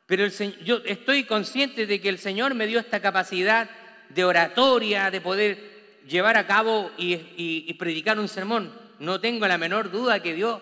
pero 0.07 0.27
yo 0.27 0.83
estoy 0.85 1.25
consciente 1.25 1.87
de 1.87 2.01
que 2.01 2.09
el 2.09 2.19
Señor 2.19 2.55
me 2.55 2.67
dio 2.67 2.81
esta 2.81 3.01
capacidad 3.01 3.71
de 4.09 4.25
oratoria, 4.25 5.11
de 5.11 5.21
poder 5.21 5.73
llevar 6.07 6.37
a 6.37 6.47
cabo 6.47 6.91
y, 6.99 7.73
predicar 7.75 8.19
un 8.19 8.29
sermón. 8.29 8.73
No 8.99 9.21
tengo 9.21 9.47
la 9.47 9.59
menor 9.59 9.91
duda 9.91 10.21
que 10.21 10.35
Dios 10.35 10.61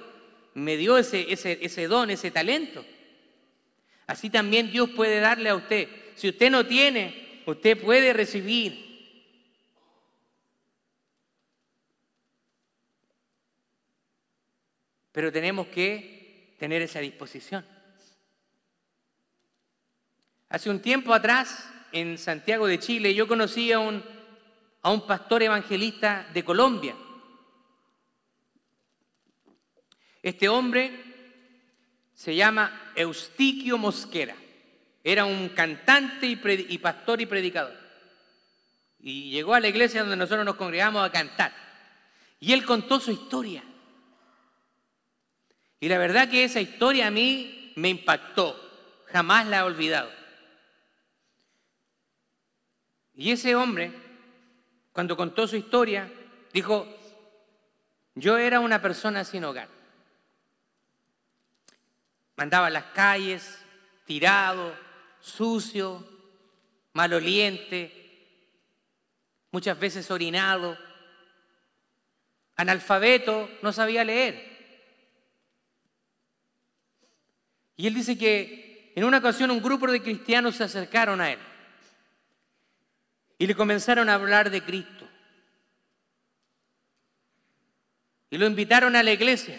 me 0.54 0.76
dio 0.76 0.98
ese 0.98 1.86
don, 1.88 2.10
ese 2.10 2.30
talento. 2.30 2.84
Así 4.06 4.30
también 4.30 4.70
Dios 4.70 4.90
puede 4.90 5.20
darle 5.20 5.48
a 5.48 5.56
usted. 5.56 5.88
Si 6.20 6.28
usted 6.28 6.50
no 6.50 6.66
tiene, 6.66 7.40
usted 7.46 7.80
puede 7.80 8.12
recibir. 8.12 8.90
Pero 15.12 15.32
tenemos 15.32 15.68
que 15.68 16.56
tener 16.58 16.82
esa 16.82 17.00
disposición. 17.00 17.64
Hace 20.50 20.68
un 20.68 20.82
tiempo 20.82 21.14
atrás, 21.14 21.66
en 21.90 22.18
Santiago 22.18 22.66
de 22.66 22.78
Chile, 22.78 23.14
yo 23.14 23.26
conocí 23.26 23.72
a 23.72 23.78
un, 23.78 24.04
a 24.82 24.92
un 24.92 25.06
pastor 25.06 25.42
evangelista 25.42 26.28
de 26.34 26.44
Colombia 26.44 26.94
Este 30.22 30.50
hombre 30.50 31.02
se 32.12 32.36
llama 32.36 32.92
Eustiquio 32.94 33.78
Mosquera. 33.78 34.36
Era 35.02 35.24
un 35.24 35.48
cantante 35.50 36.26
y, 36.26 36.78
pastor 36.78 37.20
y 37.20 37.26
predicador. 37.26 37.74
Y 38.98 39.30
llegó 39.30 39.54
a 39.54 39.60
la 39.60 39.68
iglesia 39.68 40.00
donde 40.00 40.16
nosotros 40.16 40.44
nos 40.44 40.56
congregamos 40.56 41.04
a 41.04 41.10
cantar. 41.10 41.52
Y 42.38 42.52
él 42.52 42.64
contó 42.64 43.00
su 43.00 43.10
historia. 43.10 43.64
Y 45.80 45.88
la 45.88 45.96
verdad 45.96 46.28
que 46.28 46.44
esa 46.44 46.60
historia 46.60 47.06
a 47.06 47.10
mí 47.10 47.72
me 47.76 47.88
impactó. 47.88 48.54
Jamás 49.06 49.46
la 49.46 49.58
he 49.58 49.62
olvidado. 49.62 50.10
Y 53.14 53.30
ese 53.32 53.54
hombre, 53.54 53.92
cuando 54.92 55.16
contó 55.16 55.46
su 55.46 55.56
historia, 55.56 56.10
dijo, 56.52 56.86
yo 58.14 58.36
era 58.36 58.60
una 58.60 58.82
persona 58.82 59.24
sin 59.24 59.44
hogar. 59.44 59.68
Andaba 62.36 62.68
en 62.68 62.74
las 62.74 62.84
calles, 62.84 63.58
tirado, 64.06 64.74
sucio, 65.20 66.06
maloliente, 66.92 68.00
muchas 69.50 69.78
veces 69.78 70.10
orinado, 70.10 70.76
analfabeto, 72.56 73.48
no 73.62 73.72
sabía 73.72 74.04
leer. 74.04 74.50
Y 77.76 77.86
él 77.86 77.94
dice 77.94 78.18
que 78.18 78.92
en 78.94 79.04
una 79.04 79.18
ocasión 79.18 79.50
un 79.50 79.62
grupo 79.62 79.90
de 79.90 80.02
cristianos 80.02 80.56
se 80.56 80.64
acercaron 80.64 81.20
a 81.20 81.32
él 81.32 81.38
y 83.38 83.46
le 83.46 83.54
comenzaron 83.54 84.10
a 84.10 84.14
hablar 84.14 84.50
de 84.50 84.62
Cristo. 84.62 85.08
Y 88.28 88.36
lo 88.36 88.46
invitaron 88.46 88.94
a 88.94 89.02
la 89.02 89.12
iglesia. 89.12 89.58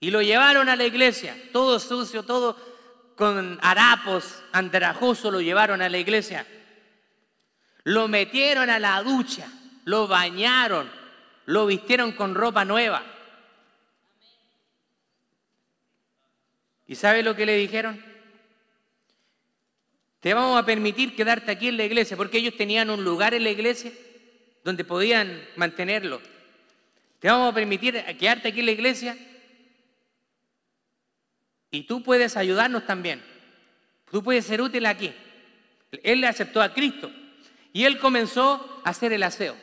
Y 0.00 0.10
lo 0.10 0.20
llevaron 0.22 0.68
a 0.68 0.76
la 0.76 0.84
iglesia, 0.84 1.34
todo 1.52 1.80
sucio, 1.80 2.22
todo 2.22 2.56
con 3.18 3.58
harapos, 3.62 4.44
andrajoso, 4.52 5.32
lo 5.32 5.40
llevaron 5.40 5.82
a 5.82 5.88
la 5.88 5.98
iglesia. 5.98 6.46
Lo 7.82 8.06
metieron 8.06 8.70
a 8.70 8.78
la 8.78 9.02
ducha, 9.02 9.50
lo 9.84 10.06
bañaron, 10.06 10.88
lo 11.46 11.66
vistieron 11.66 12.12
con 12.12 12.36
ropa 12.36 12.64
nueva. 12.64 13.02
¿Y 16.86 16.94
sabe 16.94 17.24
lo 17.24 17.34
que 17.34 17.44
le 17.44 17.56
dijeron? 17.56 18.02
Te 20.20 20.32
vamos 20.32 20.56
a 20.56 20.64
permitir 20.64 21.16
quedarte 21.16 21.50
aquí 21.50 21.68
en 21.68 21.76
la 21.76 21.84
iglesia, 21.84 22.16
porque 22.16 22.38
ellos 22.38 22.56
tenían 22.56 22.88
un 22.88 23.02
lugar 23.02 23.34
en 23.34 23.42
la 23.42 23.50
iglesia 23.50 23.90
donde 24.62 24.84
podían 24.84 25.44
mantenerlo. 25.56 26.22
Te 27.18 27.28
vamos 27.28 27.50
a 27.50 27.54
permitir 27.54 27.94
quedarte 28.16 28.48
aquí 28.48 28.60
en 28.60 28.66
la 28.66 28.72
iglesia 28.72 29.16
y 31.70 31.82
tú 31.82 32.02
puedes 32.02 32.36
ayudarnos 32.36 32.86
también. 32.86 33.22
Tú 34.10 34.22
puedes 34.22 34.46
ser 34.46 34.60
útil 34.60 34.86
aquí. 34.86 35.12
Él 36.02 36.20
le 36.20 36.26
aceptó 36.26 36.62
a 36.62 36.72
Cristo 36.72 37.10
y 37.72 37.84
él 37.84 37.98
comenzó 37.98 38.80
a 38.84 38.90
hacer 38.90 39.12
el 39.12 39.22
aseo. 39.22 39.56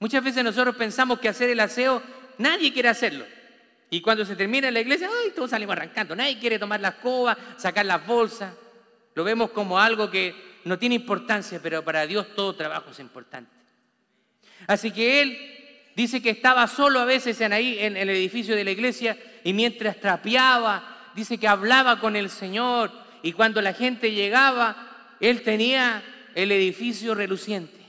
Muchas 0.00 0.22
veces 0.22 0.44
nosotros 0.44 0.76
pensamos 0.76 1.18
que 1.18 1.28
hacer 1.28 1.50
el 1.50 1.60
aseo, 1.60 2.02
nadie 2.38 2.72
quiere 2.72 2.88
hacerlo. 2.88 3.24
Y 3.90 4.00
cuando 4.00 4.24
se 4.24 4.36
termina 4.36 4.68
en 4.68 4.74
la 4.74 4.80
iglesia, 4.80 5.08
¡ay! 5.08 5.32
todos 5.34 5.50
salimos 5.50 5.72
arrancando. 5.72 6.14
Nadie 6.14 6.38
quiere 6.38 6.58
tomar 6.58 6.80
la 6.80 6.88
escoba, 6.88 7.36
sacar 7.56 7.86
las 7.86 8.06
bolsas. 8.06 8.54
Lo 9.14 9.24
vemos 9.24 9.50
como 9.50 9.78
algo 9.78 10.10
que 10.10 10.34
no 10.64 10.78
tiene 10.78 10.94
importancia, 10.94 11.58
pero 11.62 11.84
para 11.84 12.06
Dios 12.06 12.34
todo 12.34 12.54
trabajo 12.54 12.90
es 12.90 13.00
importante. 13.00 13.50
Así 14.66 14.90
que 14.90 15.22
él 15.22 15.57
dice 15.98 16.22
que 16.22 16.30
estaba 16.30 16.68
solo 16.68 17.00
a 17.00 17.04
veces 17.04 17.40
en 17.40 17.52
ahí 17.52 17.76
en 17.80 17.96
el 17.96 18.08
edificio 18.08 18.54
de 18.54 18.62
la 18.62 18.70
iglesia 18.70 19.18
y 19.42 19.52
mientras 19.52 19.98
trapeaba, 19.98 21.10
dice 21.16 21.38
que 21.38 21.48
hablaba 21.48 21.98
con 21.98 22.14
el 22.14 22.30
Señor 22.30 22.92
y 23.20 23.32
cuando 23.32 23.60
la 23.60 23.72
gente 23.72 24.12
llegaba, 24.12 25.16
él 25.18 25.42
tenía 25.42 26.04
el 26.36 26.52
edificio 26.52 27.16
reluciente. 27.16 27.80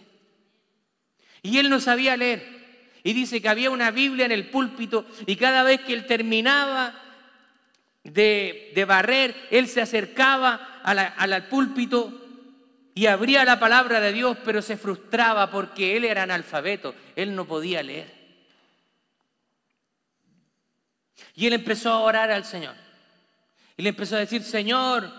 Y 1.44 1.60
él 1.60 1.70
no 1.70 1.80
sabía 1.80 2.18
leer. 2.18 2.98
Y 3.04 3.14
dice 3.14 3.44
que 3.44 3.50
había 3.50 3.70
una 3.70 3.92
Biblia 3.92 4.26
en 4.26 4.32
el 4.32 4.50
púlpito 4.50 5.06
y 5.28 5.36
cada 5.36 5.62
vez 5.62 5.82
que 5.82 5.94
él 5.94 6.08
terminaba 6.08 7.00
de, 8.04 8.86
barrer, 8.88 9.36
él 9.52 9.68
se 9.68 9.82
acercaba 9.82 10.82
al 10.84 11.48
púlpito 11.48 12.19
y 12.96 13.06
abría 13.06 13.46
la 13.46 13.60
palabra 13.60 14.00
de 14.00 14.14
Dios, 14.14 14.38
pero 14.44 14.62
se 14.62 14.78
frustraba 14.78 15.50
porque 15.52 15.96
él 15.96 16.06
era 16.06 16.24
analfabeto, 16.24 16.96
él 17.16 17.36
no 17.36 17.46
podía 17.46 17.82
leer. 17.84 18.14
Y 21.36 21.48
él 21.48 21.54
empezó 21.54 21.92
a 21.92 22.00
orar 22.00 22.32
al 22.32 22.46
Señor. 22.46 22.76
Y 23.78 23.84
le 23.84 23.90
empezó 23.90 24.18
a 24.18 24.20
decir, 24.20 24.44
Señor, 24.44 25.10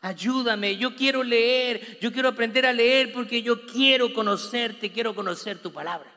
ayúdame, 0.00 0.76
yo 0.76 0.96
quiero 0.96 1.22
leer, 1.22 1.98
yo 2.00 2.12
quiero 2.12 2.30
aprender 2.30 2.66
a 2.66 2.72
leer 2.72 3.12
porque 3.12 3.42
yo 3.42 3.64
quiero 3.66 4.12
conocerte, 4.12 4.90
quiero 4.90 5.14
conocer 5.14 5.58
tu 5.58 5.72
palabra. 5.72 6.10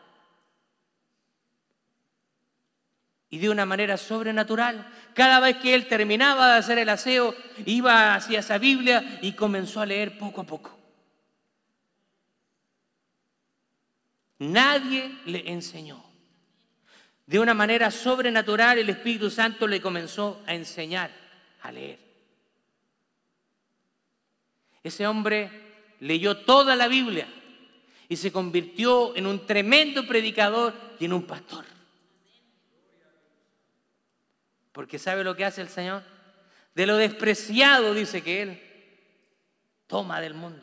Y 3.30 3.38
de 3.38 3.50
una 3.50 3.66
manera 3.66 3.98
sobrenatural, 3.98 4.88
cada 5.14 5.40
vez 5.40 5.58
que 5.58 5.76
él 5.76 5.88
terminaba 5.88 6.54
de 6.54 6.60
hacer 6.60 6.80
el 6.80 6.90
aseo, 6.90 7.36
iba 7.66 8.16
hacia 8.16 8.40
esa 8.40 8.58
Biblia 8.58 9.20
y 9.22 9.34
comenzó 9.34 9.82
a 9.82 9.86
leer 9.86 10.18
poco 10.18 10.42
a 10.42 10.46
poco. 10.46 10.75
Nadie 14.40 15.20
le 15.26 15.50
enseñó. 15.52 16.04
De 17.26 17.40
una 17.40 17.54
manera 17.54 17.90
sobrenatural 17.90 18.78
el 18.78 18.90
Espíritu 18.90 19.30
Santo 19.30 19.68
le 19.68 19.82
comenzó 19.82 20.44
a 20.46 20.54
enseñar 20.54 21.12
a 21.62 21.72
leer. 21.72 22.00
Ese 24.84 25.08
hombre 25.08 25.50
leyó 26.00 26.38
toda 26.38 26.76
la 26.76 26.88
Biblia 26.88 27.28
y 28.08 28.18
se 28.18 28.32
convirtió 28.32 29.16
en 29.16 29.26
un 29.26 29.48
tremendo 29.48 30.06
predicador 30.06 30.74
y 31.00 31.06
en 31.06 31.14
un 31.14 31.24
pastor. 31.24 31.66
Porque 34.72 35.00
¿sabe 35.00 35.24
lo 35.24 35.36
que 35.36 35.46
hace 35.46 35.62
el 35.62 35.70
Señor? 35.70 36.04
De 36.76 36.86
lo 36.86 36.98
despreciado, 36.98 37.94
dice 37.94 38.22
que 38.22 38.42
Él 38.42 38.62
toma 39.88 40.22
del 40.22 40.34
mundo. 40.34 40.62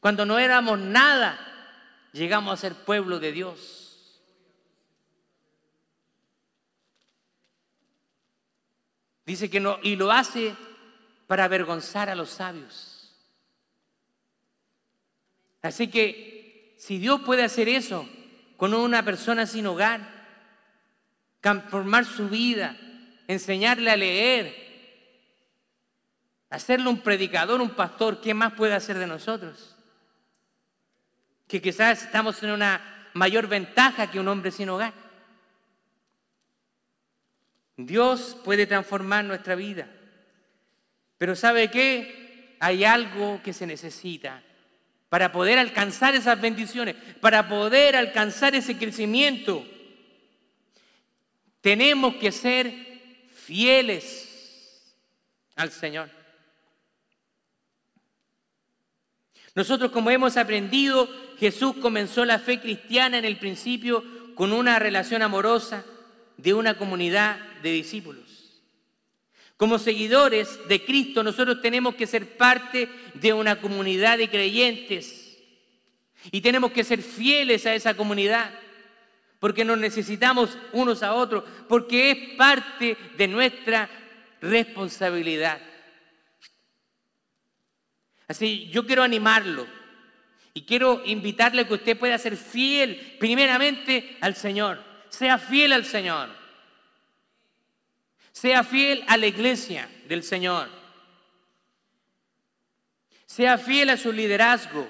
Cuando 0.00 0.26
no 0.26 0.38
éramos 0.38 0.78
nada, 0.78 1.51
llegamos 2.12 2.52
a 2.52 2.56
ser 2.56 2.74
pueblo 2.74 3.18
de 3.18 3.32
Dios. 3.32 4.20
Dice 9.24 9.48
que 9.48 9.60
no, 9.60 9.78
y 9.82 9.96
lo 9.96 10.10
hace 10.12 10.54
para 11.26 11.44
avergonzar 11.44 12.10
a 12.10 12.14
los 12.14 12.30
sabios. 12.30 13.14
Así 15.62 15.88
que 15.88 16.74
si 16.78 16.98
Dios 16.98 17.20
puede 17.22 17.44
hacer 17.44 17.68
eso 17.68 18.08
con 18.56 18.74
una 18.74 19.04
persona 19.04 19.46
sin 19.46 19.66
hogar, 19.66 20.22
transformar 21.40 22.04
su 22.04 22.28
vida, 22.28 22.76
enseñarle 23.28 23.90
a 23.90 23.96
leer, 23.96 24.54
hacerle 26.50 26.88
un 26.88 27.00
predicador, 27.00 27.60
un 27.60 27.70
pastor, 27.70 28.20
¿qué 28.20 28.34
más 28.34 28.52
puede 28.54 28.74
hacer 28.74 28.98
de 28.98 29.06
nosotros? 29.06 29.71
Que 31.52 31.60
quizás 31.60 32.04
estamos 32.04 32.42
en 32.42 32.50
una 32.50 33.10
mayor 33.12 33.46
ventaja 33.46 34.10
que 34.10 34.18
un 34.18 34.26
hombre 34.26 34.50
sin 34.50 34.70
hogar. 34.70 34.94
Dios 37.76 38.38
puede 38.42 38.66
transformar 38.66 39.26
nuestra 39.26 39.54
vida. 39.54 39.86
Pero 41.18 41.36
¿sabe 41.36 41.70
qué? 41.70 42.56
Hay 42.58 42.84
algo 42.84 43.42
que 43.42 43.52
se 43.52 43.66
necesita 43.66 44.42
para 45.10 45.30
poder 45.30 45.58
alcanzar 45.58 46.14
esas 46.14 46.40
bendiciones, 46.40 46.96
para 47.20 47.46
poder 47.46 47.96
alcanzar 47.96 48.54
ese 48.54 48.78
crecimiento. 48.78 49.62
Tenemos 51.60 52.14
que 52.14 52.32
ser 52.32 53.28
fieles 53.30 54.96
al 55.56 55.70
Señor. 55.70 56.08
Nosotros 59.54 59.90
como 59.90 60.10
hemos 60.10 60.36
aprendido, 60.36 61.08
Jesús 61.38 61.74
comenzó 61.80 62.24
la 62.24 62.38
fe 62.38 62.60
cristiana 62.60 63.18
en 63.18 63.24
el 63.24 63.38
principio 63.38 64.04
con 64.34 64.52
una 64.52 64.78
relación 64.78 65.22
amorosa 65.22 65.84
de 66.36 66.54
una 66.54 66.78
comunidad 66.78 67.38
de 67.62 67.72
discípulos. 67.72 68.24
Como 69.56 69.78
seguidores 69.78 70.58
de 70.68 70.84
Cristo, 70.84 71.22
nosotros 71.22 71.60
tenemos 71.60 71.94
que 71.94 72.06
ser 72.06 72.36
parte 72.36 72.88
de 73.14 73.32
una 73.32 73.60
comunidad 73.60 74.18
de 74.18 74.28
creyentes 74.28 75.38
y 76.30 76.40
tenemos 76.40 76.72
que 76.72 76.84
ser 76.84 77.02
fieles 77.02 77.66
a 77.66 77.74
esa 77.74 77.94
comunidad 77.94 78.50
porque 79.42 79.64
nos 79.64 79.76
necesitamos 79.76 80.56
unos 80.72 81.02
a 81.02 81.14
otros, 81.14 81.42
porque 81.68 82.12
es 82.12 82.36
parte 82.36 82.96
de 83.16 83.26
nuestra 83.26 83.90
responsabilidad. 84.40 85.60
Así, 88.32 88.70
yo 88.72 88.86
quiero 88.86 89.02
animarlo 89.02 89.66
y 90.54 90.62
quiero 90.62 91.02
invitarle 91.04 91.60
a 91.60 91.68
que 91.68 91.74
usted 91.74 91.98
pueda 91.98 92.16
ser 92.16 92.38
fiel 92.38 93.18
primeramente 93.20 94.16
al 94.22 94.34
Señor. 94.36 94.82
Sea 95.10 95.36
fiel 95.36 95.74
al 95.74 95.84
Señor. 95.84 96.30
Sea 98.32 98.64
fiel 98.64 99.04
a 99.06 99.18
la 99.18 99.26
iglesia 99.26 99.86
del 100.08 100.22
Señor. 100.22 100.70
Sea 103.26 103.58
fiel 103.58 103.90
a 103.90 103.98
su 103.98 104.10
liderazgo. 104.10 104.88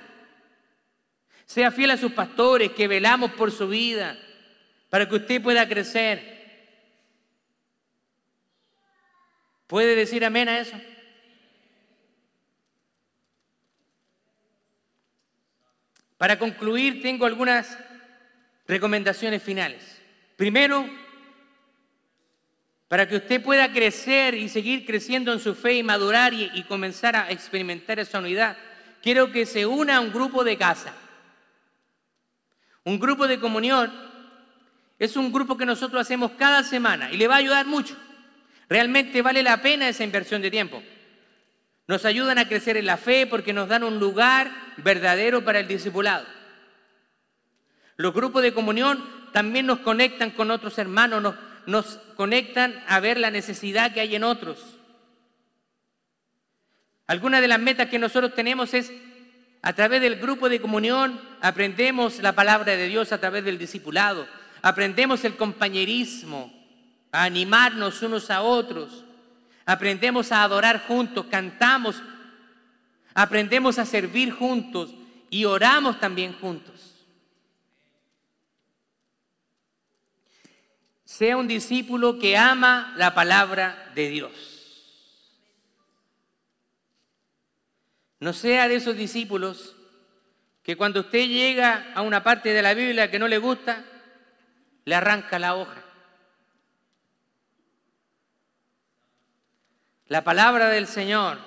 Sea 1.44 1.72
fiel 1.72 1.90
a 1.90 1.96
sus 1.96 2.12
pastores 2.12 2.70
que 2.70 2.86
velamos 2.86 3.32
por 3.32 3.50
su 3.50 3.66
vida 3.66 4.16
para 4.88 5.08
que 5.08 5.16
usted 5.16 5.42
pueda 5.42 5.68
crecer. 5.68 6.30
¿Puede 9.66 9.96
decir 9.96 10.24
amén 10.24 10.48
a 10.48 10.60
eso? 10.60 10.76
Para 16.22 16.38
concluir, 16.38 17.02
tengo 17.02 17.26
algunas 17.26 17.76
recomendaciones 18.68 19.42
finales. 19.42 20.00
Primero, 20.36 20.88
para 22.86 23.08
que 23.08 23.16
usted 23.16 23.42
pueda 23.42 23.72
crecer 23.72 24.34
y 24.34 24.48
seguir 24.48 24.86
creciendo 24.86 25.32
en 25.32 25.40
su 25.40 25.56
fe 25.56 25.74
y 25.74 25.82
madurar 25.82 26.32
y, 26.32 26.62
comenzar 26.68 27.16
a 27.16 27.32
experimentar 27.32 27.98
esa 27.98 28.20
unidad, 28.20 28.56
quiero 29.02 29.32
que 29.32 29.46
se 29.46 29.66
una 29.66 29.96
a 29.96 30.00
un 30.00 30.12
grupo 30.12 30.44
de 30.44 30.56
casa. 30.56 30.94
Un 32.84 33.00
grupo 33.00 33.26
de 33.26 33.40
comunión 33.40 33.92
es 35.00 35.16
un 35.16 35.32
grupo 35.32 35.56
que 35.56 35.66
nosotros 35.66 36.00
hacemos 36.00 36.30
cada 36.38 36.62
semana 36.62 37.10
y 37.10 37.16
le 37.16 37.26
va 37.26 37.34
a 37.34 37.38
ayudar 37.38 37.66
mucho. 37.66 37.96
Realmente 38.68 39.22
vale 39.22 39.42
la 39.42 39.60
pena 39.60 39.88
esa 39.88 40.04
inversión 40.04 40.40
de 40.40 40.52
tiempo. 40.52 40.84
Nos 41.92 42.06
ayudan 42.06 42.38
a 42.38 42.48
crecer 42.48 42.78
en 42.78 42.86
la 42.86 42.96
fe 42.96 43.26
porque 43.26 43.52
nos 43.52 43.68
dan 43.68 43.84
un 43.84 43.98
lugar 43.98 44.50
verdadero 44.78 45.44
para 45.44 45.60
el 45.60 45.68
discipulado. 45.68 46.24
Los 47.98 48.14
grupos 48.14 48.42
de 48.42 48.54
comunión 48.54 49.04
también 49.30 49.66
nos 49.66 49.80
conectan 49.80 50.30
con 50.30 50.50
otros 50.50 50.78
hermanos, 50.78 51.34
nos, 51.66 51.98
conectan 52.16 52.82
a 52.88 52.98
ver 52.98 53.18
la 53.18 53.30
necesidad 53.30 53.92
que 53.92 54.00
hay 54.00 54.16
en 54.16 54.24
otros. 54.24 54.58
Alguna 57.08 57.42
de 57.42 57.48
las 57.48 57.60
metas 57.60 57.90
que 57.90 57.98
nosotros 57.98 58.34
tenemos 58.34 58.72
es 58.72 58.90
A 59.60 59.74
través 59.74 60.00
del 60.00 60.16
grupo 60.16 60.48
de 60.48 60.62
comunión 60.62 61.20
aprendemos 61.42 62.22
la 62.22 62.32
palabra 62.32 62.74
de 62.74 62.88
Dios 62.88 63.12
a 63.12 63.20
través 63.20 63.44
del 63.44 63.58
discipulado. 63.58 64.26
Aprendemos 64.62 65.26
el 65.26 65.36
compañerismo, 65.36 66.50
a 67.12 67.24
animarnos 67.24 68.00
unos 68.00 68.30
a 68.30 68.40
otros. 68.40 69.04
Aprendemos 69.64 70.32
a 70.32 70.42
adorar 70.42 70.86
juntos, 70.86 71.26
cantamos, 71.30 72.02
aprendemos 73.14 73.78
a 73.78 73.86
servir 73.86 74.32
juntos 74.32 74.94
y 75.30 75.44
oramos 75.44 76.00
también 76.00 76.32
juntos. 76.34 76.92
Sea 81.04 81.36
un 81.36 81.46
discípulo 81.46 82.18
que 82.18 82.36
ama 82.36 82.94
la 82.96 83.14
palabra 83.14 83.92
de 83.94 84.08
Dios. 84.08 84.52
No 88.18 88.32
sea 88.32 88.68
de 88.68 88.76
esos 88.76 88.96
discípulos 88.96 89.76
que 90.62 90.76
cuando 90.76 91.00
usted 91.00 91.26
llega 91.26 91.92
a 91.94 92.02
una 92.02 92.22
parte 92.22 92.52
de 92.52 92.62
la 92.62 92.72
Biblia 92.72 93.10
que 93.10 93.18
no 93.18 93.28
le 93.28 93.38
gusta, 93.38 93.84
le 94.84 94.94
arranca 94.94 95.38
la 95.38 95.56
hoja. 95.56 95.81
La 100.12 100.22
palabra 100.22 100.68
del 100.68 100.86
Señor 100.86 101.38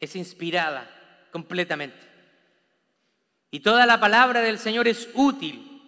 es 0.00 0.16
inspirada 0.16 0.88
completamente. 1.30 1.98
Y 3.50 3.60
toda 3.60 3.84
la 3.84 4.00
palabra 4.00 4.40
del 4.40 4.58
Señor 4.58 4.88
es 4.88 5.10
útil 5.12 5.82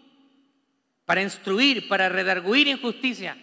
para 1.07 1.23
instruir, 1.23 1.89
para 1.89 2.11
redarguir 2.11 2.69
injusticia, 2.69 3.39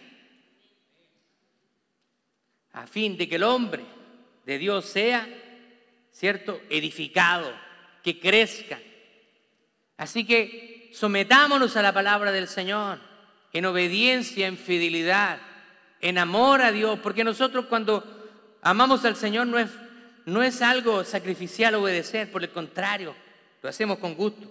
a 2.70 2.86
fin 2.86 3.16
de 3.16 3.28
que 3.28 3.34
el 3.34 3.42
hombre 3.42 3.82
de 4.46 4.58
Dios 4.58 4.86
sea 4.86 5.28
¿cierto? 6.12 6.60
Edificado, 6.70 7.52
que 8.04 8.20
crezca. 8.20 8.78
Así 9.96 10.24
que 10.24 10.92
sometámonos 10.94 11.76
a 11.76 11.82
la 11.82 11.92
palabra 11.92 12.30
del 12.30 12.46
Señor 12.46 13.00
en 13.52 13.66
obediencia, 13.66 14.46
en 14.46 14.56
fidelidad, 14.56 15.40
en 16.02 16.18
amor 16.18 16.60
a 16.60 16.72
Dios, 16.72 16.98
porque 16.98 17.24
nosotros 17.24 17.66
cuando 17.66 18.04
amamos 18.60 19.04
al 19.04 19.16
Señor 19.16 19.46
no 19.46 19.58
es, 19.58 19.70
no 20.26 20.42
es 20.42 20.60
algo 20.60 21.04
sacrificial 21.04 21.76
obedecer, 21.76 22.30
por 22.30 22.42
el 22.42 22.50
contrario, 22.50 23.14
lo 23.62 23.68
hacemos 23.68 23.98
con 23.98 24.14
gusto. 24.14 24.50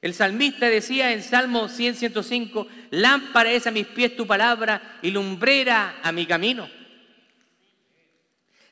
El 0.00 0.14
salmista 0.14 0.68
decía 0.68 1.12
en 1.12 1.22
Salmo 1.22 1.68
100, 1.68 1.96
105, 1.96 2.68
lámpara 2.90 3.50
es 3.50 3.66
a 3.66 3.72
mis 3.72 3.86
pies 3.86 4.14
tu 4.14 4.26
palabra 4.26 4.98
y 5.02 5.10
lumbrera 5.10 5.98
a 6.02 6.12
mi 6.12 6.24
camino. 6.26 6.70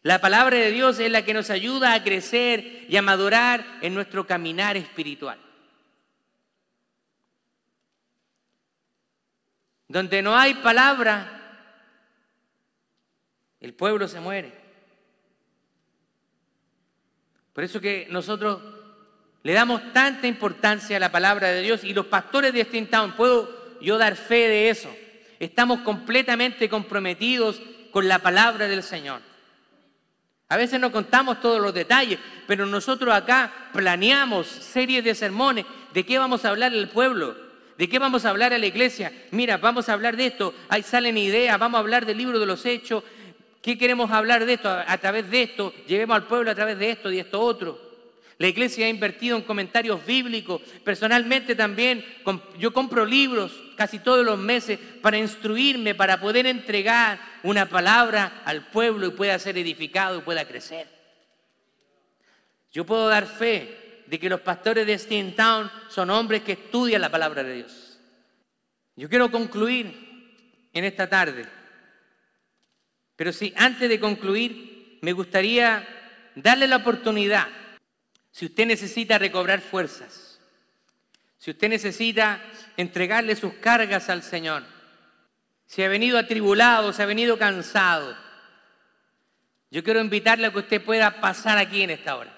La 0.02 0.20
palabra 0.20 0.56
de 0.56 0.70
Dios 0.70 1.00
es 1.00 1.10
la 1.10 1.24
que 1.24 1.34
nos 1.34 1.50
ayuda 1.50 1.94
a 1.94 2.04
crecer 2.04 2.86
y 2.88 2.96
a 2.96 3.02
madurar 3.02 3.78
en 3.80 3.92
nuestro 3.92 4.24
caminar 4.24 4.76
espiritual. 4.76 5.38
Donde 9.88 10.22
no 10.22 10.36
hay 10.36 10.54
palabra, 10.54 11.35
el 13.60 13.74
pueblo 13.74 14.08
se 14.08 14.20
muere. 14.20 14.52
Por 17.52 17.64
eso 17.64 17.80
que 17.80 18.06
nosotros 18.10 18.60
le 19.42 19.52
damos 19.52 19.92
tanta 19.92 20.26
importancia 20.26 20.96
a 20.96 21.00
la 21.00 21.12
palabra 21.12 21.48
de 21.48 21.62
Dios 21.62 21.84
y 21.84 21.94
los 21.94 22.06
pastores 22.06 22.52
de 22.52 22.64
Steam 22.64 22.86
Town, 22.86 23.12
puedo 23.12 23.80
yo 23.80 23.96
dar 23.96 24.16
fe 24.16 24.48
de 24.48 24.70
eso, 24.70 24.94
estamos 25.38 25.80
completamente 25.80 26.68
comprometidos 26.68 27.60
con 27.90 28.08
la 28.08 28.18
palabra 28.18 28.68
del 28.68 28.82
Señor. 28.82 29.22
A 30.48 30.56
veces 30.56 30.78
no 30.78 30.92
contamos 30.92 31.40
todos 31.40 31.60
los 31.60 31.74
detalles, 31.74 32.18
pero 32.46 32.66
nosotros 32.66 33.14
acá 33.14 33.70
planeamos 33.72 34.46
series 34.46 35.02
de 35.02 35.14
sermones. 35.14 35.66
¿De 35.92 36.04
qué 36.04 36.18
vamos 36.18 36.44
a 36.44 36.50
hablar 36.50 36.72
al 36.72 36.88
pueblo? 36.88 37.36
¿De 37.76 37.88
qué 37.88 37.98
vamos 37.98 38.24
a 38.24 38.30
hablar 38.30 38.52
a 38.52 38.58
la 38.58 38.66
iglesia? 38.66 39.12
Mira, 39.32 39.56
vamos 39.56 39.88
a 39.88 39.92
hablar 39.92 40.16
de 40.16 40.26
esto. 40.26 40.54
Ahí 40.68 40.82
salen 40.82 41.18
ideas, 41.18 41.58
vamos 41.58 41.78
a 41.78 41.80
hablar 41.80 42.06
del 42.06 42.18
libro 42.18 42.38
de 42.38 42.46
los 42.46 42.64
hechos. 42.64 43.02
¿Qué 43.66 43.76
queremos 43.76 44.12
hablar 44.12 44.46
de 44.46 44.52
esto? 44.52 44.70
A, 44.70 44.96
través 44.98 45.28
de 45.28 45.42
esto. 45.42 45.74
Llevemos 45.88 46.14
al 46.14 46.28
pueblo 46.28 46.52
a 46.52 46.54
través 46.54 46.78
de 46.78 46.88
esto 46.88 47.10
y 47.10 47.18
esto 47.18 47.40
otro. 47.40 47.76
La 48.38 48.46
iglesia 48.46 48.86
ha 48.86 48.88
invertido 48.88 49.36
en 49.36 49.42
comentarios 49.42 50.06
bíblicos. 50.06 50.62
Personalmente 50.84 51.56
también 51.56 52.04
yo 52.60 52.72
compro 52.72 53.04
libros 53.04 53.60
casi 53.76 53.98
todos 53.98 54.24
los 54.24 54.38
meses 54.38 54.78
para 55.02 55.18
instruirme, 55.18 55.96
para 55.96 56.20
poder 56.20 56.46
entregar 56.46 57.18
una 57.42 57.68
palabra 57.68 58.40
al 58.44 58.68
pueblo 58.68 59.08
y 59.08 59.10
pueda 59.10 59.36
ser 59.40 59.58
edificado 59.58 60.18
y 60.18 60.22
pueda 60.22 60.46
crecer. 60.46 60.86
Yo 62.70 62.86
puedo 62.86 63.08
dar 63.08 63.26
fe 63.26 64.04
de 64.06 64.20
que 64.20 64.28
los 64.28 64.42
pastores 64.42 64.86
de 64.86 65.32
Town 65.32 65.68
son 65.88 66.10
hombres 66.10 66.42
que 66.42 66.52
estudian 66.52 67.00
la 67.00 67.10
palabra 67.10 67.42
de 67.42 67.54
Dios. 67.54 67.98
Yo 68.94 69.08
quiero 69.08 69.28
concluir 69.28 70.68
en 70.72 70.84
esta 70.84 71.08
tarde. 71.08 71.46
Pero 73.16 73.32
sí, 73.32 73.52
antes 73.56 73.88
de 73.88 73.98
concluir, 73.98 74.98
me 75.00 75.12
gustaría 75.12 75.86
darle 76.34 76.68
la 76.68 76.76
oportunidad 76.76 77.48
si 78.30 78.44
usted 78.44 78.66
necesita 78.66 79.16
recobrar 79.16 79.62
fuerzas, 79.62 80.38
si 81.38 81.50
usted 81.50 81.70
necesita 81.70 82.42
entregarle 82.76 83.34
sus 83.34 83.54
cargas 83.54 84.10
al 84.10 84.22
Señor, 84.22 84.62
si 85.64 85.82
ha 85.82 85.88
venido 85.88 86.18
atribulado, 86.18 86.92
si 86.92 87.00
ha 87.00 87.06
venido 87.06 87.38
cansado, 87.38 88.14
yo 89.70 89.82
quiero 89.82 90.00
invitarle 90.00 90.46
a 90.46 90.52
que 90.52 90.58
usted 90.58 90.84
pueda 90.84 91.20
pasar 91.20 91.58
aquí 91.58 91.82
en 91.82 91.90
esta 91.90 92.16
hora. 92.16 92.32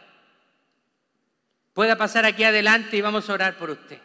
Pueda 1.74 1.96
pasar 1.96 2.24
aquí 2.24 2.42
adelante 2.42 2.96
y 2.96 3.00
vamos 3.00 3.28
a 3.28 3.34
orar 3.34 3.56
por 3.56 3.70
usted. 3.70 3.98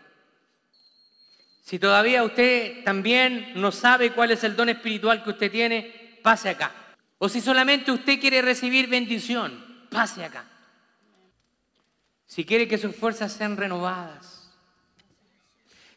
Si 1.62 1.80
todavía 1.80 2.24
usted 2.24 2.84
también 2.84 3.54
no 3.56 3.72
sabe 3.72 4.12
cuál 4.12 4.32
es 4.32 4.44
el 4.44 4.56
don 4.56 4.70
espiritual 4.70 5.24
que 5.24 5.30
usted 5.30 5.52
tiene, 5.52 6.03
pase 6.24 6.50
acá. 6.50 6.72
O 7.20 7.30
si 7.30 7.42
solamente 7.42 7.92
usted 7.92 8.20
quiere 8.20 8.42
recibir 8.42 8.88
bendición, 8.88 9.64
pase 9.92 10.26
acá 10.26 10.46
si 12.34 12.46
quiere 12.46 12.68
que 12.68 12.80
sus 12.80 12.96
fuerzas 12.96 13.32
sean 13.32 13.58
renovadas, 13.58 14.50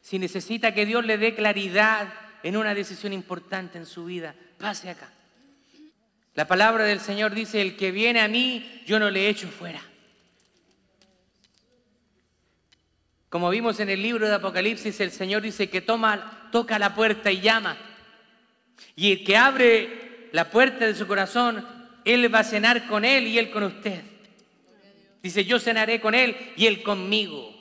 si 0.03 0.19
necesita 0.19 0.75
que 0.75 0.85
Dios 0.85 1.03
le 1.07 1.17
dé 1.17 1.35
claridad 1.35 2.13
en 2.43 2.59
una 2.59 2.75
decisión 2.75 3.15
importante 3.15 3.79
en 3.79 3.87
su 3.87 4.05
vida, 4.05 4.35
pase 4.59 4.91
acá. 4.91 5.11
La 6.35 6.47
palabra 6.47 6.85
del 6.85 7.01
Señor 7.01 7.33
dice, 7.35 7.63
el 7.63 7.75
que 7.75 7.91
viene 7.91 8.21
a 8.21 8.29
mí, 8.29 8.83
yo 8.85 8.99
no 8.99 9.09
le 9.09 9.31
echo 9.31 9.49
fuera. 9.49 9.81
Como 13.31 13.49
vimos 13.49 13.81
en 13.81 13.89
el 13.89 14.03
libro 14.03 14.29
de 14.29 14.35
Apocalipsis, 14.35 15.01
el 15.01 15.13
Señor 15.13 15.41
dice 15.41 15.71
que 15.71 15.81
toma, 15.81 16.51
toca 16.53 16.79
la 16.79 16.95
puerta 16.95 17.33
y 17.33 17.41
llama. 17.41 17.79
Y 18.95 19.13
el 19.13 19.25
que 19.25 19.39
abre 19.39 20.06
la 20.33 20.51
puerta 20.51 20.87
de 20.87 20.95
su 20.95 21.07
corazón, 21.07 21.67
Él 22.05 22.33
va 22.35 22.41
a 22.41 22.45
cenar 22.45 22.87
con 22.87 23.05
Él 23.05 23.27
y 23.27 23.39
Él 23.39 23.51
con 23.51 23.65
usted. 23.65 24.03
Dice, 25.27 25.45
yo 25.45 25.59
cenaré 25.59 26.01
con 26.01 26.15
él 26.15 26.37
y 26.57 26.67
él 26.67 26.85
conmigo. 26.85 27.53